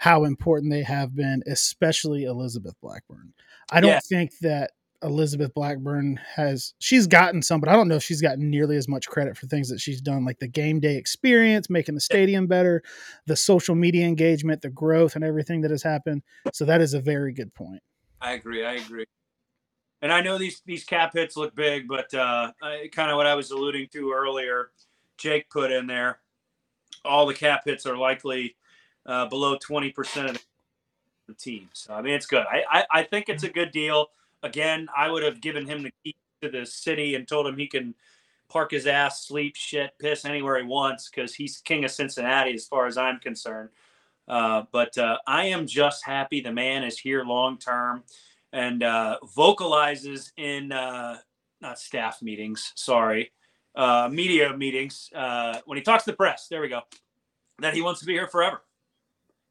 how 0.01 0.25
important 0.25 0.73
they 0.73 0.83
have 0.83 1.15
been, 1.15 1.43
especially 1.47 2.25
Elizabeth 2.25 2.75
Blackburn. 2.81 3.35
I 3.71 3.83
don't 3.83 3.91
Yeah. 3.91 4.01
think 4.09 4.39
that 4.39 4.71
Elizabeth 5.03 5.53
Blackburn 5.53 6.19
has 6.37 6.73
she's 6.79 7.07
gotten 7.07 7.43
some, 7.43 7.61
but 7.61 7.69
I 7.69 7.75
don't 7.75 7.87
know 7.87 7.97
if 7.97 8.03
she's 8.03 8.23
gotten 8.23 8.49
nearly 8.49 8.77
as 8.77 8.89
much 8.89 9.07
credit 9.09 9.37
for 9.37 9.47
things 9.47 9.69
that 9.69 9.79
she's 9.79 10.01
done, 10.01 10.25
like 10.25 10.39
the 10.39 10.49
game 10.49 10.81
day 10.81 10.97
experience, 10.97 11.69
making 11.69 11.97
the 11.97 12.01
stadium 12.01 12.47
better, 12.47 12.83
the 13.27 13.37
social 13.37 13.75
media 13.75 14.07
engagement, 14.07 14.63
the 14.63 14.71
growth, 14.71 15.17
and 15.17 15.25
everything 15.25 15.61
that 15.61 15.71
has 15.71 15.83
happened. 15.83 16.23
So 16.55 16.65
that 16.65 16.81
is 16.81 16.95
a 16.95 17.01
very 17.01 17.35
good 17.35 17.53
point. 17.53 17.83
I 18.23 18.33
agree. 18.33 18.65
I 18.65 18.77
agree. 18.77 19.05
And 20.01 20.11
I 20.11 20.23
know 20.23 20.39
these 20.39 20.63
these 20.65 20.85
cap 20.85 21.13
hits 21.13 21.37
look 21.37 21.55
big, 21.55 21.87
but 21.89 22.13
uh, 22.15 22.53
kind 22.91 23.11
of 23.11 23.19
what 23.19 23.27
I 23.27 23.35
was 23.35 23.51
alluding 23.51 23.89
to 23.93 24.13
earlier, 24.13 24.71
Jake 25.19 25.51
put 25.51 25.71
in 25.71 25.87
there. 25.87 26.21
All 27.05 27.27
the 27.27 27.35
cap 27.35 27.63
hits 27.67 27.85
are 27.85 27.99
likely 27.99 28.57
uh, 29.11 29.27
below 29.27 29.59
twenty 29.61 29.91
percent 29.91 30.31
of 30.31 30.47
the 31.27 31.35
team. 31.35 31.69
So 31.73 31.93
I 31.93 32.01
mean, 32.03 32.15
it's 32.15 32.27
good. 32.27 32.45
I, 32.51 32.63
I 32.71 32.85
I 33.01 33.03
think 33.03 33.29
it's 33.29 33.45
a 33.45 33.51
good 33.51 33.73
deal. 33.73 34.07
Again, 34.43 34.89
I 34.97 35.11
would 35.11 35.23
have 35.23 35.41
given 35.41 35.67
him 35.67 35.83
the 35.83 35.93
key 36.03 36.15
to 36.43 36.49
the 36.49 36.65
city 36.65 37.15
and 37.15 37.29
told 37.29 37.47
him 37.47 37.59
he 37.59 37.67
can 37.67 37.95
park 38.49 38.71
his 38.71 38.87
ass, 38.87 39.27
sleep, 39.27 39.55
shit, 39.57 39.93
piss 39.99 40.25
anywhere 40.25 40.59
he 40.59 40.65
wants 40.65 41.11
because 41.11 41.35
he's 41.35 41.59
king 41.59 41.85
of 41.85 41.91
Cincinnati 41.91 42.55
as 42.55 42.67
far 42.67 42.87
as 42.87 42.97
I'm 42.97 43.19
concerned. 43.21 43.69
Uh, 44.27 44.65
but 44.73 44.97
uh, 44.97 45.19
I 45.27 45.47
am 45.47 45.67
just 45.67 46.05
happy 46.05 46.41
the 46.41 46.53
man 46.53 46.85
is 46.85 46.99
here 46.99 47.25
long 47.25 47.59
term 47.59 48.05
and 48.53 48.83
uh, 48.83 49.19
vocalizes 49.37 50.33
in 50.37 50.73
uh, 50.73 51.19
not 51.61 51.79
staff 51.79 52.23
meetings, 52.23 52.73
sorry, 52.77 53.33
uh, 53.75 54.09
media 54.11 54.57
meetings 54.57 55.11
uh, 55.15 55.59
when 55.67 55.77
he 55.77 55.83
talks 55.83 56.05
to 56.05 56.11
the 56.11 56.17
press. 56.17 56.49
There 56.49 56.61
we 56.61 56.69
go. 56.69 56.81
That 57.59 57.75
he 57.75 57.83
wants 57.83 58.01
to 58.01 58.07
be 58.07 58.15
here 58.15 58.29
forever. 58.29 58.63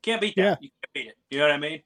Can't 0.02 0.22
beat 0.22 0.36
that. 0.38 0.42
Yeah. 0.44 0.56
You 0.62 0.70
can't 0.70 0.94
beat 0.94 1.08
it. 1.08 1.18
You 1.30 1.40
know 1.40 1.46
what 1.46 1.54
I 1.54 1.58
mean? 1.58 1.82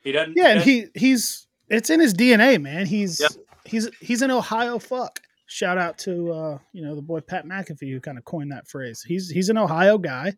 He 0.00 0.12
doesn't. 0.12 0.34
Yeah, 0.36 0.48
and 0.48 0.58
doesn't- 0.60 0.72
he 0.72 0.86
he's 0.94 1.46
it's 1.68 1.90
in 1.90 2.00
his 2.00 2.14
DNA, 2.14 2.60
man. 2.60 2.86
He's 2.86 3.20
Yep. 3.20 3.30
he's 3.64 3.88
he's 4.00 4.22
an 4.22 4.30
Ohio 4.30 4.78
fuck. 4.78 5.20
Shout 5.46 5.78
out 5.78 5.98
to 5.98 6.32
uh, 6.32 6.58
you 6.72 6.82
know, 6.84 6.94
the 6.94 7.02
boy 7.02 7.20
Pat 7.20 7.44
McAfee 7.46 7.90
who 7.92 8.00
kind 8.00 8.18
of 8.18 8.24
coined 8.24 8.50
that 8.52 8.66
phrase. 8.68 9.02
He's 9.06 9.30
he's 9.30 9.48
an 9.48 9.58
Ohio 9.58 9.98
guy. 9.98 10.34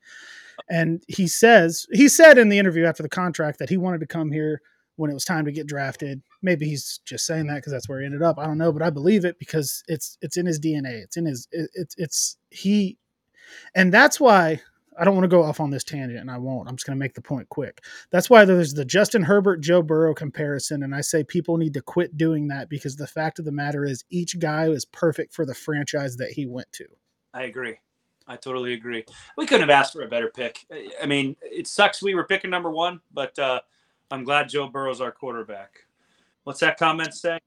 And 0.71 1.03
he 1.07 1.27
says 1.27 1.87
he 1.93 2.09
said 2.09 2.39
in 2.39 2.49
the 2.49 2.59
interview 2.59 2.85
after 2.87 3.03
the 3.03 3.09
contract 3.09 3.59
that 3.59 3.69
he 3.69 3.77
wanted 3.77 4.01
to 4.01 4.07
come 4.07 4.31
here 4.33 4.61
when 4.97 5.11
it 5.11 5.15
was 5.15 5.25
time 5.25 5.45
to 5.45 5.53
get 5.53 5.67
drafted. 5.67 6.23
Maybe 6.43 6.67
he's 6.67 7.01
just 7.05 7.27
saying 7.27 7.47
that 7.49 7.57
because 7.57 7.73
that's 7.73 7.89
where 7.89 8.01
he 8.01 8.07
ended 8.07 8.23
up. 8.23 8.39
I 8.39 8.47
don't 8.47 8.57
know, 8.59 8.73
but 8.73 8.83
I 8.83 8.91
believe 8.91 9.25
it 9.25 9.39
because 9.39 9.83
it's 9.87 10.17
it's 10.23 10.37
in 10.37 10.47
his 10.47 10.59
DNA. 10.59 11.03
It's 11.03 11.17
in 11.17 11.27
his 11.27 11.47
it, 11.53 11.71
it's 11.75 11.95
it's 11.99 12.37
he 12.51 12.97
and 13.75 13.93
that's 13.93 14.19
why 14.19 14.61
I 14.99 15.05
don't 15.05 15.15
want 15.15 15.25
to 15.25 15.29
go 15.29 15.43
off 15.43 15.61
on 15.61 15.71
this 15.71 15.85
tangent 15.85 16.21
and 16.21 16.31
I 16.31 16.39
won't. 16.39 16.69
I'm 16.69 16.77
just 16.77 16.87
going 16.87 16.97
to 16.97 17.03
make 17.03 17.15
the 17.15 17.23
point 17.23 17.49
quick. 17.49 17.85
That's 18.11 18.31
why 18.31 18.45
there's 18.45 18.75
the 18.75 18.85
Justin 18.85 19.23
Herbert 19.23 19.61
Joe 19.61 19.83
Burrow 19.83 20.15
comparison 20.15 20.83
and 20.83 20.95
I 20.95 21.01
say 21.01 21.25
people 21.25 21.57
need 21.57 21.75
to 21.75 21.83
quit 21.83 22.17
doing 22.17 22.49
that 22.49 22.69
because 22.69 22.97
the 22.97 23.07
fact 23.07 23.39
of 23.39 23.45
the 23.45 23.53
matter 23.53 23.85
is 23.85 24.05
each 24.11 24.39
guy 24.39 24.69
is 24.69 24.85
perfect 24.85 25.35
for 25.35 25.45
the 25.45 25.55
franchise 25.55 26.17
that 26.17 26.33
he 26.33 26.47
went 26.47 26.71
to. 26.73 26.87
I 27.35 27.43
agree. 27.43 27.77
I 28.29 28.37
totally 28.37 28.73
agree. 28.73 29.05
We 29.37 29.47
couldn't 29.47 29.69
have 29.69 29.79
asked 29.79 29.93
for 29.93 30.03
a 30.03 30.09
better 30.09 30.29
pick. 30.29 30.67
I 31.01 31.07
mean, 31.07 31.37
it 31.43 31.69
sucks 31.69 32.03
we 32.03 32.15
were 32.15 32.25
picking 32.25 32.51
number 32.51 32.71
one, 32.71 33.01
but 33.15 33.39
uh, 33.39 33.61
I'm 34.11 34.25
glad 34.25 34.49
Joe 34.49 34.69
Burrow's 34.69 35.01
our 35.01 35.13
quarterback. 35.13 35.87
What's 36.45 36.61
that 36.61 36.79
comment 36.79 37.15
say? 37.15 37.39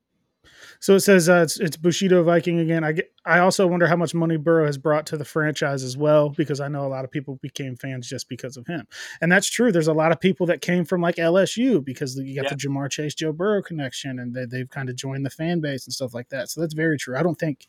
So 0.82 0.96
it 0.96 1.02
says 1.02 1.28
uh, 1.28 1.42
it's, 1.44 1.60
it's 1.60 1.76
Bushido 1.76 2.24
Viking 2.24 2.60
again. 2.60 2.86
I 2.86 2.94
get, 2.94 3.12
I 3.26 3.40
also 3.40 3.68
wonder 3.68 3.86
how 3.86 3.98
much 3.98 4.14
money 4.14 4.38
Burrow 4.38 4.66
has 4.66 4.78
brought 4.78 5.06
to 5.08 5.18
the 5.18 5.26
franchise 5.26 5.84
as 5.84 5.98
well, 5.98 6.30
because 6.30 6.62
I 6.62 6.70
know 6.70 6.86
a 6.86 6.88
lot 6.88 7.04
of 7.04 7.12
people 7.12 7.36
became 7.42 7.76
fans 7.76 8.08
just 8.08 8.30
because 8.30 8.56
of 8.56 8.66
him, 8.66 8.88
and 9.22 9.30
that's 9.32 9.50
true. 9.50 9.72
There's 9.74 9.90
a 9.90 9.94
lot 9.94 10.14
of 10.14 10.22
people 10.22 10.46
that 10.48 10.62
came 10.62 10.86
from 10.86 11.02
like 11.02 11.18
LSU 11.18 11.84
because 11.84 12.16
you 12.18 12.34
got 12.36 12.46
Yeah. 12.46 12.50
the 12.52 12.56
Ja'Marr 12.56 12.90
Chase 12.90 13.14
Joe 13.14 13.34
Burrow 13.34 13.62
connection, 13.62 14.20
and 14.20 14.34
they, 14.34 14.46
they've 14.46 14.70
kind 14.70 14.88
of 14.90 14.96
joined 14.96 15.26
the 15.26 15.30
fan 15.30 15.60
base 15.60 15.86
and 15.86 15.94
stuff 15.94 16.14
like 16.14 16.30
that. 16.30 16.50
So 16.50 16.62
that's 16.62 16.74
very 16.74 16.98
true. 16.98 17.18
I 17.18 17.24
don't 17.24 17.38
think, 17.38 17.66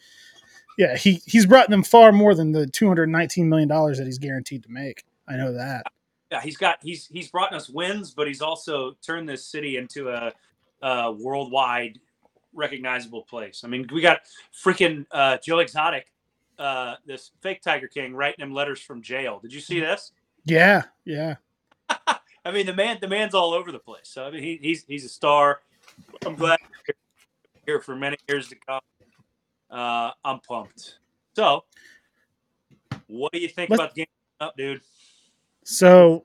yeah, 0.78 0.96
he 0.96 1.20
he's 1.26 1.46
brought 1.46 1.68
them 1.68 1.82
far 1.82 2.12
more 2.12 2.34
than 2.36 2.52
the 2.52 2.66
219 2.68 3.48
million 3.48 3.68
dollars 3.68 3.98
that 3.98 4.06
he's 4.06 4.18
guaranteed 4.18 4.62
to 4.62 4.70
make. 4.70 5.04
I 5.28 5.36
know 5.36 5.52
that. 5.52 5.86
Yeah, 6.30 6.40
he's 6.40 6.56
got 6.56 6.78
he's 6.80 7.08
he's 7.08 7.28
brought 7.28 7.52
us 7.52 7.68
wins, 7.68 8.12
but 8.12 8.28
he's 8.28 8.40
also 8.40 8.92
turned 9.04 9.28
this 9.28 9.44
city 9.44 9.76
into 9.78 10.10
a, 10.10 10.32
a 10.80 11.10
worldwide 11.10 11.98
recognizable 12.54 13.22
place. 13.22 13.62
I 13.64 13.68
mean, 13.68 13.86
we 13.92 14.00
got 14.00 14.20
freaking 14.64 15.06
uh, 15.10 15.38
Joe 15.44 15.58
Exotic, 15.58 16.06
uh, 16.58 16.96
this 17.06 17.30
fake 17.40 17.62
Tiger 17.62 17.88
King, 17.88 18.14
writing 18.14 18.44
him 18.44 18.52
letters 18.52 18.80
from 18.80 19.02
jail. 19.02 19.38
Did 19.40 19.52
you 19.52 19.60
see 19.60 19.80
this? 19.80 20.12
Yeah, 20.44 20.82
yeah. 21.04 21.36
I 22.44 22.52
mean, 22.52 22.66
the 22.66 22.74
man 22.74 22.98
the 23.00 23.08
man's 23.08 23.34
all 23.34 23.52
over 23.52 23.70
the 23.72 23.78
place. 23.78 24.04
So 24.08 24.24
I 24.24 24.30
mean, 24.30 24.42
he, 24.42 24.58
he's 24.60 24.84
he's 24.84 25.04
a 25.04 25.08
star. 25.08 25.60
I'm 26.24 26.34
glad 26.34 26.58
here 27.66 27.80
for 27.80 27.94
many 27.94 28.16
years 28.28 28.48
to 28.48 28.56
come. 28.56 28.80
Uh, 29.70 30.10
I'm 30.24 30.40
pumped. 30.40 30.98
So, 31.36 31.64
what 33.06 33.32
do 33.32 33.38
you 33.38 33.48
think 33.48 33.70
Let's- 33.70 33.80
about 33.80 33.94
the 33.94 34.00
game 34.00 34.06
up, 34.40 34.56
dude? 34.56 34.80
So 35.62 36.24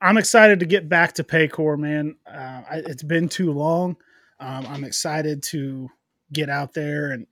I'm 0.00 0.16
excited 0.16 0.60
to 0.60 0.66
get 0.66 0.88
back 0.88 1.12
to 1.14 1.24
Paycor, 1.24 1.78
man. 1.78 2.16
Uh, 2.26 2.62
I, 2.70 2.82
it's 2.86 3.02
been 3.02 3.28
too 3.28 3.52
long. 3.52 3.96
Um, 4.40 4.66
I'm 4.66 4.84
excited 4.84 5.42
to 5.44 5.88
get 6.32 6.48
out 6.48 6.72
there 6.72 7.10
and 7.10 7.26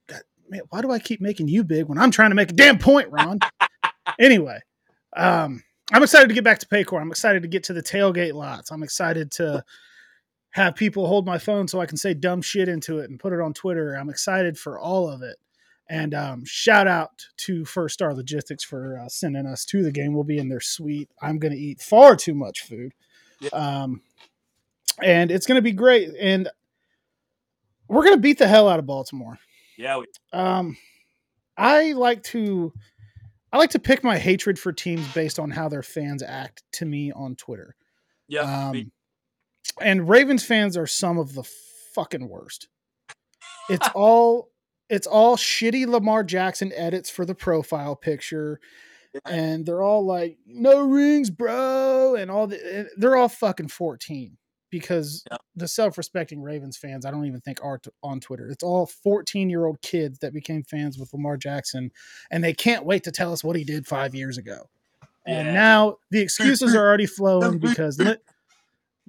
man, 0.51 0.63
why 0.71 0.83
do 0.83 0.91
I 0.91 0.99
keep 0.99 1.21
making 1.21 1.49
you 1.49 1.65
big 1.65 1.87
when 1.87 1.99
I'm 1.99 2.11
trying 2.11 2.31
to 2.31 2.35
make 2.37 2.51
a 2.51 2.55
damn 2.55 2.79
point, 2.79 3.11
Ron? 3.11 3.39
anyway, 4.21 4.61
um, 5.17 5.63
I'm 5.93 6.03
excited 6.03 6.29
to 6.29 6.35
get 6.35 6.45
back 6.45 6.59
to 6.61 6.67
Paycor. 6.67 7.01
I'm 7.01 7.11
excited 7.11 7.43
to 7.43 7.49
get 7.49 7.65
to 7.65 7.73
the 7.73 7.83
tailgate 7.83 8.35
lots. 8.35 8.71
I'm 8.71 8.83
excited 8.83 9.31
to 9.33 9.65
have 10.51 10.75
people 10.75 11.07
hold 11.07 11.27
my 11.27 11.39
phone 11.39 11.69
so 11.69 11.81
I 11.81 11.87
can 11.87 11.97
say 11.97 12.15
dumb 12.15 12.43
shit 12.43 12.69
into 12.69 12.99
it 12.99 13.11
and 13.11 13.21
put 13.21 13.33
it 13.33 13.41
on 13.41 13.55
Twitter. 13.55 13.95
I'm 13.95 14.11
excited 14.11 14.59
for 14.59 14.79
all 14.79 15.09
of 15.11 15.23
it. 15.23 15.37
And 15.91 16.13
um, 16.13 16.45
shout 16.45 16.87
out 16.87 17.25
to 17.39 17.65
First 17.65 17.95
Star 17.95 18.15
Logistics 18.15 18.63
for 18.63 18.99
uh, 18.99 19.09
sending 19.09 19.47
us 19.47 19.65
to 19.67 19.83
the 19.83 19.93
game. 19.93 20.13
We'll 20.13 20.25
be 20.25 20.39
in 20.39 20.49
their 20.49 20.61
suite. 20.61 21.11
I'm 21.23 21.39
going 21.39 21.53
to 21.53 21.59
eat 21.59 21.81
far 21.81 22.15
too 22.15 22.35
much 22.35 22.61
food. 22.63 22.93
Yeah. 23.41 23.49
Um, 23.51 24.03
and 25.03 25.31
it's 25.31 25.47
going 25.47 25.57
to 25.57 25.63
be 25.63 25.73
great. 25.73 26.11
And 26.21 26.51
we're 27.89 28.05
going 28.05 28.17
to 28.17 28.21
beat 28.21 28.39
the 28.39 28.49
hell 28.49 28.69
out 28.69 28.79
of 28.79 28.87
Baltimore. 28.87 29.39
Yeah, 29.77 29.99
we, 29.99 30.07
Um, 30.33 30.77
I 31.57 31.93
like 31.93 32.23
to 32.25 32.73
I 33.53 33.57
like 33.59 33.71
to 33.71 33.79
pick 33.79 34.05
my 34.05 34.19
hatred 34.19 34.59
for 34.59 34.73
teams 34.73 35.07
based 35.15 35.39
on 35.39 35.51
how 35.51 35.69
their 35.69 35.83
fans 35.83 36.23
act 36.23 36.63
to 36.75 36.85
me 36.85 37.11
on 37.13 37.35
Twitter. 37.35 37.75
yeah. 38.29 38.69
Um, 38.69 38.93
and 39.81 40.09
Ravens 40.09 40.45
fans 40.45 40.77
are 40.77 40.87
some 40.87 41.19
of 41.19 41.35
the 41.35 41.45
fucking 41.95 42.29
worst. 42.29 42.69
It's 43.71 43.89
all 43.95 44.51
it's 44.91 45.07
all 45.07 45.37
shitty 45.37 45.87
Lamar 45.87 46.25
Jackson 46.25 46.73
edits 46.75 47.11
for 47.11 47.25
the 47.25 47.35
profile 47.35 47.95
picture, 47.95 48.59
Yeah. 49.15 49.21
and 49.27 49.67
they're 49.67 49.83
all 49.83 50.05
like, 50.05 50.39
"No 50.47 50.81
rings, 50.83 51.31
bro," 51.31 52.15
and 52.17 52.31
all 52.31 52.47
the 52.47 52.89
they're 52.97 53.17
all 53.17 53.29
fucking 53.29 53.69
fourteen 53.69 54.37
because 54.71 55.25
Yeah. 55.31 55.39
the 55.57 55.69
self-respecting 55.69 56.43
Ravens 56.43 56.77
fans 56.77 57.05
I 57.07 57.11
don't 57.11 57.25
even 57.27 57.41
think 57.41 57.63
are 57.65 57.79
t- 57.79 57.91
on 58.03 58.21
Twitter. 58.21 58.49
It's 58.49 58.63
all 58.65 58.87
fourteen-year-old 58.87 59.81
kids 59.83 60.19
that 60.21 60.33
became 60.33 60.63
fans 60.63 60.99
with 60.99 61.13
Lamar 61.13 61.37
Jackson, 61.37 61.91
and 62.31 62.43
they 62.45 62.53
can't 62.55 62.85
wait 62.85 63.05
to 63.05 63.11
tell 63.13 63.33
us 63.33 63.43
what 63.45 63.57
he 63.57 63.65
did 63.65 63.87
five 63.87 64.15
years 64.15 64.39
ago. 64.39 64.69
And 65.27 65.49
Yeah. 65.49 65.53
now 65.55 65.97
the 66.11 66.21
excuses 66.21 66.75
are 66.75 66.87
already 66.87 67.07
flowing 67.07 67.59
because 67.59 67.99
Lin- 67.99 68.19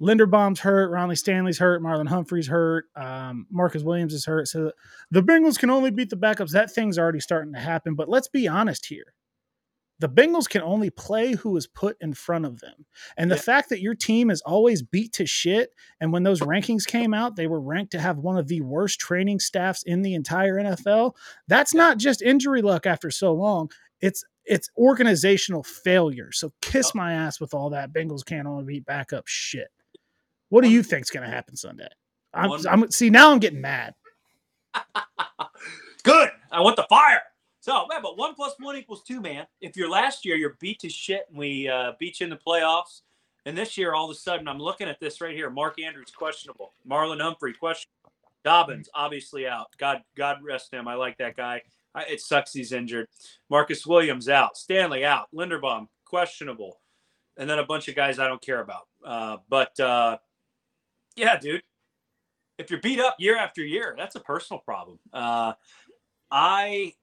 Linderbaum's 0.00 0.60
hurt, 0.60 0.90
Ronnie 0.90 1.14
Stanley's 1.14 1.58
hurt, 1.58 1.82
Marlon 1.82 2.08
Humphrey's 2.08 2.46
hurt, 2.48 2.86
um, 2.96 3.46
Marcus 3.50 3.82
Williams 3.82 4.14
is 4.14 4.24
hurt. 4.24 4.48
So 4.48 4.72
the 5.10 5.22
Bengals 5.22 5.58
can 5.58 5.68
only 5.68 5.90
beat 5.90 6.08
the 6.08 6.16
backups. 6.16 6.52
That 6.52 6.70
thing's 6.70 6.98
already 6.98 7.20
starting 7.20 7.52
to 7.52 7.60
happen. 7.60 7.94
But 7.94 8.08
let's 8.08 8.28
be 8.28 8.48
honest 8.48 8.86
here. 8.86 9.12
The 10.00 10.08
Bengals 10.08 10.48
can 10.48 10.62
only 10.62 10.90
play 10.90 11.34
who 11.34 11.56
is 11.56 11.66
put 11.66 11.96
in 12.00 12.14
front 12.14 12.46
of 12.46 12.60
them. 12.60 12.86
And 13.16 13.30
the 13.30 13.36
Yeah. 13.36 13.42
fact 13.42 13.68
that 13.68 13.80
your 13.80 13.94
team 13.94 14.30
is 14.30 14.40
always 14.40 14.82
beat 14.82 15.12
to 15.14 15.26
shit, 15.26 15.72
and 16.00 16.12
when 16.12 16.22
those 16.24 16.40
rankings 16.40 16.86
came 16.86 17.14
out, 17.14 17.36
they 17.36 17.46
were 17.46 17.60
ranked 17.60 17.92
to 17.92 18.00
have 18.00 18.18
one 18.18 18.36
of 18.38 18.48
the 18.48 18.62
worst 18.62 18.98
training 18.98 19.40
staffs 19.40 19.82
in 19.84 20.02
the 20.02 20.14
entire 20.14 20.56
NFL. 20.58 21.14
That's 21.46 21.74
not 21.74 21.98
just 21.98 22.22
injury 22.22 22.62
luck 22.62 22.86
after 22.86 23.10
so 23.10 23.32
long. 23.32 23.70
It's 24.00 24.24
it's 24.46 24.68
organizational 24.76 25.62
failure. 25.62 26.32
So 26.32 26.52
kiss 26.62 26.94
my 26.94 27.12
ass 27.12 27.38
with 27.38 27.54
all 27.54 27.70
that 27.70 27.92
Bengals 27.92 28.24
can't 28.24 28.48
only 28.48 28.64
beat 28.64 28.86
backup 28.86 29.28
shit. 29.28 29.68
What 30.48 30.64
do 30.64 30.70
you 30.70 30.82
think's 30.82 31.10
going 31.10 31.24
to 31.28 31.32
happen 31.32 31.54
Sunday? 31.56 31.86
I'm, 32.34 32.50
I'm 32.68 32.90
see 32.90 33.10
now 33.10 33.30
I'm 33.32 33.38
getting 33.38 33.60
mad. 33.60 33.94
Good. 36.02 36.30
I 36.50 36.60
want 36.60 36.76
the 36.76 36.86
fire. 36.88 37.20
So, 37.60 37.86
man, 37.88 38.00
but 38.02 38.16
one 38.16 38.34
plus 38.34 38.54
one 38.58 38.76
equals 38.76 39.02
two, 39.02 39.20
man. 39.20 39.46
If 39.60 39.76
you're 39.76 39.90
last 39.90 40.24
year, 40.24 40.36
you're 40.36 40.56
beat 40.60 40.80
to 40.80 40.88
shit 40.88 41.26
and 41.28 41.38
we 41.38 41.68
uh, 41.68 41.92
beat 41.98 42.20
you 42.20 42.24
in 42.24 42.30
the 42.30 42.36
playoffs. 42.36 43.02
And 43.46 43.56
this 43.56 43.76
year, 43.76 43.94
all 43.94 44.10
of 44.10 44.10
a 44.10 44.18
sudden, 44.18 44.48
I'm 44.48 44.58
looking 44.58 44.88
at 44.88 44.98
this 45.00 45.20
right 45.20 45.34
here. 45.34 45.50
Mark 45.50 45.80
Andrews, 45.80 46.10
questionable. 46.10 46.72
Marlon 46.88 47.20
Humphrey, 47.20 47.52
questionable. 47.52 48.12
Dobbins, 48.44 48.88
obviously 48.94 49.46
out. 49.46 49.68
God, 49.78 50.02
God 50.16 50.38
rest 50.42 50.72
him. 50.72 50.88
I 50.88 50.94
like 50.94 51.18
that 51.18 51.36
guy. 51.36 51.62
I, 51.94 52.04
it 52.04 52.20
sucks 52.20 52.52
he's 52.52 52.72
injured. 52.72 53.08
Marcus 53.50 53.86
Williams 53.86 54.28
out. 54.28 54.56
Stanley 54.56 55.04
out. 55.04 55.28
Linderbaum, 55.34 55.88
questionable. 56.04 56.80
And 57.36 57.48
then 57.48 57.58
a 57.58 57.66
bunch 57.66 57.88
of 57.88 57.94
guys 57.94 58.18
I 58.18 58.28
don't 58.28 58.42
care 58.42 58.60
about. 58.60 58.88
Uh, 59.04 59.36
but 59.48 59.78
uh, 59.80 60.18
yeah, 61.16 61.38
dude, 61.38 61.62
if 62.58 62.70
you're 62.70 62.80
beat 62.80 63.00
up 63.00 63.16
year 63.18 63.36
after 63.36 63.62
year, 63.62 63.94
that's 63.98 64.16
a 64.16 64.20
personal 64.20 64.60
problem. 64.60 64.98
Uh, 65.12 65.52
I 66.30 66.94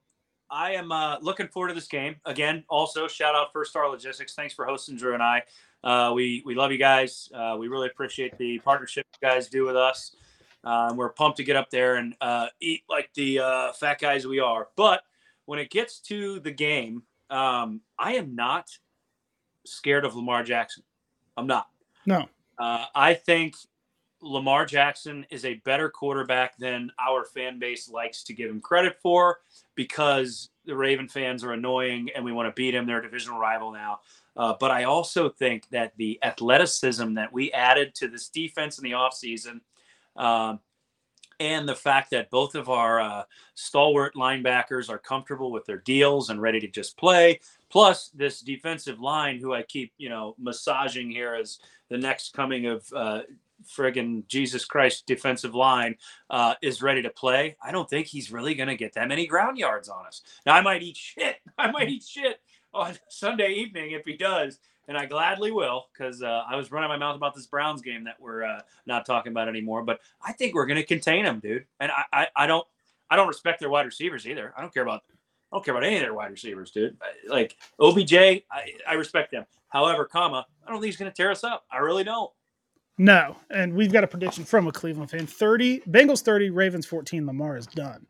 I 0.50 0.72
am 0.74 0.92
uh, 0.92 1.18
looking 1.22 1.48
forward 1.48 1.70
to 1.70 1.74
this 1.74 1.88
game 1.88 2.16
again. 2.26 2.64
Also, 2.70 3.08
shout 3.08 3.36
out 3.36 3.52
First 3.54 3.72
Star 3.72 3.90
Logistics. 3.90 4.34
Thanks 4.34 4.54
for 4.54 4.66
hosting 4.66 4.98
Drew 4.98 5.14
and 5.14 5.24
I. 5.24 5.44
Uh, 5.84 6.12
we 6.14 6.42
we 6.46 6.56
love 6.56 6.72
you 6.72 6.78
guys. 6.78 7.30
Uh, 7.34 7.56
we 7.60 7.68
really 7.68 7.88
appreciate 7.88 8.38
the 8.38 8.60
partnership 8.60 9.06
you 9.22 9.28
guys 9.28 9.48
do 9.48 9.66
with 9.66 9.76
us. 9.76 10.16
Um, 10.64 10.98
we're 10.98 11.10
pumped 11.10 11.38
to 11.38 11.44
get 11.44 11.56
up 11.56 11.70
there 11.70 11.96
and 11.96 12.16
uh, 12.20 12.48
eat 12.60 12.84
like 12.90 13.10
the 13.14 13.40
uh, 13.40 13.72
fat 13.74 14.00
guys 14.00 14.26
we 14.26 14.40
are. 14.40 14.68
But 14.76 15.02
when 15.46 15.60
it 15.60 15.70
gets 15.70 16.00
to 16.02 16.40
the 16.40 16.52
game, 16.52 17.04
um, 17.30 17.82
I 17.98 18.16
am 18.16 18.36
not 18.36 18.70
scared 19.66 20.06
of 20.06 20.16
Lamar 20.16 20.44
Jackson. 20.44 20.84
I'm 21.38 21.48
not. 21.48 21.68
No. 22.06 22.28
Uh, 22.58 22.86
I 22.96 23.14
think 23.14 23.56
Lamar 24.22 24.66
Jackson 24.66 25.26
is 25.30 25.46
a 25.46 25.56
better 25.66 25.90
quarterback 25.90 26.58
than 26.58 26.92
our 27.00 27.24
fan 27.24 27.60
base 27.60 27.90
likes 27.90 28.24
to 28.24 28.34
give 28.34 28.50
him 28.50 28.60
credit 28.60 28.98
for 29.02 29.40
because 29.76 30.50
the 30.66 30.76
Raven 30.76 31.08
fans 31.08 31.44
are 31.44 31.54
annoying 31.54 32.10
and 32.16 32.26
we 32.26 32.32
want 32.32 32.48
to 32.48 32.60
beat 32.60 32.74
him. 32.74 32.86
They're 32.86 33.00
a 33.00 33.04
divisional 33.04 33.40
rival 33.40 33.72
now. 33.72 34.00
Uh, 34.36 34.54
but 34.60 34.72
I 34.72 34.84
also 34.84 35.30
think 35.30 35.70
that 35.70 35.94
the 35.98 36.20
athleticism 36.24 37.14
that 37.14 37.32
we 37.32 37.52
added 37.52 37.96
to 37.96 38.08
this 38.08 38.30
defense 38.30 38.78
in 38.78 38.84
the 38.84 38.92
offseason 38.92 39.62
um, 40.16 40.60
and 41.40 41.70
the 41.70 41.76
fact 41.76 42.10
that 42.12 42.32
both 42.32 42.56
of 42.56 42.70
our 42.70 43.00
uh, 43.00 43.24
stalwart 43.56 44.16
linebackers 44.16 44.90
are 44.90 44.98
comfortable 44.98 45.52
with 45.52 45.66
their 45.66 45.80
deals 45.80 46.30
and 46.30 46.42
ready 46.42 46.60
to 46.60 46.68
just 46.68 46.98
play, 46.98 47.40
plus 47.70 48.10
this 48.10 48.42
defensive 48.42 49.00
line 49.00 49.40
who 49.40 49.54
I 49.54 49.62
keep, 49.62 49.94
you 49.98 50.10
know, 50.10 50.36
massaging 50.40 51.12
here 51.12 51.36
as 51.36 51.60
the 51.90 51.98
next 51.98 52.34
coming 52.34 52.66
of 52.66 52.86
uh, 52.96 53.22
friggin' 53.68 54.26
Jesus 54.28 54.66
Christ 54.66 55.06
defensive 55.06 55.56
line 55.56 55.96
uh, 56.30 56.56
is 56.62 56.82
ready 56.82 57.02
to 57.02 57.10
play, 57.10 57.56
I 57.62 57.72
don't 57.72 57.90
think 57.90 58.08
he's 58.08 58.32
really 58.32 58.56
going 58.56 58.70
to 58.70 58.76
get 58.76 58.94
that 58.94 59.08
many 59.08 59.28
ground 59.28 59.58
yards 59.58 59.90
on 59.90 60.06
us. 60.06 60.22
Now, 60.46 60.56
I 60.56 60.62
might 60.62 60.84
eat 60.84 60.98
shit. 60.98 61.38
I 61.58 61.72
might 61.72 61.90
eat 61.90 62.04
shit 62.04 62.40
on 62.74 62.98
Sunday 63.10 63.54
evening 63.54 63.92
if 63.92 64.06
he 64.06 64.16
does. 64.16 64.60
And 64.90 64.98
I 64.98 65.06
gladly 65.06 65.52
will 65.52 65.88
because 65.92 66.24
uh, 66.24 66.44
I 66.50 66.56
was 66.56 66.72
running 66.72 66.88
my 66.88 66.98
mouth 66.98 67.18
about 67.18 67.36
this 67.36 67.46
Browns 67.46 67.82
game 67.82 68.06
that 68.06 68.16
we're 68.22 68.44
uh, 68.44 68.62
not 68.86 69.06
talking 69.06 69.34
about 69.34 69.50
anymore. 69.50 69.84
But 69.84 70.00
I 70.22 70.32
think 70.32 70.56
we're 70.56 70.66
going 70.66 70.78
to 70.78 70.86
contain 70.86 71.26
him, 71.26 71.40
dude. 71.40 71.66
And 71.82 71.92
I, 71.92 72.04
I, 72.14 72.28
I 72.38 72.48
don't, 72.48 72.66
I 73.10 73.18
don't 73.18 73.28
respect 73.28 73.60
their 73.60 73.70
wide 73.70 73.86
receivers 73.86 74.26
either. 74.26 74.54
I 74.58 74.62
don't 74.62 74.74
care 74.74 74.84
about, 74.84 75.04
I 75.52 75.56
don't 75.58 75.66
care 75.66 75.74
about 75.74 75.84
any 75.84 75.98
of 75.98 76.04
their 76.04 76.14
wide 76.14 76.32
receivers, 76.32 76.72
dude. 76.72 76.98
Like 77.28 77.58
OBJ, 77.80 78.14
I, 78.14 78.44
I 78.88 78.94
respect 78.94 79.32
them. 79.32 79.46
However, 79.68 80.06
comma, 80.06 80.46
I 80.66 80.72
don't 80.72 80.80
think 80.80 80.86
he's 80.86 80.98
going 80.98 81.12
to 81.12 81.16
tear 81.16 81.32
us 81.32 81.44
up. 81.44 81.66
I 81.70 81.80
really 81.80 82.06
don't. 82.06 82.32
No, 82.98 83.36
and 83.52 83.74
we've 83.74 83.92
got 83.92 84.04
a 84.04 84.08
prediction 84.08 84.44
from 84.44 84.68
a 84.68 84.72
Cleveland 84.72 85.12
fan: 85.12 85.28
thirty 85.28 85.82
Bengals, 85.82 86.24
thirty 86.24 86.50
Ravens, 86.50 86.86
fourteen. 86.86 87.26
Lamar 87.28 87.56
is 87.58 87.68
done. 87.68 88.08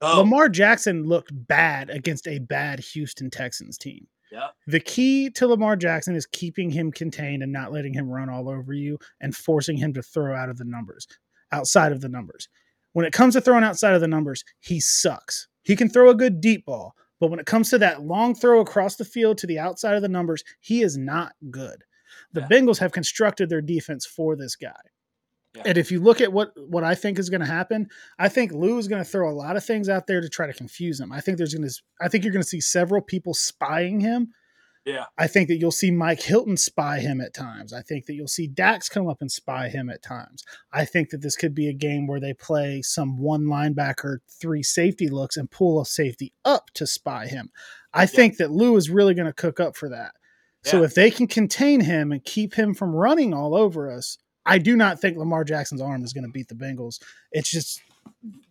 Lamar 0.00 0.48
Jackson 0.48 1.04
looked 1.04 1.32
bad 1.32 1.90
against 1.90 2.28
a 2.28 2.38
bad 2.38 2.78
Houston 2.80 3.30
Texans 3.30 3.76
team. 3.76 4.06
Yeah. 4.30 4.48
The 4.66 4.80
key 4.80 5.30
to 5.30 5.46
Lamar 5.46 5.76
Jackson 5.76 6.14
is 6.14 6.26
keeping 6.26 6.70
him 6.70 6.92
contained 6.92 7.42
and 7.42 7.52
not 7.52 7.72
letting 7.72 7.94
him 7.94 8.08
run 8.08 8.28
all 8.28 8.48
over 8.48 8.72
you 8.72 8.98
and 9.20 9.34
forcing 9.34 9.76
him 9.76 9.92
to 9.94 10.02
throw 10.02 10.34
out 10.34 10.48
of 10.48 10.58
the 10.58 10.64
numbers, 10.64 11.06
outside 11.52 11.92
of 11.92 12.00
the 12.00 12.08
numbers. 12.08 12.48
When 12.92 13.06
it 13.06 13.12
comes 13.12 13.34
to 13.34 13.40
throwing 13.40 13.64
outside 13.64 13.94
of 13.94 14.00
the 14.00 14.08
numbers, 14.08 14.44
he 14.60 14.80
sucks. 14.80 15.48
He 15.62 15.76
can 15.76 15.88
throw 15.88 16.10
a 16.10 16.14
good 16.14 16.40
deep 16.40 16.66
ball, 16.66 16.94
but 17.20 17.30
when 17.30 17.40
it 17.40 17.46
comes 17.46 17.70
to 17.70 17.78
that 17.78 18.02
long 18.02 18.34
throw 18.34 18.60
across 18.60 18.96
the 18.96 19.04
field 19.04 19.38
to 19.38 19.46
the 19.46 19.58
outside 19.58 19.96
of 19.96 20.02
the 20.02 20.08
numbers, 20.08 20.44
he 20.60 20.82
is 20.82 20.96
not 20.96 21.32
good. 21.50 21.84
The 22.34 22.40
Yeah. 22.40 22.48
Bengals 22.48 22.78
have 22.78 22.92
constructed 22.92 23.48
their 23.48 23.62
defense 23.62 24.04
for 24.04 24.36
this 24.36 24.56
guy. 24.56 24.72
Yeah. 25.54 25.62
And 25.66 25.78
if 25.78 25.92
you 25.92 26.00
look 26.00 26.20
at 26.20 26.32
what 26.32 26.52
what 26.68 26.84
I 26.84 26.94
think 26.94 27.18
is 27.18 27.30
going 27.30 27.40
to 27.40 27.46
happen, 27.46 27.88
I 28.18 28.28
think 28.28 28.52
Lou 28.52 28.76
is 28.78 28.88
going 28.88 29.02
to 29.02 29.08
throw 29.08 29.30
a 29.30 29.32
lot 29.32 29.56
of 29.56 29.64
things 29.64 29.88
out 29.88 30.06
there 30.06 30.20
to 30.20 30.28
try 30.28 30.46
to 30.46 30.52
confuse 30.52 30.98
him. 30.98 31.12
I 31.12 31.20
think 31.20 31.38
there's 31.38 31.54
going 31.54 31.68
to 31.68 31.74
I 32.00 32.08
think 32.08 32.24
you're 32.24 32.32
going 32.32 32.42
to 32.42 32.48
see 32.48 32.60
several 32.60 33.00
people 33.00 33.34
spying 33.34 34.00
him. 34.00 34.32
Yeah. 34.84 35.04
I 35.16 35.28
think 35.28 35.48
that 35.48 35.56
you'll 35.56 35.70
see 35.70 35.90
Mike 35.90 36.20
Hilton 36.20 36.58
spy 36.58 36.98
him 36.98 37.20
at 37.20 37.32
times. 37.32 37.72
I 37.72 37.80
think 37.80 38.04
that 38.04 38.14
you'll 38.14 38.28
see 38.28 38.46
Dax 38.46 38.88
come 38.90 39.08
up 39.08 39.22
and 39.22 39.32
spy 39.32 39.68
him 39.68 39.88
at 39.88 40.02
times. 40.02 40.44
I 40.72 40.84
think 40.84 41.08
that 41.10 41.22
this 41.22 41.36
could 41.36 41.54
be 41.54 41.68
a 41.68 41.72
game 41.72 42.06
where 42.06 42.20
they 42.20 42.34
play 42.34 42.82
some 42.82 43.18
one 43.18 43.44
linebacker, 43.44 44.18
three 44.28 44.62
safety 44.62 45.08
looks 45.08 45.38
and 45.38 45.50
pull 45.50 45.80
a 45.80 45.86
safety 45.86 46.34
up 46.44 46.70
to 46.74 46.86
spy 46.86 47.28
him. 47.28 47.50
I 47.94 48.06
think 48.06 48.36
that 48.36 48.50
Lou 48.50 48.76
is 48.76 48.90
really 48.90 49.14
going 49.14 49.26
to 49.26 49.32
cook 49.32 49.58
up 49.58 49.74
for 49.74 49.88
that. 49.88 50.16
So 50.64 50.82
if 50.82 50.94
they 50.94 51.10
can 51.10 51.26
contain 51.26 51.80
him 51.80 52.10
and 52.10 52.24
keep 52.24 52.54
him 52.54 52.74
from 52.74 52.94
running 52.94 53.34
all 53.34 53.54
over 53.54 53.90
us, 53.90 54.18
I 54.46 54.58
do 54.58 54.76
not 54.76 55.00
think 55.00 55.16
Lamar 55.16 55.44
Jackson's 55.44 55.80
arm 55.80 56.04
is 56.04 56.12
going 56.12 56.24
to 56.24 56.30
beat 56.30 56.48
the 56.48 56.54
Bengals. 56.54 57.00
It's 57.32 57.50
just 57.50 57.80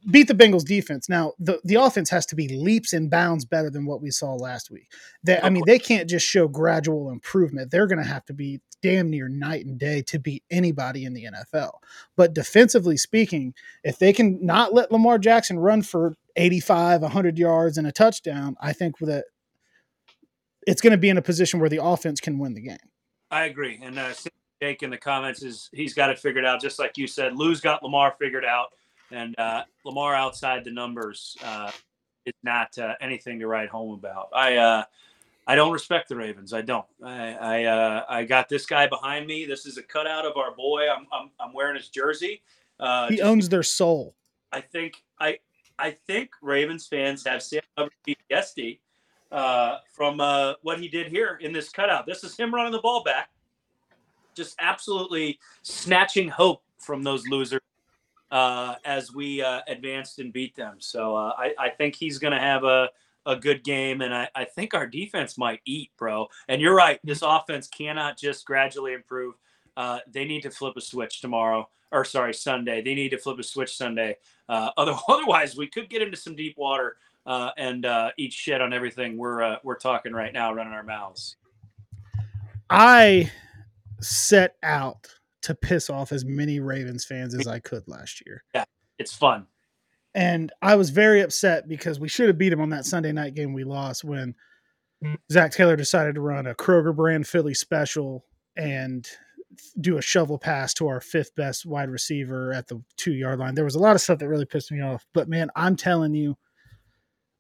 beat 0.10 0.28
the 0.28 0.34
Bengals 0.34 0.66
defense. 0.66 1.08
Now 1.08 1.34
the 1.40 1.60
the 1.64 1.76
offense 1.76 2.10
has 2.10 2.26
to 2.28 2.36
be 2.36 2.48
leaps 2.48 2.94
and 2.94 3.10
bounds 3.10 3.46
better 3.46 3.70
than 3.70 3.86
what 3.86 4.02
we 4.02 4.12
saw 4.12 4.34
last 4.34 4.72
week. 4.72 4.88
They, 5.24 5.40
I 5.40 5.50
mean, 5.50 5.64
they 5.66 5.80
can't 5.80 6.10
just 6.10 6.28
show 6.28 6.48
gradual 6.48 7.10
improvement. 7.10 7.72
They're 7.72 7.88
going 7.88 8.04
to 8.04 8.10
have 8.10 8.26
to 8.26 8.34
be 8.34 8.62
damn 8.82 9.10
near 9.10 9.30
night 9.30 9.66
and 9.66 9.80
day 9.80 10.02
to 10.04 10.20
beat 10.20 10.44
anybody 10.52 11.06
in 11.06 11.14
the 11.14 11.26
NFL. 11.26 11.72
But 12.18 12.34
defensively 12.34 12.98
speaking, 12.98 13.54
if 13.84 13.98
they 13.98 14.14
can 14.14 14.46
not 14.46 14.74
let 14.74 14.92
Lamar 14.92 15.18
Jackson 15.18 15.58
run 15.58 15.82
for 15.82 16.16
85, 16.36 17.02
100 17.02 17.38
yards 17.38 17.78
and 17.78 17.88
a 17.88 17.92
touchdown, 17.92 18.56
I 18.60 18.74
think 18.74 18.98
that 19.00 19.26
it's 20.68 20.82
going 20.82 20.92
to 20.92 20.98
be 20.98 21.10
in 21.10 21.18
a 21.18 21.22
position 21.22 21.60
where 21.60 21.70
the 21.70 21.84
offense 21.84 22.20
can 22.20 22.40
win 22.40 22.54
the 22.54 22.62
game. 22.62 22.78
I 23.32 23.46
agree. 23.46 23.80
And 23.82 23.98
uh, 23.98 24.14
Jake 24.62 24.84
in 24.84 24.90
the 24.90 24.98
comments 24.98 25.44
is 25.44 25.70
he's 25.74 25.94
got 25.94 26.10
it 26.10 26.20
figured 26.20 26.46
out, 26.46 26.62
just 26.62 26.80
like 26.80 26.98
you 26.98 27.08
said. 27.08 27.36
Lou's 27.36 27.62
got 27.62 27.84
Lamar 27.84 28.16
figured 28.20 28.46
out, 28.46 28.68
and 29.12 29.38
uh, 29.40 29.64
Lamar 29.86 30.16
outside 30.16 30.64
the 30.64 30.72
numbers 30.72 31.36
uh, 31.44 31.72
is 32.26 32.34
not 32.44 32.78
uh, 32.78 32.94
anything 33.02 33.40
to 33.40 33.48
write 33.48 33.70
home 33.70 33.94
about. 33.94 34.30
I 34.34 34.58
uh, 34.58 34.84
I 35.48 35.56
don't 35.56 35.74
respect 35.74 36.10
the 36.10 36.16
Ravens. 36.16 36.54
I 36.54 36.62
don't. 36.62 36.86
I 37.04 37.34
I, 37.34 37.64
uh, 37.66 38.06
I 38.08 38.24
got 38.24 38.50
this 38.50 38.66
guy 38.66 38.88
behind 38.88 39.28
me. 39.28 39.46
This 39.46 39.66
is 39.66 39.78
a 39.78 39.84
cutout 39.84 40.26
of 40.26 40.38
our 40.38 40.56
boy. 40.56 40.88
I'm 40.90 41.08
I'm, 41.12 41.30
I'm 41.40 41.54
wearing 41.54 41.76
his 41.76 41.90
jersey. 41.90 42.42
Uh, 42.80 43.10
He 43.10 43.22
owns 43.22 43.50
their 43.50 43.64
soul. 43.64 44.16
I 44.52 44.62
think 44.62 45.04
I 45.20 45.40
I 45.78 45.98
think 46.08 46.32
Ravens 46.42 46.88
fans 46.88 47.26
have 47.26 47.42
PTSD 48.08 48.80
uh, 49.34 49.80
from 49.92 50.22
uh, 50.22 50.54
what 50.62 50.80
he 50.80 50.88
did 50.88 51.08
here 51.08 51.40
in 51.42 51.52
this 51.52 51.70
cutout. 51.70 52.06
This 52.06 52.24
is 52.24 52.38
him 52.38 52.54
running 52.54 52.72
the 52.72 52.80
ball 52.80 53.04
back, 53.04 53.32
just 54.36 54.56
absolutely 54.60 55.40
snatching 55.64 56.30
hope 56.30 56.62
from 56.78 57.02
those 57.02 57.28
losers 57.28 57.60
uh, 58.32 58.76
as 58.86 59.12
we 59.12 59.42
uh, 59.42 59.62
advanced 59.68 60.20
and 60.20 60.32
beat 60.32 60.56
them. 60.56 60.76
So 60.78 61.16
uh, 61.16 61.34
I, 61.36 61.54
I 61.60 61.70
think 61.70 61.96
he's 61.96 62.20
going 62.20 62.34
to 62.34 62.40
have 62.40 62.64
a 62.64 62.90
a 63.26 63.38
good 63.38 63.64
game, 63.64 64.02
and 64.02 64.14
I, 64.14 64.28
I 64.36 64.44
think 64.44 64.74
our 64.74 64.86
defense 64.86 65.38
might 65.38 65.62
eat, 65.64 65.92
bro. 65.98 66.28
And 66.50 66.62
you're 66.62 66.76
right, 66.76 67.00
this 67.06 67.22
offense 67.22 67.70
cannot 67.70 68.18
just 68.18 68.46
gradually 68.46 68.92
improve. 68.92 69.36
They 70.12 70.26
need 70.26 70.42
to 70.42 70.52
flip 70.52 70.74
a 70.76 70.82
switch 70.82 71.22
tomorrow, 71.22 71.70
or 71.94 72.04
sorry, 72.04 72.34
Sunday. 72.34 72.82
They 72.82 72.94
need 72.94 73.12
to 73.12 73.18
flip 73.18 73.40
a 73.40 73.44
switch 73.44 73.78
Sunday. 73.78 74.18
Otherwise, 74.50 75.56
we 75.56 75.68
could 75.68 75.90
get 75.90 76.02
into 76.02 76.18
some 76.18 76.36
deep 76.36 76.58
water 76.58 76.98
uh, 77.26 77.52
and 77.58 77.86
uh, 77.86 78.12
eat 78.18 78.34
shit 78.34 78.62
on 78.62 78.74
everything 78.74 79.18
we're 79.18 79.42
uh, 79.42 79.58
we're 79.64 79.78
talking 79.78 80.14
right 80.14 80.34
now, 80.34 80.54
running 80.54 80.74
our 80.74 80.84
mouths. 80.84 81.38
I 82.70 83.32
set 84.02 84.56
out 84.64 85.08
to 85.44 85.56
piss 85.56 85.90
off 85.90 86.12
as 86.12 86.26
many 86.26 86.60
Ravens 86.60 87.06
fans 87.06 87.36
as 87.36 87.48
I 87.48 87.60
could 87.60 87.88
last 87.88 88.24
year. 88.26 88.44
Yeah, 88.56 88.66
it's 88.98 89.14
fun. 89.14 89.48
And 90.16 90.52
I 90.62 90.76
was 90.76 90.90
very 90.90 91.22
upset 91.22 91.68
because 91.68 92.00
we 92.00 92.08
should 92.08 92.28
have 92.28 92.38
beat 92.38 92.50
them 92.50 92.62
on 92.62 92.70
that 92.70 92.86
Sunday 92.86 93.12
night 93.12 93.34
game 93.34 93.54
we 93.54 93.64
lost 93.64 94.04
when 94.04 94.36
Zac 95.32 95.52
Taylor 95.52 95.76
decided 95.76 96.16
to 96.16 96.22
run 96.22 96.48
a 96.48 96.56
Kroger 96.56 96.96
brand 96.96 97.28
Philly 97.28 97.54
special 97.54 98.24
and 98.56 99.08
do 99.82 99.98
a 99.98 100.02
shovel 100.02 100.38
pass 100.38 100.74
to 100.76 100.88
our 100.88 101.02
fifth 101.02 101.36
best 101.36 101.66
wide 101.66 101.90
receiver 101.90 102.54
at 102.54 102.68
the 102.68 102.82
two 102.98 103.14
yard 103.14 103.40
line. 103.40 103.56
There 103.56 103.66
was 103.66 103.76
a 103.76 103.80
lot 103.80 103.96
of 103.96 104.02
stuff 104.02 104.20
that 104.20 104.30
really 104.30 104.46
pissed 104.46 104.72
me 104.72 104.82
off. 104.82 105.06
But 105.14 105.28
man, 105.28 105.50
I'm 105.56 105.76
telling 105.76 106.14
you, 106.14 106.38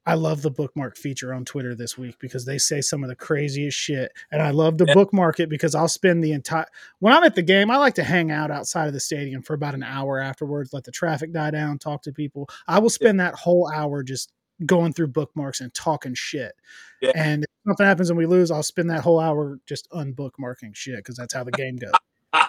I 0.06 0.16
love 0.16 0.41
the 0.41 0.51
bookmark 0.51 0.97
feature 0.97 1.34
on 1.34 1.45
Twitter 1.45 1.76
this 1.76 1.97
week 1.97 2.18
because 2.20 2.45
they 2.45 2.58
say 2.58 2.82
some 2.82 3.04
of 3.04 3.10
the 3.10 3.16
craziest 3.16 3.78
shit. 3.78 4.12
And 4.32 4.41
I 4.41 4.49
love 4.49 4.78
to 4.78 4.86
bookmark 4.93 5.39
it 5.39 5.49
because 5.49 5.76
I'll 5.76 5.88
spend 5.88 6.24
the 6.24 6.34
entire 6.34 6.66
when 6.99 7.14
I'm 7.14 7.24
at 7.24 7.36
the 7.36 7.41
game, 7.41 7.72
I 7.72 7.78
like 7.78 7.95
to 7.95 8.04
hang 8.04 8.30
out 8.30 8.51
outside 8.51 8.88
of 8.88 8.93
the 8.93 8.99
stadium 8.99 9.41
for 9.41 9.54
about 9.54 9.76
an 9.76 9.84
hour 9.84 10.20
afterwards, 10.20 10.74
let 10.74 10.84
the 10.84 10.91
traffic 10.91 11.32
die 11.32 11.51
down, 11.51 11.78
talk 11.80 12.01
to 12.04 12.12
people. 12.12 12.49
I 12.68 12.80
will 12.80 12.89
spend 12.89 13.20
that 13.20 13.36
whole 13.36 13.72
hour 13.74 14.04
just 14.04 14.32
going 14.66 14.93
through 14.93 15.08
bookmarks 15.08 15.62
and 15.62 15.74
talking 15.74 16.14
shit. 16.14 16.54
Yeah. 17.01 17.12
And 17.16 17.43
if 17.43 17.49
something 17.66 17.86
happens 17.86 18.10
and 18.10 18.18
we 18.18 18.26
lose, 18.26 18.51
I'll 18.51 18.64
spend 18.64 18.89
that 18.89 19.01
whole 19.01 19.20
hour 19.20 19.60
just 19.66 19.89
unbookmarking 19.91 20.76
shit 20.76 20.97
because 20.97 21.16
that's 21.16 21.34
how 21.34 21.43
the 21.43 21.51
game 21.51 21.78
goes. 21.78 21.91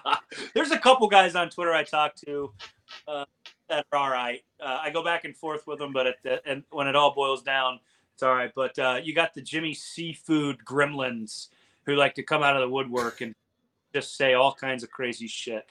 There's 0.55 0.71
a 0.71 0.79
couple 0.79 1.09
guys 1.09 1.35
on 1.35 1.51
Twitter 1.51 1.73
I 1.73 1.85
talk 1.85 2.15
to 2.27 2.53
uh, 3.07 3.25
that 3.69 3.87
are 3.93 3.99
all 3.99 4.11
right. 4.11 4.41
Uh, 4.61 4.79
I 4.83 4.91
go 4.91 5.03
back 5.05 5.25
and 5.25 5.37
forth 5.37 5.67
with 5.67 5.79
them, 5.79 5.93
but 5.93 6.07
at 6.07 6.17
the, 6.23 6.41
and 6.47 6.65
when 6.71 6.87
it 6.87 6.97
all 6.97 7.15
boils 7.15 7.43
down, 7.43 7.81
it's 8.15 8.23
all 8.23 8.35
right. 8.35 8.53
But 8.55 8.79
uh, 8.79 9.01
you 9.03 9.15
got 9.15 9.35
the 9.35 9.43
Jimmy 9.43 9.75
Seafood 9.75 10.59
Gremlins 10.65 11.49
who 11.87 11.95
like 11.97 12.15
to 12.15 12.23
come 12.23 12.43
out 12.43 12.57
of 12.57 12.63
the 12.63 12.69
woodwork 12.69 13.21
and 13.21 13.35
just 13.93 14.17
say 14.17 14.35
all 14.35 14.55
kinds 14.55 14.83
of 14.83 14.91
crazy 14.91 15.27
shit. 15.29 15.67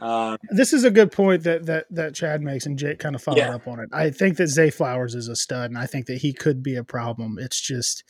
Um, 0.00 0.38
this 0.50 0.72
is 0.72 0.84
a 0.84 0.90
good 0.92 1.10
point 1.10 1.42
that 1.42 1.66
that 1.66 1.86
that 1.90 2.14
Chad 2.14 2.40
makes, 2.40 2.66
and 2.66 2.78
Jake 2.78 3.00
kind 3.00 3.16
of 3.16 3.22
followed 3.22 3.38
Yeah. 3.38 3.54
up 3.54 3.66
on 3.66 3.80
it. 3.80 3.88
I 3.92 4.10
think 4.10 4.36
that 4.36 4.46
Zay 4.46 4.70
Flowers 4.70 5.14
is 5.16 5.26
a 5.28 5.34
stud, 5.34 5.70
and 5.70 5.78
I 5.78 5.86
think 5.86 6.06
that 6.06 6.18
he 6.18 6.32
could 6.32 6.62
be 6.62 6.76
a 6.76 6.84
problem. 6.84 7.36
It's 7.40 7.60
just 7.60 8.04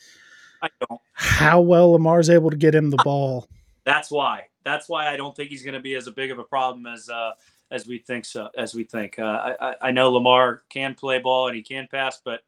I 0.61 0.69
don't. 0.87 1.01
how 1.13 1.61
well 1.61 1.93
Lamar's 1.93 2.29
able 2.29 2.51
to 2.51 2.57
get 2.57 2.75
him 2.75 2.91
the 2.91 2.97
ball. 2.97 3.47
That's 3.85 4.11
why. 4.11 4.47
That's 4.63 4.87
why 4.87 5.07
I 5.07 5.17
don't 5.17 5.35
think 5.35 5.49
he's 5.49 5.63
going 5.63 5.73
to 5.73 5.79
be 5.79 5.95
as 5.95 6.05
a 6.05 6.11
big 6.11 6.29
of 6.29 6.37
a 6.37 6.43
problem 6.43 6.85
as 6.85 7.09
uh, 7.09 7.31
as 7.71 7.87
we 7.87 7.99
think. 7.99 8.25
So 8.25 8.49
as 8.57 8.73
we 8.73 8.83
think, 8.83 9.19
uh, 9.19 9.55
I, 9.59 9.75
I- 9.81 9.91
know 9.91 10.11
Lamar 10.11 10.63
can 10.69 10.95
play 10.95 11.19
ball 11.19 11.47
and 11.47 11.55
he 11.55 11.61
can 11.61 11.87
pass, 11.89 12.21
but 12.23 12.41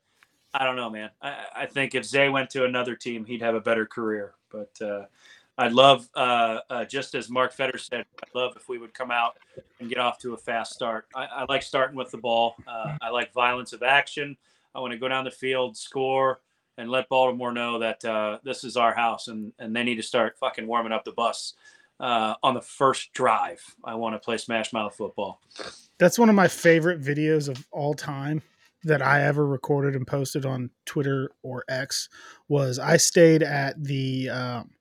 I 0.53 0.65
don't 0.65 0.75
know, 0.75 0.89
man. 0.89 1.09
I, 1.21 1.45
I 1.55 1.65
think 1.65 1.95
if 1.95 2.03
Zay 2.05 2.29
went 2.29 2.49
to 2.51 2.65
another 2.65 2.95
team, 2.95 3.25
he'd 3.25 3.41
have 3.41 3.55
a 3.55 3.61
better 3.61 3.85
career. 3.85 4.33
But 4.49 4.71
uh, 4.81 5.05
I'd 5.57 5.73
love, 5.73 6.09
uh, 6.15 6.59
uh, 6.69 6.85
just 6.85 7.15
as 7.15 7.29
Mark 7.29 7.53
Fetter 7.53 7.77
said, 7.77 8.05
I'd 8.23 8.35
love 8.35 8.53
if 8.57 8.67
we 8.67 8.77
would 8.77 8.93
come 8.93 9.11
out 9.11 9.37
and 9.79 9.87
get 9.87 9.97
off 9.97 10.17
to 10.19 10.33
a 10.33 10.37
fast 10.37 10.73
start. 10.73 11.07
I, 11.15 11.25
I 11.25 11.45
like 11.47 11.63
starting 11.63 11.95
with 11.95 12.11
the 12.11 12.17
ball. 12.17 12.55
Uh, 12.67 12.97
I 13.01 13.09
like 13.09 13.31
violence 13.33 13.71
of 13.73 13.83
action. 13.83 14.35
I 14.75 14.79
want 14.79 14.91
to 14.91 14.97
go 14.99 15.07
down 15.07 15.23
the 15.23 15.31
field, 15.31 15.77
score, 15.77 16.41
and 16.77 16.89
let 16.89 17.09
Baltimore 17.09 17.51
know 17.51 17.79
that 17.79 18.03
uh, 18.03 18.39
this 18.43 18.63
is 18.63 18.75
our 18.77 18.93
house, 18.93 19.27
and 19.27 19.51
and 19.59 19.75
they 19.75 19.83
need 19.83 19.95
to 19.95 20.03
start 20.03 20.37
fucking 20.37 20.65
warming 20.65 20.93
up 20.93 21.03
the 21.03 21.11
bus 21.11 21.53
uh, 22.01 22.35
on 22.43 22.55
the 22.55 22.61
first 22.61 23.13
drive. 23.13 23.63
I 23.85 23.95
want 23.95 24.15
to 24.15 24.19
play 24.19 24.37
Smash 24.37 24.73
Mouth 24.73 24.95
football. 24.95 25.39
That's 25.99 26.19
one 26.19 26.29
of 26.29 26.35
my 26.35 26.47
favorite 26.47 26.99
videos 26.99 27.47
of 27.47 27.65
all 27.71 27.93
time 27.93 28.41
that 28.83 29.01
I 29.03 29.23
ever 29.23 29.45
recorded 29.45 29.95
and 29.95 30.07
posted 30.07 30.45
on 30.45 30.71
Twitter 30.85 31.29
or 31.43 31.63
X. 31.69 32.09
Was 32.49 32.79
I 32.79 32.97
stayed 32.97 33.43
at 33.43 33.81
the 33.81 34.29
um, 34.29 34.71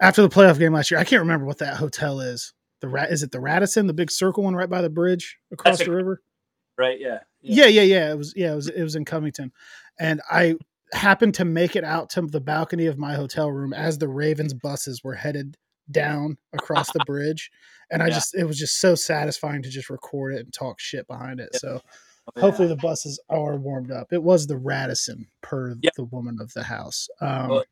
after 0.00 0.20
the 0.20 0.28
playoff 0.28 0.58
game 0.58 0.72
last 0.72 0.90
year. 0.90 0.98
I 0.98 1.04
can't 1.04 1.20
remember 1.20 1.46
what 1.46 1.58
that 1.58 1.76
hotel 1.76 2.20
is. 2.20 2.52
The 2.80 2.88
rat 2.88 3.10
is 3.10 3.22
it 3.22 3.30
the 3.30 3.40
Radisson, 3.40 3.86
the 3.86 3.94
big 3.94 4.10
circle 4.10 4.44
one 4.44 4.56
right 4.56 4.68
by 4.68 4.82
the 4.82 4.90
bridge 4.90 5.38
across 5.52 5.78
That's 5.78 5.88
a- 5.88 5.90
the 5.90 5.96
river. 5.96 6.22
Right? 6.76 6.98
Yeah. 7.00 7.20
Yeah, 7.40 7.66
yeah, 7.66 7.82
yeah. 7.82 8.10
It 8.10 8.18
was 8.18 8.34
yeah, 8.36 8.52
it 8.52 8.56
was 8.56 8.68
it 8.68 8.82
was 8.82 8.96
in 8.96 9.04
Covington. 9.04 9.52
And 9.98 10.20
I 10.30 10.56
happened 10.92 11.34
to 11.34 11.44
make 11.44 11.76
it 11.76 11.84
out 11.84 12.10
to 12.10 12.22
the 12.22 12.40
balcony 12.40 12.86
of 12.86 12.98
my 12.98 13.14
hotel 13.14 13.50
room 13.50 13.72
as 13.72 13.98
the 13.98 14.08
Ravens 14.08 14.54
buses 14.54 15.02
were 15.04 15.14
headed 15.14 15.56
down 15.90 16.36
across 16.52 16.92
the 16.92 17.00
bridge. 17.06 17.50
And 17.90 18.02
I 18.02 18.06
Yeah. 18.08 18.14
just 18.14 18.34
it 18.34 18.44
was 18.44 18.58
just 18.58 18.80
so 18.80 18.94
satisfying 18.94 19.62
to 19.62 19.70
just 19.70 19.90
record 19.90 20.34
it 20.34 20.40
and 20.44 20.52
talk 20.52 20.78
shit 20.80 21.06
behind 21.06 21.40
it. 21.40 21.50
Yeah. 21.54 21.58
So 21.60 21.82
Oh, 22.36 22.40
hopefully 22.42 22.68
the 22.68 22.76
buses 22.76 23.18
are 23.30 23.56
warmed 23.56 23.90
up. 23.90 24.12
It 24.12 24.22
was 24.22 24.46
the 24.46 24.56
Radisson 24.58 25.26
per 25.40 25.74
Yeah. 25.80 25.90
the 25.96 26.04
woman 26.04 26.38
of 26.40 26.52
the 26.52 26.62
house. 26.62 27.08
Um 27.22 27.48
Well, 27.48 27.64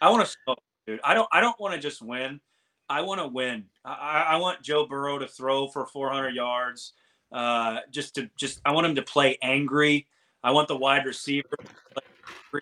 I 0.00 0.08
want 0.10 0.26
to 0.26 0.32
smoke, 0.44 0.58
dude. 0.86 1.00
I 1.04 1.12
don't. 1.14 1.28
I 1.32 1.40
don't 1.40 1.58
want 1.60 1.74
to 1.74 1.80
just 1.80 2.00
win. 2.02 2.40
I 2.88 3.02
want 3.02 3.20
to 3.20 3.26
win. 3.28 3.66
I, 3.84 4.22
I 4.30 4.36
want 4.36 4.62
Joe 4.62 4.86
Burrow 4.86 5.18
to 5.18 5.26
throw 5.28 5.68
for 5.68 5.86
400 5.86 6.34
yards. 6.34 6.94
Uh, 7.30 7.80
just 7.90 8.14
to 8.16 8.28
just. 8.38 8.60
I 8.64 8.72
want 8.72 8.86
him 8.86 8.94
to 8.96 9.02
play 9.02 9.38
angry. 9.42 10.06
I 10.42 10.50
want 10.50 10.68
the 10.68 10.76
wide 10.76 11.04
receiver 11.06 11.48
to 11.50 11.66
play 11.94 12.60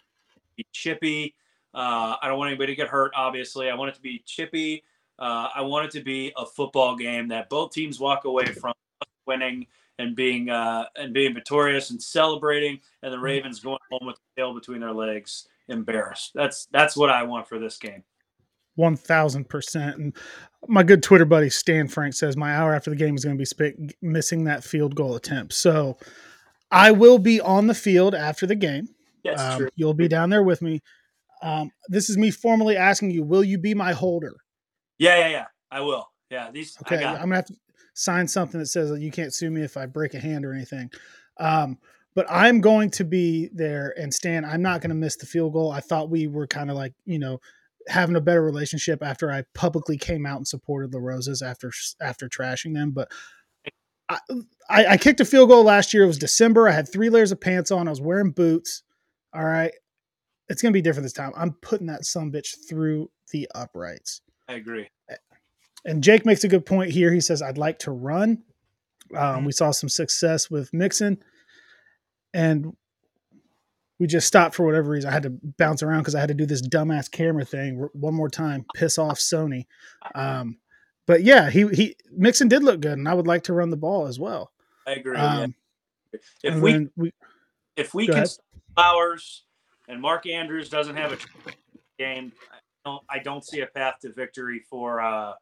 be 0.57 0.67
chippy. 0.73 1.35
Uh, 1.75 2.17
I 2.21 2.29
don't 2.29 2.39
want 2.39 2.49
anybody 2.49 2.73
to 2.73 2.77
get 2.77 2.89
hurt. 2.89 3.13
Obviously, 3.17 3.71
I 3.71 3.75
want 3.75 3.91
it 3.91 3.95
to 3.95 4.01
be 4.01 4.23
chippy. 4.27 4.85
Uh, 5.19 5.49
I 5.55 5.63
want 5.63 5.87
it 5.87 5.91
to 5.99 6.05
be 6.05 6.33
a 6.37 6.45
football 6.45 6.97
game 6.97 7.29
that 7.29 7.49
both 7.49 7.73
teams 7.73 8.01
walk 8.01 8.25
away 8.25 8.47
from 8.47 8.73
winning 9.27 9.67
and 9.99 10.17
being 10.17 10.51
uh, 10.51 10.87
and 10.97 11.13
being 11.15 11.35
victorious 11.35 11.91
and 11.91 12.03
celebrating, 12.03 12.81
and 13.03 13.13
the 13.13 13.19
Ravens 13.19 13.61
going 13.61 13.79
home 13.91 14.07
with 14.07 14.17
the 14.17 14.43
tail 14.43 14.55
between 14.55 14.81
their 14.81 14.93
legs, 14.93 15.47
embarrassed. 15.69 16.33
That's 16.35 16.67
that's 16.73 16.97
what 16.97 17.11
I 17.11 17.23
want 17.23 17.47
for 17.49 17.59
this 17.59 17.77
game. 17.77 18.03
One 18.75 18.97
thousand 18.97 19.49
percent. 19.49 19.99
And 19.99 20.17
my 20.67 20.83
good 20.83 21.03
Twitter 21.03 21.27
buddy 21.27 21.51
Stan 21.51 21.89
Frank 21.89 22.15
says 22.15 22.37
my 22.37 22.55
hour 22.57 22.75
after 22.75 22.91
the 22.91 22.97
game 22.97 23.15
is 23.15 23.25
going 23.25 23.37
to 23.37 23.41
be 23.41 23.45
spent 23.45 23.95
missing 24.01 24.45
that 24.45 24.65
field 24.65 24.95
goal 24.95 25.15
attempt. 25.15 25.53
So 25.53 25.99
I 26.71 26.91
will 26.91 27.19
be 27.19 27.41
on 27.41 27.67
the 27.67 27.75
field 27.75 28.15
after 28.15 28.47
the 28.47 28.55
game. 28.55 28.89
That's 29.25 29.41
Um, 29.43 29.59
true. 29.59 29.69
You'll 29.77 29.95
be 29.95 30.09
down 30.09 30.31
there 30.31 30.43
with 30.43 30.63
me. 30.63 30.81
Um, 31.43 31.71
this 31.89 32.09
is 32.09 32.17
me 32.17 32.31
formally 32.31 32.77
asking 32.77 33.11
you: 33.11 33.25
Will 33.25 33.45
you 33.45 33.59
be 33.59 33.75
my 33.75 33.93
holder? 33.93 34.37
Yeah, 34.99 35.19
yeah, 35.19 35.29
yeah. 35.29 35.47
I 35.71 35.81
will. 35.81 36.09
Yeah, 36.31 36.51
these. 36.51 36.79
I 36.79 36.95
Okay, 36.95 37.05
I'm 37.05 37.21
gonna 37.21 37.37
have 37.37 37.47
to 37.47 37.55
sign 37.95 38.29
something 38.29 38.61
that 38.61 38.67
says 38.67 38.97
you 38.99 39.11
can't 39.11 39.35
sue 39.35 39.51
me 39.51 39.63
if 39.63 39.77
I 39.77 39.87
break 39.87 40.15
a 40.15 40.21
hand 40.21 40.47
or 40.47 40.53
anything. 40.53 40.91
Um, 41.39 41.79
but 42.15 42.27
I'm 42.31 42.61
going 42.61 42.91
to 42.91 43.05
be 43.05 43.49
there 43.53 43.95
and 43.99 44.13
Stan. 44.13 44.45
I'm 44.45 44.63
not 44.63 44.81
going 44.81 44.91
to 44.91 44.95
miss 44.95 45.17
the 45.17 45.27
field 45.27 45.55
goal. 45.55 45.71
I 45.71 45.81
thought 45.81 46.11
we 46.11 46.27
were 46.27 46.47
kind 46.47 46.71
of 46.71 46.77
like 46.77 46.95
you 47.05 47.19
know 47.19 47.41
having 47.89 48.17
a 48.17 48.21
better 48.21 48.43
relationship 48.43 49.03
after 49.03 49.31
I 49.31 49.45
publicly 49.55 49.99
came 49.99 50.25
out 50.25 50.37
and 50.37 50.47
supported 50.47 50.93
the 50.93 51.01
Roses 51.01 51.43
after 51.43 51.73
after 52.01 52.29
trashing 52.29 52.75
them, 52.75 52.93
but. 52.93 53.11
I, 54.09 54.19
I, 54.69 54.87
I 54.87 54.97
kicked 54.99 55.21
a 55.21 55.25
field 55.25 55.49
goal 55.49 55.65
last 55.65 55.95
year. 55.95 56.03
It 56.03 56.09
was 56.09 56.19
December. 56.19 56.69
I 56.69 56.73
had 56.73 56.91
three 56.91 57.09
layers 57.09 57.33
of 57.33 57.41
pants 57.41 57.71
on. 57.71 57.87
I 57.87 57.91
was 57.91 58.01
wearing 58.01 58.33
boots. 58.33 58.83
All 59.33 59.45
right. 59.45 59.73
It's 60.53 60.63
going 60.63 60.73
to 60.73 60.77
be 60.77 60.83
different 60.83 61.05
this 61.05 61.13
time. 61.15 61.33
I'm 61.37 61.53
putting 61.55 61.87
that 61.89 62.05
some 62.05 62.31
bitch 62.31 62.69
through 62.69 63.11
the 63.33 63.49
uprights. 63.55 64.21
I 64.49 64.55
agree. 64.55 64.89
And 65.85 66.05
Jake 66.05 66.27
makes 66.27 66.45
a 66.45 66.49
good 66.49 66.67
point 66.67 66.93
here. 66.93 67.13
He 67.13 67.21
says, 67.21 67.43
I'd 67.43 67.59
like 67.59 67.81
to 67.81 67.91
run. 67.91 68.43
Um, 69.17 69.45
we 69.45 69.53
saw 69.53 69.71
some 69.71 69.89
success 69.89 70.51
with 70.51 70.73
Mixon. 70.73 71.23
And 72.35 72.77
we 73.99 74.07
just 74.07 74.27
stopped 74.27 74.55
for 74.55 74.65
whatever 74.65 74.91
reason. 74.91 75.11
I 75.11 75.13
had 75.13 75.23
to 75.23 75.33
bounce 75.59 75.83
around 75.83 76.01
because 76.01 76.15
I 76.15 76.21
had 76.21 76.29
to 76.29 76.35
do 76.35 76.47
this 76.47 76.61
dumbass 76.61 77.11
camera 77.11 77.45
thing 77.45 77.89
one 77.95 78.15
more 78.15 78.29
time, 78.29 78.67
piss 78.75 78.99
off 78.99 79.19
Sony. 79.19 79.67
Um, 80.15 80.59
but 81.07 81.23
yeah, 81.23 81.51
he 81.51 81.69
he 81.69 81.97
Mixon 82.11 82.49
did 82.49 82.63
look 82.63 82.81
good, 82.81 82.99
and 82.99 83.09
I 83.09 83.15
would 83.15 83.27
like 83.27 83.45
to 83.45 83.53
run 83.53 83.71
the 83.71 83.77
ball 83.77 84.07
as 84.07 84.19
well. 84.19 84.51
I 84.87 84.93
agree. 84.93 85.17
yeah. 85.17 85.41
Um, 85.43 85.55
If 86.43 86.61
we 86.61 86.89
we 86.97 87.13
if 87.77 87.95
we 87.95 88.07
can 88.07 88.17
ahead. 88.17 88.29
Flowers 88.75 89.45
and 89.89 90.01
Mark 90.01 90.27
Andrews 90.27 90.69
doesn't 90.69 90.97
have 90.97 91.13
a 91.13 91.19
game, 91.99 92.33
I 92.53 92.59
don't, 92.91 93.03
I 93.11 93.19
don't 93.19 93.45
see 93.45 93.61
a 93.61 93.67
path 93.67 93.95
to 94.03 94.13
victory 94.13 94.61
for. 94.69 95.01
uh 95.01 95.33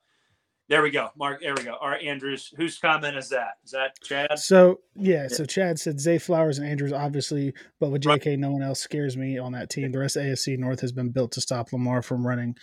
There 0.69 0.83
we 0.83 0.91
go, 0.91 1.11
Mark. 1.17 1.41
There 1.41 1.55
we 1.55 1.65
go. 1.65 1.75
All 1.75 1.89
right, 1.89 2.03
Andrews. 2.03 2.53
Whose 2.57 2.79
comment 2.79 3.17
is 3.17 3.29
that? 3.31 3.55
Is 3.65 3.73
that 3.73 4.01
Chad? 4.03 4.39
So 4.39 4.81
yeah, 4.95 5.27
so 5.29 5.45
Chad 5.45 5.79
said 5.79 6.01
Zay 6.01 6.19
Flowers 6.19 6.59
and 6.59 6.69
Andrews 6.69 6.93
obviously, 6.93 7.53
but 7.81 7.91
with 7.91 8.03
JK, 8.03 8.39
no 8.39 8.51
one 8.53 8.63
else 8.63 8.81
scares 8.81 9.17
me 9.17 9.39
on 9.39 9.53
that 9.53 9.71
team. 9.71 9.91
The 9.93 9.99
rest 9.99 10.17
of 10.17 10.23
AFC 10.23 10.59
North 10.59 10.81
has 10.81 10.93
been 10.93 11.11
built 11.11 11.33
to 11.33 11.41
stop 11.41 11.73
Lamar 11.73 12.03
from 12.03 12.27
running 12.27 12.57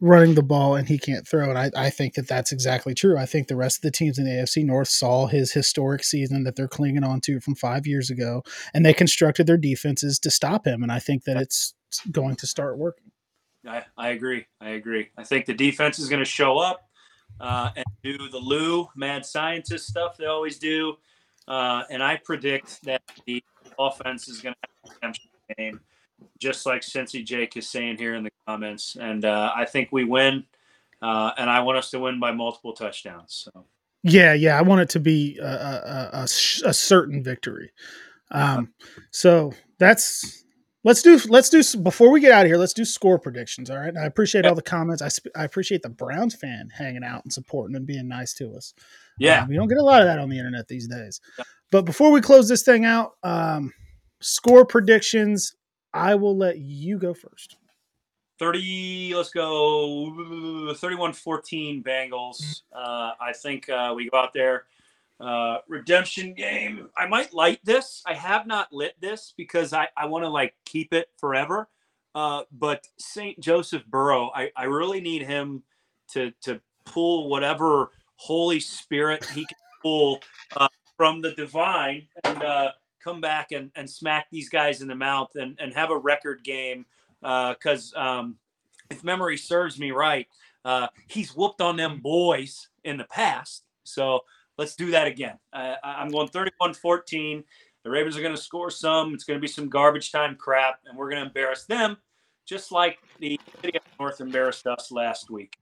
running 0.00 0.34
the 0.34 0.42
ball, 0.42 0.74
and 0.74 0.88
he 0.88 0.98
can't 0.98 1.26
throw. 1.26 1.48
And 1.48 1.58
I, 1.58 1.70
I 1.76 1.90
think 1.90 2.14
that 2.14 2.28
that's 2.28 2.52
exactly 2.52 2.94
true. 2.94 3.18
I 3.18 3.26
think 3.26 3.48
the 3.48 3.56
rest 3.56 3.78
of 3.78 3.82
the 3.82 3.90
teams 3.90 4.18
in 4.18 4.24
the 4.24 4.30
AFC 4.30 4.64
North 4.64 4.88
saw 4.88 5.26
his 5.26 5.52
historic 5.52 6.04
season 6.04 6.44
that 6.44 6.56
they're 6.56 6.68
clinging 6.68 7.04
on 7.04 7.20
to 7.22 7.40
from 7.40 7.54
five 7.54 7.86
years 7.86 8.10
ago, 8.10 8.42
and 8.74 8.84
they 8.84 8.94
constructed 8.94 9.46
their 9.46 9.56
defenses 9.56 10.18
to 10.20 10.30
stop 10.30 10.66
him. 10.66 10.82
And 10.82 10.90
I 10.90 10.98
think 10.98 11.24
that 11.24 11.36
it's 11.36 11.74
going 12.10 12.36
to 12.36 12.46
start 12.46 12.78
working. 12.78 13.12
I, 13.66 13.84
I 13.96 14.08
agree. 14.10 14.46
I 14.60 14.70
agree. 14.70 15.10
I 15.16 15.24
think 15.24 15.46
the 15.46 15.54
defense 15.54 15.98
is 15.98 16.08
going 16.08 16.22
to 16.22 16.28
show 16.28 16.58
up 16.58 16.88
uh, 17.40 17.70
and 17.76 17.84
do 18.02 18.28
the 18.28 18.38
Lou 18.38 18.88
mad 18.96 19.24
scientist 19.24 19.86
stuff 19.86 20.16
they 20.16 20.26
always 20.26 20.58
do. 20.58 20.96
Uh, 21.46 21.82
and 21.90 22.02
I 22.02 22.16
predict 22.16 22.82
that 22.84 23.02
the 23.26 23.42
offense 23.78 24.28
is 24.28 24.40
going 24.40 24.54
to 24.62 24.92
have 25.02 25.14
a 25.50 25.54
game, 25.54 25.80
just 26.38 26.66
like 26.66 26.82
Cincy 26.82 27.24
Jake 27.24 27.56
is 27.56 27.68
saying 27.68 27.98
here 27.98 28.14
in 28.14 28.24
the 28.24 28.30
comments. 28.46 28.96
And 29.00 29.24
uh, 29.24 29.52
I 29.54 29.64
think 29.64 29.90
we 29.92 30.04
win. 30.04 30.44
Uh, 31.00 31.32
and 31.36 31.50
I 31.50 31.60
want 31.60 31.78
us 31.78 31.90
to 31.90 31.98
win 31.98 32.20
by 32.20 32.32
multiple 32.32 32.72
touchdowns. 32.72 33.48
So 33.52 33.64
Yeah, 34.02 34.34
yeah, 34.34 34.58
I 34.58 34.62
want 34.62 34.82
it 34.82 34.88
to 34.90 35.00
be 35.00 35.38
a, 35.38 35.44
a, 35.44 36.10
a, 36.12 36.22
a 36.22 36.28
certain 36.74 37.22
victory. 37.24 37.72
Um, 38.30 38.72
so 39.10 39.52
that's 39.78 40.42
Let's 40.84 41.02
do 41.02 41.20
let's 41.28 41.48
do 41.48 41.62
before 41.78 42.10
we 42.10 42.20
get 42.20 42.32
out 42.32 42.44
of 42.44 42.48
here. 42.48 42.56
Let's 42.56 42.72
do 42.72 42.84
score 42.84 43.18
predictions. 43.18 43.70
All 43.70 43.78
right. 43.78 43.96
I 43.96 44.04
appreciate 44.04 44.44
all 44.44 44.56
the 44.56 44.62
comments. 44.62 45.00
I 45.00 45.08
sp- 45.14 45.30
I 45.36 45.44
appreciate 45.44 45.82
the 45.82 45.88
Browns 45.88 46.34
fan 46.34 46.70
hanging 46.76 47.04
out 47.04 47.22
and 47.22 47.32
supporting 47.32 47.76
and 47.76 47.86
being 47.86 48.08
nice 48.08 48.34
to 48.34 48.52
us. 48.54 48.74
Yeah, 49.18 49.42
um, 49.42 49.48
we 49.48 49.54
don't 49.54 49.68
get 49.68 49.78
a 49.78 49.84
lot 49.84 50.00
of 50.00 50.08
that 50.08 50.18
on 50.18 50.28
the 50.28 50.38
internet 50.38 50.66
these 50.66 50.88
days. 50.88 51.20
But 51.70 51.82
before 51.84 52.10
we 52.10 52.20
close 52.20 52.48
this 52.48 52.64
thing 52.64 52.84
out, 52.84 53.12
um, 53.22 53.72
score 54.20 54.64
predictions. 54.64 55.54
I 55.94 56.14
will 56.14 56.36
let 56.36 56.58
you 56.58 56.98
go 56.98 57.14
first. 57.14 57.56
30 58.38 59.12
let's 59.14 59.30
go 59.30 60.12
31-14 60.72 61.84
bengals. 61.84 62.62
Uh, 62.74 63.12
i 63.20 63.32
think 63.32 63.68
uh, 63.68 63.92
we 63.94 64.08
go 64.08 64.18
out 64.18 64.34
there. 64.34 64.64
Uh, 65.20 65.58
redemption 65.68 66.34
game. 66.34 66.88
I 66.96 67.06
might 67.06 67.32
light 67.32 67.60
this. 67.62 68.02
I 68.04 68.14
have 68.14 68.46
not 68.46 68.72
lit 68.72 68.94
this 69.00 69.34
because 69.36 69.72
i, 69.72 69.86
I 69.96 70.06
want 70.06 70.24
to 70.24 70.28
like 70.28 70.54
keep 70.64 70.92
it 70.92 71.08
forever. 71.18 71.68
Uh, 72.14 72.42
but 72.52 72.86
st 72.98 73.38
joseph 73.40 73.84
burrow 73.86 74.30
I, 74.34 74.50
I 74.56 74.64
really 74.64 75.00
need 75.00 75.22
him 75.22 75.62
to 76.12 76.32
to 76.42 76.60
pull 76.84 77.28
whatever 77.30 77.90
holy 78.16 78.60
spirit 78.60 79.24
he 79.24 79.44
can 79.46 79.58
pull 79.82 80.20
uh, 80.56 80.68
from 80.96 81.20
the 81.20 81.32
divine. 81.32 82.06
And 82.24 82.42
uh, 82.42 82.72
come 83.02 83.20
back 83.20 83.52
and, 83.52 83.70
and 83.76 83.88
smack 83.88 84.26
these 84.30 84.48
guys 84.48 84.82
in 84.82 84.88
the 84.88 84.94
mouth 84.94 85.30
and, 85.34 85.58
and 85.60 85.74
have 85.74 85.90
a 85.90 85.96
record 85.96 86.42
game 86.44 86.86
because 87.20 87.92
uh, 87.96 88.00
um, 88.00 88.36
if 88.90 89.04
memory 89.04 89.36
serves 89.36 89.78
me 89.78 89.90
right, 89.90 90.26
uh, 90.64 90.88
he's 91.08 91.34
whooped 91.34 91.60
on 91.60 91.76
them 91.76 91.98
boys 91.98 92.68
in 92.84 92.96
the 92.96 93.04
past. 93.04 93.64
So 93.84 94.20
let's 94.58 94.76
do 94.76 94.90
that 94.90 95.06
again. 95.06 95.38
Uh, 95.52 95.74
I'm 95.82 96.08
going 96.08 96.28
31 96.28 96.74
14. 96.74 97.44
The 97.84 97.90
Ravens 97.90 98.16
are 98.16 98.22
going 98.22 98.34
to 98.34 98.40
score 98.40 98.70
some. 98.70 99.12
It's 99.12 99.24
going 99.24 99.38
to 99.38 99.40
be 99.40 99.48
some 99.48 99.68
garbage 99.68 100.12
time 100.12 100.36
crap, 100.36 100.80
and 100.86 100.96
we're 100.96 101.10
going 101.10 101.20
to 101.20 101.26
embarrass 101.26 101.64
them 101.64 101.96
just 102.46 102.72
like 102.72 102.98
the 103.18 103.40
City 103.62 103.78
of 103.78 103.82
North 103.98 104.20
embarrassed 104.20 104.66
us 104.66 104.90
last 104.90 105.30
week. 105.30 105.56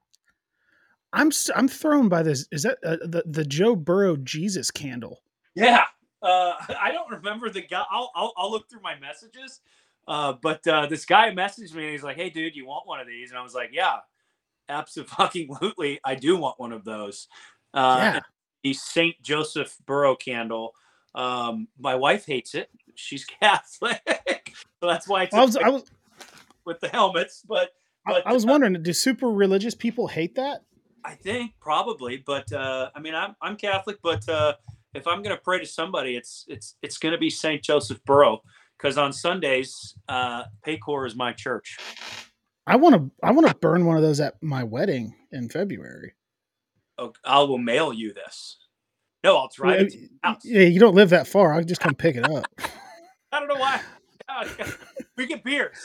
I'm 1.13 1.31
I'm 1.57 1.69
thrown 1.69 2.09
by 2.09 2.23
this. 2.23 2.47
Is 2.53 2.63
that 2.63 2.79
uh, 2.85 2.97
the 3.03 3.25
the 3.27 3.45
Joe 3.45 3.75
Burrow 3.75 4.17
Jesus 4.17 4.71
candle? 4.71 5.23
Yeah, 5.55 5.85
uh, 6.23 6.53
I 6.81 6.93
don't 6.93 7.11
remember 7.11 7.51
the 7.51 7.63
guy. 7.63 7.85
I'll, 7.91 8.11
I'll, 8.15 8.33
I'll 8.37 8.51
look 8.51 8.69
through 8.69 8.83
my 8.83 8.99
messages. 8.99 9.61
Uh, 10.09 10.35
but 10.41 10.67
uh, 10.67 10.87
this 10.87 11.05
guy 11.05 11.31
messaged 11.31 11.75
me 11.75 11.85
and 11.85 11.93
he's 11.93 12.03
like, 12.03 12.17
"Hey, 12.17 12.31
dude, 12.31 12.57
you 12.57 12.67
want 12.67 12.87
one 12.87 13.01
of 13.01 13.07
these?" 13.07 13.31
And 13.31 13.39
I 13.39 13.43
was 13.43 13.55
like, 13.55 13.71
"Yeah, 13.73 13.99
absolutely, 14.69 16.01
I 16.05 16.15
do 16.15 16.37
want 16.37 16.59
one 16.59 16.73
of 16.73 16.85
those." 16.85 17.29
Uh, 17.73 17.99
yeah. 18.15 18.21
The 18.65 18.75
Saint 18.75 19.23
Joseph 19.23 19.77
Burrow 19.87 20.17
candle. 20.17 20.75
Um, 21.15 21.69
my 21.79 21.95
wife 21.95 22.27
hates 22.27 22.55
it. 22.55 22.71
She's 22.95 23.25
Catholic, 23.43 24.01
so 24.81 24.89
that's 24.89 25.07
why 25.07 25.29
I 25.33 25.45
was, 25.45 25.57
I 25.57 25.69
was 25.69 25.85
with 26.65 26.81
the 26.81 26.89
helmets. 26.89 27.45
But, 27.47 27.71
but 28.05 28.27
I, 28.27 28.31
I 28.31 28.33
was 28.33 28.45
uh, 28.45 28.49
wondering, 28.49 28.83
do 28.83 28.93
super 28.93 29.29
religious 29.29 29.75
people 29.75 30.09
hate 30.09 30.35
that? 30.37 30.65
I 31.05 31.15
think 31.15 31.53
probably, 31.61 32.19
but 32.19 32.53
uh, 32.53 32.91
I 32.95 33.01
mean, 33.01 33.15
I'm 33.15 33.37
I'm 33.41 33.57
Catholic, 33.57 33.99
but 34.03 34.29
uh, 34.29 34.55
if 34.95 35.07
I'm 35.07 35.23
going 35.23 35.37
to 35.37 35.43
pray 35.43 35.59
to 35.59 35.67
somebody, 35.67 36.17
it's 36.17 36.45
it's 36.49 36.77
it's 36.83 36.99
going 36.99 37.13
to 37.13 37.19
be 37.19 37.31
Saint 37.31 37.63
Joseph 37.63 38.03
Burrow 38.05 38.43
because 38.79 38.99
on 38.99 39.13
Sundays, 39.13 39.95
uh, 40.09 40.45
Paycor 40.67 41.07
is 41.07 41.15
my 41.15 41.33
church. 41.33 41.79
I 42.67 42.77
want 42.77 42.95
to 42.95 43.11
I 43.23 43.33
want 43.33 43.49
to 43.49 43.55
burn 43.55 43.85
one 43.85 43.97
of 43.97 44.03
those 44.03 44.21
at 44.21 44.43
my 44.43 44.65
wedding 44.65 45.15
in 45.33 45.49
February. 45.49 46.15
Oh, 46.99 47.13
I 47.25 47.41
will 47.41 47.59
mail 47.59 47.93
you 47.93 48.13
this. 48.13 48.59
No, 49.23 49.37
I'll 49.37 49.51
drive 49.55 49.81
it 49.81 49.95
Yeah, 50.45 50.63
you 50.63 50.81
don't 50.81 50.95
live 50.95 51.11
that 51.11 51.27
far. 51.27 51.53
I'll 51.53 51.65
just 51.65 51.81
come 51.81 51.95
pick 51.95 52.17
it 52.17 52.29
up. 52.29 52.47
I 53.33 53.39
don't 53.39 53.49
know 53.49 53.57
why. 53.57 53.81
we 55.17 55.27
get 55.27 55.45
beers. 55.45 55.77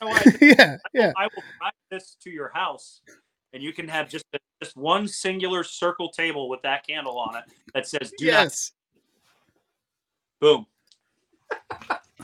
yeah, 0.40 0.76
yeah. 0.92 1.12
I 1.16 1.24
will 1.24 1.42
drive 1.58 1.72
this 1.90 2.16
to 2.22 2.30
your 2.30 2.50
house, 2.54 3.00
and 3.52 3.62
you 3.62 3.72
can 3.72 3.88
have 3.88 4.08
just 4.08 4.24
a, 4.34 4.38
just 4.62 4.76
one 4.76 5.08
singular 5.08 5.64
circle 5.64 6.10
table 6.10 6.48
with 6.48 6.62
that 6.62 6.86
candle 6.86 7.18
on 7.18 7.36
it 7.36 7.44
that 7.74 7.86
says 7.86 8.12
"Do 8.18 8.26
yes." 8.26 8.72
Not. 10.40 10.48
Boom. 10.48 10.66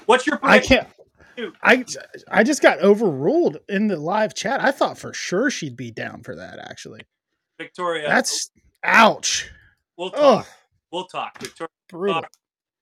What's 0.07 0.27
your 0.27 0.39
prediction? 0.39 0.79
I 0.79 0.81
can't. 0.81 1.55
I 1.63 1.85
I 2.29 2.43
just 2.45 2.63
got 2.63 2.81
overruled 2.81 3.59
in 3.69 3.89
the 3.89 3.97
live 3.97 4.35
chat. 4.35 4.63
I 4.63 4.71
thought 4.71 4.99
for 4.99 5.13
sure 5.13 5.51
she'd 5.51 5.77
be 5.77 5.91
down 5.91 6.23
for 6.23 6.35
that. 6.37 6.59
Actually, 6.59 7.03
Victoria. 7.59 8.09
That's 8.09 8.51
oh. 8.57 8.61
ouch. 8.85 9.51
We'll 9.97 10.11
talk. 10.11 10.47
Ugh. 10.47 10.47
We'll 10.93 11.07
talk. 11.07 11.39
Victoria. 11.39 11.69
Brutal. 11.89 12.23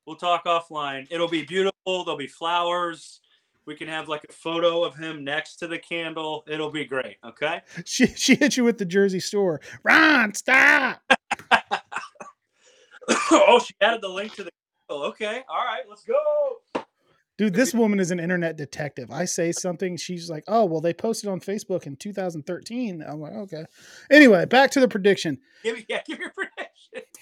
We'll 0.07 0.16
talk 0.16 0.45
offline. 0.45 1.07
It'll 1.11 1.28
be 1.28 1.45
beautiful. 1.45 2.05
There'll 2.05 2.18
be 2.18 2.26
flowers. 2.26 3.20
We 3.67 3.75
can 3.77 3.89
have 3.89 4.09
like 4.09 4.25
a 4.29 4.33
photo 4.33 4.85
of 4.85 4.97
him 4.97 5.25
next 5.25 5.57
to 5.57 5.67
the 5.67 5.79
candle. 5.79 6.45
It'll 6.47 6.71
be 6.71 6.85
great. 6.85 7.17
Okay. 7.25 7.62
She 7.85 8.07
she 8.09 8.35
hit 8.35 8.57
you 8.57 8.65
with 8.65 8.79
the 8.79 8.85
Jersey 8.85 9.21
store. 9.21 9.61
Ron, 9.83 10.35
stop. 10.35 11.03
oh, 13.31 13.61
she 13.65 13.75
added 13.81 14.03
the 14.03 14.09
link 14.09 14.35
to 14.35 14.45
the. 14.45 14.51
Okay. 14.91 15.43
All 15.49 15.65
right. 15.65 15.83
Let's 15.89 16.05
go. 16.05 16.85
Dude, 17.37 17.55
this 17.55 17.75
woman 17.75 17.99
is 17.99 18.12
an 18.12 18.21
internet 18.21 18.57
detective. 18.57 19.11
I 19.11 19.25
say 19.25 19.51
something, 19.51 19.97
she's 19.97 20.31
like, 20.31 20.45
"Oh, 20.47 20.65
well, 20.67 20.81
they 20.81 20.95
posted 20.95 21.29
on 21.29 21.41
Facebook 21.41 21.85
in 21.85 21.97
2013." 21.97 23.03
I'm 23.03 23.21
like, 23.21 23.33
"Okay." 23.33 23.65
Anyway, 24.11 24.45
back 24.47 24.71
to 24.73 24.81
the 24.81 24.87
prediction. 24.87 25.39
Give 25.65 25.77
me, 25.77 25.85
yeah, 25.89 26.03
give 26.07 26.19
your 26.21 26.31
prediction. 26.31 27.03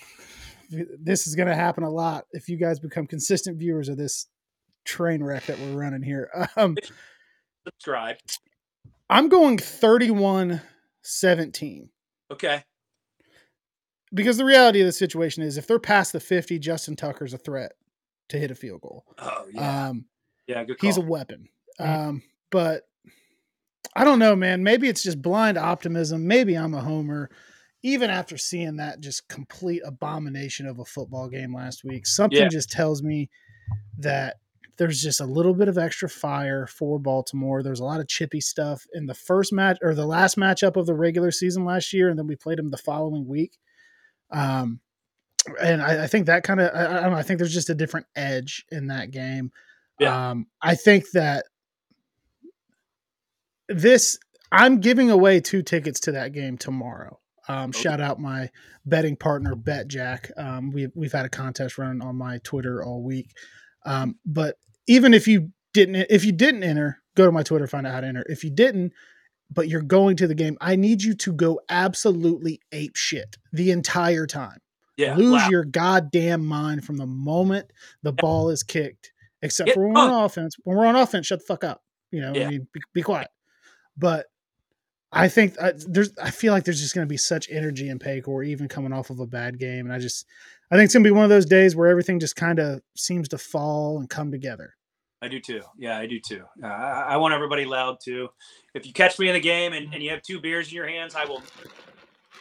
This 0.99 1.27
is 1.27 1.35
going 1.35 1.49
to 1.49 1.55
happen 1.55 1.85
a 1.85 1.91
lot 1.91 2.25
if 2.33 2.49
you 2.49 2.57
guys 2.57 2.81
become 2.81 3.07
consistent 3.07 3.59
viewers 3.59 3.91
of 3.91 3.99
this 3.99 4.29
train 4.85 5.23
wreck 5.23 5.47
that 5.47 5.59
we're 5.59 5.79
running 5.79 6.03
here. 6.03 6.31
Um, 6.57 6.77
Subscribe. 7.65 8.17
I'm 9.09 9.29
going 9.29 9.59
31 9.59 10.61
17. 11.03 11.89
Okay. 12.33 12.65
Because 14.13 14.37
the 14.37 14.45
reality 14.45 14.81
of 14.81 14.87
the 14.87 14.93
situation 14.93 15.43
is 15.43 15.57
if 15.57 15.67
they're 15.67 15.79
past 15.79 16.13
the 16.13 16.21
50, 16.21 16.59
Justin 16.59 16.97
Tucker's 16.97 17.33
a 17.35 17.39
threat 17.39 17.73
to 18.29 18.39
hit 18.39 18.51
a 18.51 18.55
field 18.55 18.81
goal. 18.81 19.05
Oh 19.19 19.47
yeah, 19.53 19.89
um, 19.89 20.07
yeah, 20.47 20.65
good. 20.65 20.79
Call. 20.79 20.89
He's 20.89 20.97
a 20.97 21.03
weapon. 21.03 21.49
Mm-hmm. 21.81 22.09
Um, 22.09 22.23
but 22.51 22.83
I 23.95 24.05
don't 24.05 24.19
know, 24.19 24.37
man. 24.37 24.63
Maybe 24.63 24.89
it's 24.89 25.03
just 25.03 25.23
blind 25.23 25.59
optimism. 25.59 26.27
Maybe 26.27 26.57
I'm 26.57 26.75
a 26.75 26.81
homer. 26.81 27.31
Even 27.83 28.11
after 28.11 28.39
seeing 28.39 28.77
that 28.77 29.01
just 29.01 29.29
complete 29.29 29.83
abomination 29.85 30.67
of 30.67 30.79
a 30.79 30.85
football 30.85 31.29
game 31.29 31.55
last 31.55 31.83
week, 31.85 32.07
something 32.07 32.39
yeah. 32.39 32.49
just 32.49 32.71
tells 32.71 33.03
me 33.03 33.29
that 33.99 34.37
there's 34.79 35.03
just 35.03 35.21
a 35.21 35.27
little 35.27 35.55
bit 35.55 35.69
of 35.69 35.79
extra 35.79 36.09
fire 36.09 36.67
for 36.67 36.99
Baltimore. 36.99 37.63
There's 37.63 37.81
a 37.81 37.85
lot 37.85 38.01
of 38.01 38.09
chippy 38.09 38.41
stuff 38.41 38.87
in 38.95 39.07
the 39.07 39.15
first 39.15 39.53
match 39.53 39.79
or 39.83 39.95
the 39.95 40.07
last 40.07 40.37
matchup 40.37 40.77
of 40.77 40.87
the 40.87 40.95
regular 40.95 41.31
season 41.31 41.65
last 41.65 41.93
year, 41.93 42.09
and 42.09 42.19
then 42.19 42.27
we 42.27 42.37
played 42.37 42.59
them 42.59 42.71
the 42.71 42.79
following 42.79 43.27
week. 43.27 43.59
Um, 44.31 44.81
and 45.61 45.83
I, 45.83 46.05
I 46.05 46.07
think 46.07 46.27
that 46.27 46.45
kind 46.45 46.61
of 46.61 46.71
I, 46.75 46.99
I, 46.99 47.01
don't 47.03 47.13
know. 47.13 47.19
I 47.19 47.23
think 47.23 47.39
there's 47.39 47.53
just 47.53 47.71
a 47.71 47.75
different 47.75 48.07
edge 48.17 48.65
in 48.71 48.87
that 48.89 49.11
game. 49.11 49.51
Yeah. 49.99 50.31
Um, 50.31 50.47
I 50.61 50.75
think 50.75 51.11
that 51.13 51.47
this 53.69 54.19
I'm 54.51 54.81
giving 54.81 55.11
away 55.11 55.41
two 55.41 55.63
tickets 55.63 56.01
to 56.01 56.13
that 56.13 56.33
game 56.33 56.59
tomorrow. 56.59 57.19
Um, 57.49 57.71
okay. 57.71 57.81
Shout 57.81 58.01
out 58.01 58.21
my 58.21 58.51
betting 58.87 59.17
partner 59.17 59.55
BetJack. 59.55 60.31
Um, 60.39 60.71
we've 60.71 60.93
we've 60.95 61.13
had 61.13 61.27
a 61.27 61.31
contest 61.31 61.79
running 61.79 62.03
on 62.03 62.17
my 62.17 62.39
Twitter 62.39 62.83
all 62.83 63.03
week. 63.03 63.33
Um, 63.85 64.17
but 64.25 64.57
even 64.87 65.15
if 65.15 65.27
you 65.27 65.51
didn't 65.73 66.07
if 66.11 66.25
you 66.25 66.33
didn't 66.33 66.63
enter, 66.63 67.03
go 67.17 67.27
to 67.27 67.33
my 67.33 67.43
Twitter 67.43 67.67
find 67.67 67.87
out 67.87 67.95
how 67.95 68.01
to 68.01 68.07
enter. 68.07 68.25
If 68.29 68.45
you 68.45 68.51
didn't, 68.51 68.93
but 69.51 69.69
you're 69.69 69.83
going 69.83 70.17
to 70.17 70.27
the 70.27 70.35
game, 70.35 70.57
I 70.61 70.77
need 70.77 71.03
you 71.03 71.15
to 71.15 71.33
go 71.33 71.61
absolutely 71.69 72.61
ape 72.73 72.97
shit 72.97 73.37
the 73.53 73.71
entire 73.71 74.27
time. 74.27 74.59
Yeah, 74.97 75.17
lose 75.17 75.43
wow. 75.43 75.49
your 75.49 75.65
goddamn 75.65 76.45
mind 76.45 76.85
from 76.85 76.97
the 76.97 77.07
moment 77.07 77.73
the 78.03 78.13
ball 78.13 78.51
is 78.51 78.63
kicked. 78.63 79.13
Except 79.45 79.73
for 79.73 79.83
when 79.83 79.95
we're 79.95 80.01
on 80.01 80.25
offense. 80.25 80.55
When 80.63 80.77
we're 80.77 80.87
on 80.87 80.95
offense, 80.95 81.27
shut 81.27 81.41
the 81.41 81.45
fuck 81.45 81.65
up. 81.65 81.83
You 82.13 82.21
know, 82.21 82.33
yeah. 82.33 82.47
I 82.47 82.51
mean, 82.51 82.69
be, 82.73 82.81
be 82.95 83.03
quiet. 83.03 83.29
But 83.97 84.27
I 85.13 85.29
think 85.29 85.61
I, 85.61 85.73
there's. 85.77 86.11
I 86.19 86.31
feel 86.31 86.53
like 86.53 86.65
there's 86.65 86.81
just 86.81 86.95
going 86.95 87.07
to 87.07 87.11
be 87.11 87.19
such 87.19 87.51
energy 87.51 87.91
in 87.91 87.99
Paycor, 87.99 88.47
even 88.47 88.67
coming 88.67 88.93
off 88.93 89.11
of 89.11 89.21
a 89.21 89.27
bad 89.27 89.59
game, 89.59 89.85
and 89.85 89.93
I 89.93 89.99
just, 89.99 90.27
I 90.71 90.77
think 90.77 90.87
it's 90.87 90.95
going 90.95 91.05
to 91.05 91.09
be 91.09 91.15
one 91.15 91.25
of 91.25 91.31
those 91.31 91.45
days 91.45 91.77
where 91.77 91.89
everything 91.89 92.19
just 92.19 92.35
kind 92.35 92.59
of 92.59 92.81
seems 92.97 93.29
to 93.29 93.39
fall 93.39 93.99
and 93.99 94.09
come 94.09 94.31
together. 94.31 94.75
I 95.21 95.29
do 95.29 95.39
too. 95.39 95.63
Yeah, 95.79 95.99
I 95.99 96.07
do 96.07 96.19
too. 96.19 96.45
Uh, 96.63 96.67
I, 96.67 97.01
I, 97.11 97.17
want 97.17 97.33
everybody 97.33 97.65
loud 97.65 98.01
too. 98.01 98.29
If 98.75 98.87
you 98.87 98.93
catch 98.93 99.19
me 99.21 99.29
in 99.29 99.35
the 99.35 99.41
game 99.41 99.73
and, 99.73 99.93
and 99.95 100.03
you 100.03 100.11
have 100.11 100.23
two 100.23 100.41
beers 100.41 100.69
in 100.69 100.75
your 100.75 100.89
hands, 100.89 101.15
I 101.15 101.25
will 101.27 101.43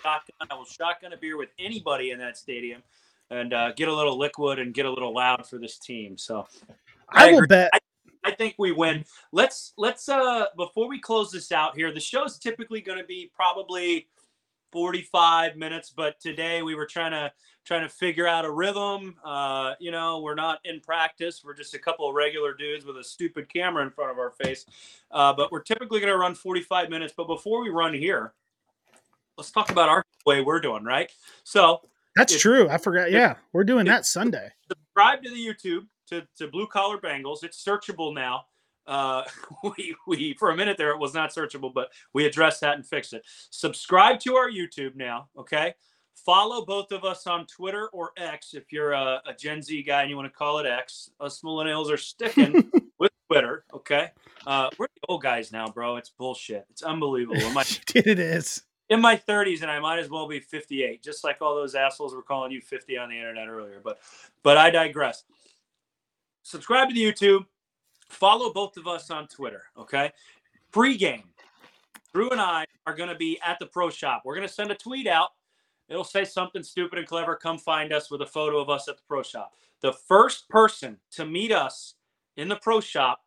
shotgun. 0.01 0.47
I 0.49 0.55
will 0.55 0.65
shotgun 0.65 1.13
a 1.13 1.17
beer 1.17 1.37
with 1.37 1.49
anybody 1.59 2.09
in 2.11 2.19
that 2.19 2.37
stadium, 2.37 2.81
and 3.29 3.53
uh, 3.53 3.73
get 3.73 3.89
a 3.89 3.93
little 3.93 4.17
liquid 4.17 4.59
and 4.59 4.73
get 4.73 4.85
a 4.85 4.89
little 4.89 5.13
loud 5.13 5.45
for 5.45 5.59
this 5.59 5.77
team. 5.77 6.17
So 6.17 6.47
I, 7.09 7.29
I 7.29 7.33
will 7.33 7.45
bet. 7.47 7.69
I, 7.73 7.79
I 8.23 8.31
think 8.31 8.55
we 8.57 8.71
win. 8.71 9.03
Let's 9.31 9.73
let's 9.77 10.07
uh 10.09 10.45
before 10.57 10.87
we 10.87 10.99
close 10.99 11.31
this 11.31 11.51
out 11.51 11.75
here, 11.75 11.91
the 11.93 11.99
show's 11.99 12.37
typically 12.37 12.81
going 12.81 12.99
to 12.99 13.03
be 13.05 13.31
probably 13.35 14.07
45 14.71 15.57
minutes, 15.57 15.89
but 15.89 16.19
today 16.19 16.61
we 16.61 16.75
were 16.75 16.85
trying 16.85 17.11
to 17.11 17.31
trying 17.65 17.81
to 17.81 17.89
figure 17.89 18.27
out 18.27 18.45
a 18.45 18.51
rhythm. 18.51 19.15
Uh, 19.23 19.73
you 19.79 19.91
know, 19.91 20.19
we're 20.19 20.35
not 20.35 20.59
in 20.65 20.79
practice. 20.79 21.41
We're 21.43 21.53
just 21.55 21.73
a 21.73 21.79
couple 21.79 22.07
of 22.07 22.15
regular 22.15 22.53
dudes 22.53 22.85
with 22.85 22.97
a 22.97 23.03
stupid 23.03 23.49
camera 23.51 23.83
in 23.83 23.91
front 23.91 24.11
of 24.11 24.17
our 24.17 24.31
face. 24.31 24.65
Uh, 25.11 25.33
but 25.33 25.51
we're 25.51 25.61
typically 25.61 25.99
going 25.99 26.11
to 26.11 26.17
run 26.17 26.33
45 26.33 26.89
minutes. 26.89 27.13
But 27.15 27.27
before 27.27 27.61
we 27.61 27.69
run 27.69 27.93
here, 27.93 28.33
let's 29.37 29.51
talk 29.51 29.69
about 29.71 29.89
our 29.89 30.03
way 30.25 30.41
we're 30.41 30.59
doing, 30.61 30.83
right? 30.83 31.11
So 31.43 31.81
That's 32.15 32.33
If- 32.33 32.41
true. 32.41 32.67
I 32.69 32.77
forgot. 32.77 33.07
if- 33.09 33.13
Yeah, 33.13 33.35
we're 33.53 33.63
doing 33.63 33.85
that 33.87 34.05
Sunday. 34.05 34.51
subscribe 34.67 35.21
to 35.23 35.29
the 35.29 35.45
YouTube 35.47 35.85
to, 36.11 36.27
to 36.37 36.47
Blue 36.47 36.67
Collar 36.67 36.97
Bengals. 36.97 37.43
It's 37.43 37.63
searchable 37.63 38.13
now. 38.13 38.45
Uh, 38.87 39.23
we 39.63 39.95
we 40.07 40.33
for 40.33 40.51
a 40.51 40.55
minute 40.55 40.77
there 40.77 40.91
it 40.91 40.99
was 40.99 41.13
not 41.13 41.31
searchable, 41.33 41.73
but 41.73 41.89
we 42.13 42.25
addressed 42.25 42.61
that 42.61 42.75
and 42.75 42.85
fixed 42.85 43.13
it. 43.13 43.23
Subscribe 43.49 44.19
to 44.21 44.35
our 44.35 44.49
YouTube 44.49 44.95
now. 44.95 45.27
Okay. 45.37 45.73
Follow 46.25 46.63
both 46.65 46.91
of 46.91 47.03
us 47.03 47.25
on 47.25 47.47
Twitter 47.47 47.87
or 47.93 48.11
X 48.15 48.53
if 48.53 48.71
you're 48.71 48.91
a, 48.91 49.21
a 49.25 49.33
Gen 49.33 49.61
Z 49.61 49.81
guy 49.83 50.01
and 50.01 50.09
you 50.09 50.15
want 50.15 50.31
to 50.31 50.37
call 50.37 50.59
it 50.59 50.67
X. 50.67 51.09
Us 51.19 51.41
millennials 51.41 51.91
are 51.91 51.97
sticking 51.97 52.69
with 52.99 53.11
Twitter. 53.27 53.65
Okay. 53.73 54.09
Uh, 54.45 54.69
we're 54.77 54.87
the 54.87 55.07
old 55.07 55.23
guys 55.23 55.51
now, 55.51 55.67
bro. 55.67 55.95
It's 55.95 56.09
bullshit. 56.09 56.65
It's 56.69 56.83
unbelievable. 56.83 57.49
My, 57.51 57.63
it 57.95 58.19
is. 58.19 58.61
in 58.89 59.01
my 59.01 59.15
30s, 59.15 59.63
and 59.63 59.71
I 59.71 59.79
might 59.79 59.97
as 59.97 60.09
well 60.09 60.27
be 60.27 60.39
58, 60.39 61.01
just 61.01 61.23
like 61.23 61.41
all 61.41 61.55
those 61.55 61.73
assholes 61.73 62.13
were 62.13 62.21
calling 62.21 62.51
you 62.51 62.61
50 62.61 62.97
on 62.97 63.09
the 63.09 63.15
internet 63.15 63.47
earlier. 63.47 63.81
But, 63.83 63.99
but 64.43 64.57
I 64.57 64.69
digress. 64.69 65.23
Subscribe 66.43 66.89
to 66.89 66.95
the 66.95 67.03
YouTube. 67.03 67.45
Follow 68.09 68.51
both 68.51 68.77
of 68.77 68.87
us 68.87 69.09
on 69.09 69.27
Twitter. 69.27 69.63
Okay. 69.77 70.11
Pre-game, 70.71 71.23
Drew 72.13 72.29
and 72.29 72.41
I 72.41 72.65
are 72.87 72.95
going 72.95 73.09
to 73.09 73.15
be 73.15 73.39
at 73.45 73.59
the 73.59 73.65
pro 73.65 73.89
shop. 73.89 74.23
We're 74.25 74.35
going 74.35 74.47
to 74.47 74.53
send 74.53 74.71
a 74.71 74.75
tweet 74.75 75.07
out. 75.07 75.29
It'll 75.89 76.03
say 76.03 76.23
something 76.23 76.63
stupid 76.63 76.99
and 76.99 77.07
clever. 77.07 77.35
Come 77.35 77.57
find 77.57 77.91
us 77.91 78.09
with 78.09 78.21
a 78.21 78.25
photo 78.25 78.59
of 78.59 78.69
us 78.69 78.87
at 78.87 78.97
the 78.97 79.03
pro 79.07 79.23
shop. 79.23 79.53
The 79.81 79.93
first 79.93 80.47
person 80.47 80.97
to 81.11 81.25
meet 81.25 81.51
us 81.51 81.95
in 82.37 82.47
the 82.47 82.55
pro 82.55 82.79
shop 82.79 83.21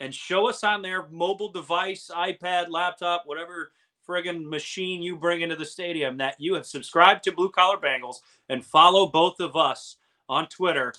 and 0.00 0.14
show 0.14 0.48
us 0.48 0.64
on 0.64 0.82
their 0.82 1.08
mobile 1.08 1.50
device, 1.50 2.10
iPad, 2.14 2.70
laptop, 2.70 3.22
whatever 3.26 3.72
friggin' 4.08 4.44
machine 4.44 5.02
you 5.02 5.16
bring 5.16 5.42
into 5.42 5.56
the 5.56 5.64
stadium 5.64 6.16
that 6.16 6.34
you 6.38 6.54
have 6.54 6.66
subscribed 6.66 7.22
to 7.24 7.32
Blue 7.32 7.50
Collar 7.50 7.76
Bengals 7.76 8.16
and 8.48 8.64
follow 8.64 9.06
both 9.06 9.38
of 9.38 9.54
us 9.54 9.96
on 10.28 10.48
Twitter. 10.48 10.94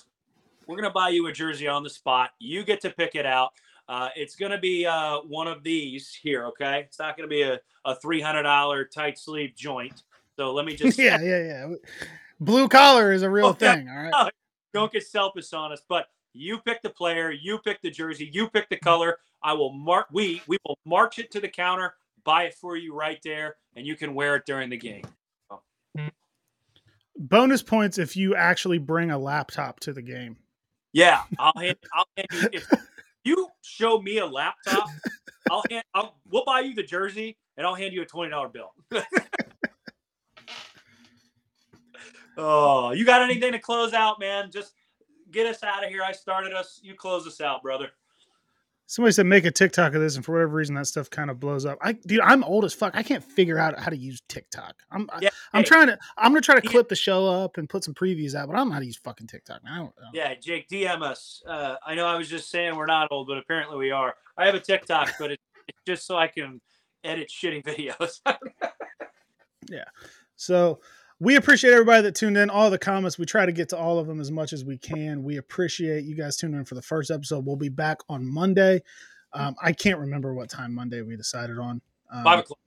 We're 0.70 0.76
gonna 0.76 0.92
buy 0.92 1.08
you 1.08 1.26
a 1.26 1.32
jersey 1.32 1.66
on 1.66 1.82
the 1.82 1.90
spot. 1.90 2.30
You 2.38 2.62
get 2.62 2.80
to 2.82 2.90
pick 2.90 3.16
it 3.16 3.26
out. 3.26 3.50
Uh, 3.88 4.08
it's 4.14 4.36
gonna 4.36 4.56
be 4.60 4.86
uh, 4.86 5.18
one 5.22 5.48
of 5.48 5.64
these 5.64 6.14
here, 6.14 6.46
okay? 6.46 6.82
It's 6.86 7.00
not 7.00 7.16
gonna 7.16 7.26
be 7.26 7.42
a, 7.42 7.58
a 7.84 7.96
three 7.96 8.20
hundred 8.20 8.44
dollar 8.44 8.84
tight 8.84 9.18
sleeve 9.18 9.56
joint. 9.56 10.04
So 10.36 10.52
let 10.52 10.64
me 10.64 10.76
just 10.76 10.96
yeah, 10.96 11.20
yeah, 11.20 11.42
yeah. 11.42 11.74
Blue 12.38 12.68
collar 12.68 13.12
is 13.12 13.22
a 13.22 13.28
real 13.30 13.46
Oh, 13.46 13.56
yeah. 13.60 13.74
thing. 13.74 13.88
All 13.88 13.96
right. 13.96 14.32
don't 14.72 14.92
get 14.92 15.04
selfish 15.04 15.52
on 15.52 15.72
us. 15.72 15.82
But 15.88 16.06
you 16.34 16.58
pick 16.58 16.82
the 16.82 16.90
player, 16.90 17.32
you 17.32 17.58
pick 17.58 17.82
the 17.82 17.90
jersey, 17.90 18.30
you 18.32 18.48
pick 18.48 18.68
the 18.68 18.76
color. 18.76 19.18
I 19.42 19.54
will 19.54 19.72
mark. 19.72 20.06
We 20.12 20.40
we 20.46 20.56
will 20.64 20.78
march 20.84 21.18
it 21.18 21.32
to 21.32 21.40
the 21.40 21.48
counter, 21.48 21.94
buy 22.22 22.44
it 22.44 22.54
for 22.54 22.76
you 22.76 22.94
right 22.94 23.18
there, 23.24 23.56
and 23.74 23.84
you 23.84 23.96
can 23.96 24.14
wear 24.14 24.36
it 24.36 24.46
during 24.46 24.70
the 24.70 24.76
game. 24.76 25.02
Bonus 27.18 27.60
points 27.60 27.98
if 27.98 28.16
you 28.16 28.36
actually 28.36 28.78
bring 28.78 29.10
a 29.10 29.18
laptop 29.18 29.80
to 29.80 29.92
the 29.92 30.00
game. 30.00 30.36
Yeah, 30.92 31.22
I'll 31.38 31.52
hand. 31.56 31.76
I'll 31.94 32.06
hand 32.16 32.28
you 32.32 32.48
if 32.52 32.68
you 33.24 33.48
show 33.62 34.00
me 34.00 34.18
a 34.18 34.26
laptop. 34.26 34.88
I'll 35.50 35.64
hand. 35.70 35.84
I'll, 35.94 36.16
we'll 36.28 36.44
buy 36.44 36.60
you 36.60 36.74
the 36.74 36.82
jersey, 36.82 37.36
and 37.56 37.66
I'll 37.66 37.74
hand 37.74 37.92
you 37.92 38.02
a 38.02 38.06
twenty 38.06 38.30
dollar 38.30 38.48
bill. 38.48 38.72
oh, 42.36 42.90
you 42.92 43.04
got 43.04 43.22
anything 43.22 43.52
to 43.52 43.58
close 43.58 43.92
out, 43.92 44.18
man? 44.18 44.50
Just 44.50 44.72
get 45.30 45.46
us 45.46 45.62
out 45.62 45.84
of 45.84 45.90
here. 45.90 46.02
I 46.02 46.12
started 46.12 46.52
us. 46.52 46.80
You 46.82 46.94
close 46.94 47.26
us 47.26 47.40
out, 47.40 47.62
brother. 47.62 47.90
Somebody 48.90 49.12
said 49.12 49.26
make 49.26 49.44
a 49.44 49.52
TikTok 49.52 49.94
of 49.94 50.00
this, 50.00 50.16
and 50.16 50.24
for 50.24 50.32
whatever 50.32 50.56
reason, 50.56 50.74
that 50.74 50.84
stuff 50.84 51.08
kind 51.08 51.30
of 51.30 51.38
blows 51.38 51.64
up. 51.64 51.78
I, 51.80 51.92
dude, 51.92 52.18
I'm 52.22 52.42
old 52.42 52.64
as 52.64 52.74
fuck. 52.74 52.96
I 52.96 53.04
can't 53.04 53.22
figure 53.22 53.56
out 53.56 53.78
how 53.78 53.88
to 53.88 53.96
use 53.96 54.20
TikTok. 54.28 54.74
I'm, 54.90 55.08
I, 55.12 55.20
Yeah, 55.22 55.28
I'm 55.52 55.62
hey. 55.62 55.68
trying 55.68 55.86
to, 55.86 55.98
I'm 56.18 56.32
gonna 56.32 56.40
try 56.40 56.58
to 56.58 56.68
clip 56.68 56.88
the 56.88 56.96
show 56.96 57.24
up 57.24 57.56
and 57.56 57.68
put 57.68 57.84
some 57.84 57.94
previews 57.94 58.34
out, 58.34 58.48
but 58.48 58.56
I 58.56 58.58
don't 58.58 58.66
know 58.66 58.74
how 58.74 58.80
to 58.80 58.86
use 58.86 58.96
fucking 58.96 59.28
TikTok. 59.28 59.62
Man. 59.62 59.72
I 59.72 59.76
don't 59.76 59.94
know. 59.96 60.08
Yeah, 60.12 60.34
Jake, 60.34 60.68
DM 60.68 61.02
us. 61.02 61.40
Uh, 61.46 61.76
I 61.86 61.94
know 61.94 62.04
I 62.04 62.16
was 62.16 62.28
just 62.28 62.50
saying 62.50 62.74
we're 62.74 62.86
not 62.86 63.06
old, 63.12 63.28
but 63.28 63.38
apparently 63.38 63.78
we 63.78 63.92
are. 63.92 64.12
I 64.36 64.46
have 64.46 64.56
a 64.56 64.60
TikTok, 64.60 65.12
but 65.20 65.30
it, 65.30 65.40
it's 65.68 65.78
just 65.86 66.04
so 66.04 66.16
I 66.16 66.26
can 66.26 66.60
edit 67.04 67.30
shitty 67.30 67.62
videos. 67.96 68.18
Yeah. 69.68 69.84
So 70.34 70.80
we 71.20 71.36
appreciate 71.36 71.72
everybody 71.72 72.02
that 72.02 72.14
tuned 72.14 72.36
in. 72.38 72.48
All 72.50 72.70
the 72.70 72.78
comments, 72.78 73.18
we 73.18 73.26
try 73.26 73.44
to 73.46 73.52
get 73.52 73.68
to 73.70 73.76
all 73.76 73.98
of 73.98 74.06
them 74.06 74.20
as 74.20 74.30
much 74.30 74.52
as 74.52 74.64
we 74.64 74.78
can. 74.78 75.22
We 75.22 75.36
appreciate 75.36 76.04
you 76.04 76.14
guys 76.16 76.36
tuning 76.36 76.58
in 76.58 76.64
for 76.64 76.74
the 76.74 76.82
first 76.82 77.10
episode. 77.10 77.44
We'll 77.46 77.56
be 77.56 77.68
back 77.68 77.98
on 78.08 78.26
Monday. 78.26 78.82
Um, 79.32 79.54
I 79.62 79.72
can't 79.72 79.98
remember 79.98 80.34
what 80.34 80.48
time 80.50 80.74
Monday 80.74 81.02
we 81.02 81.16
decided 81.16 81.58
on. 81.58 81.80
Um, 82.12 82.24
Five 82.24 82.38
o'clock. 82.40 82.58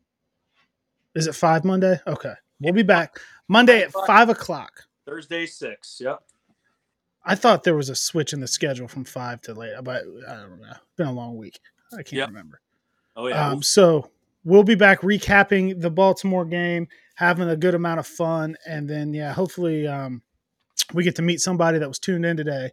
Is 1.16 1.28
it 1.28 1.36
five 1.36 1.64
Monday? 1.66 2.00
Okay, 2.08 2.34
we'll 2.60 2.74
be 2.74 2.84
back 2.84 3.20
Monday 3.48 3.82
at 3.82 3.92
five 4.08 4.30
o'clock. 4.30 4.84
Thursday 5.06 5.46
six. 5.46 6.00
Yep. 6.02 6.22
I 7.26 7.36
thought 7.36 7.64
there 7.64 7.76
was 7.76 7.90
a 7.90 7.96
switch 7.96 8.34
in 8.34 8.40
the 8.40 8.48
schedule 8.48 8.88
from 8.88 9.04
five 9.06 9.42
to 9.42 9.54
late, 9.54 9.74
but 9.84 10.04
I 10.28 10.34
don't 10.36 10.60
know. 10.62 10.68
It's 10.72 10.80
been 10.98 11.08
a 11.08 11.12
long 11.14 11.38
week. 11.38 11.60
I 11.94 11.98
can't 11.98 12.14
Yep. 12.14 12.28
remember. 12.30 12.62
Oh 13.16 13.28
yeah. 13.28 13.50
Um, 13.50 13.62
so 13.62 14.10
we'll 14.44 14.64
be 14.64 14.76
back 14.76 15.02
recapping 15.02 15.80
the 15.82 15.90
Baltimore 15.92 16.46
game, 16.46 16.88
having 17.16 17.50
a 17.50 17.56
good 17.56 17.76
amount 17.76 18.00
of 18.00 18.08
fun, 18.08 18.56
and 18.68 18.90
then 18.90 19.14
yeah, 19.14 19.34
hopefully 19.34 19.88
um, 19.88 20.22
we 20.94 21.04
get 21.04 21.16
to 21.18 21.22
meet 21.22 21.42
somebody 21.42 21.78
that 21.80 21.88
was 21.88 22.00
tuned 22.00 22.26
in 22.26 22.38
today 22.38 22.72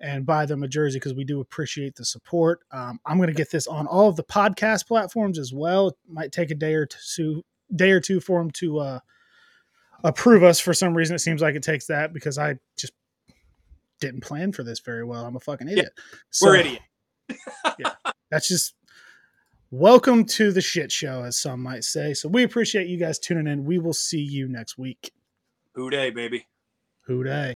and 0.00 0.24
buy 0.24 0.46
them 0.46 0.62
a 0.62 0.68
jersey 0.68 0.98
because 0.98 1.14
we 1.14 1.24
do 1.24 1.40
appreciate 1.40 1.96
the 1.96 2.04
support. 2.04 2.60
Um, 2.70 3.00
I'm 3.04 3.16
going 3.16 3.28
to 3.28 3.34
get 3.34 3.50
this 3.50 3.66
on 3.66 3.86
all 3.86 4.08
of 4.08 4.16
the 4.16 4.24
podcast 4.24 4.86
platforms 4.86 5.38
as 5.38 5.52
well. 5.52 5.88
It 5.88 5.94
might 6.08 6.32
take 6.32 6.50
a 6.50 6.54
day 6.54 6.74
or 6.74 6.86
two, 6.86 7.44
day 7.74 7.90
or 7.90 8.00
two 8.00 8.20
for 8.20 8.40
them 8.40 8.50
to 8.52 8.78
uh, 8.78 8.98
approve 10.04 10.44
us. 10.44 10.60
For 10.60 10.72
some 10.72 10.96
reason, 10.96 11.16
it 11.16 11.20
seems 11.20 11.42
like 11.42 11.56
it 11.56 11.62
takes 11.62 11.86
that 11.86 12.12
because 12.12 12.38
I 12.38 12.56
just 12.76 12.92
didn't 14.00 14.20
plan 14.20 14.52
for 14.52 14.62
this 14.62 14.78
very 14.78 15.04
well. 15.04 15.24
I'm 15.24 15.36
a 15.36 15.40
fucking 15.40 15.68
idiot. 15.68 15.92
We're 16.40 16.56
idiot. 16.56 16.82
Yeah, 17.78 17.94
that's 18.30 18.48
just 18.48 18.74
welcome 19.70 20.24
to 20.24 20.52
the 20.52 20.60
shit 20.60 20.90
show, 20.90 21.24
as 21.24 21.38
some 21.38 21.62
might 21.62 21.84
say. 21.84 22.14
So 22.14 22.28
we 22.28 22.42
appreciate 22.42 22.86
you 22.86 22.98
guys 22.98 23.18
tuning 23.18 23.46
in. 23.46 23.64
We 23.64 23.78
will 23.78 23.92
see 23.92 24.20
you 24.20 24.48
next 24.48 24.78
week. 24.78 25.12
Who 25.74 25.90
Dey, 25.90 26.10
baby. 26.10 26.46
Who 27.06 27.24
Dey? 27.24 27.54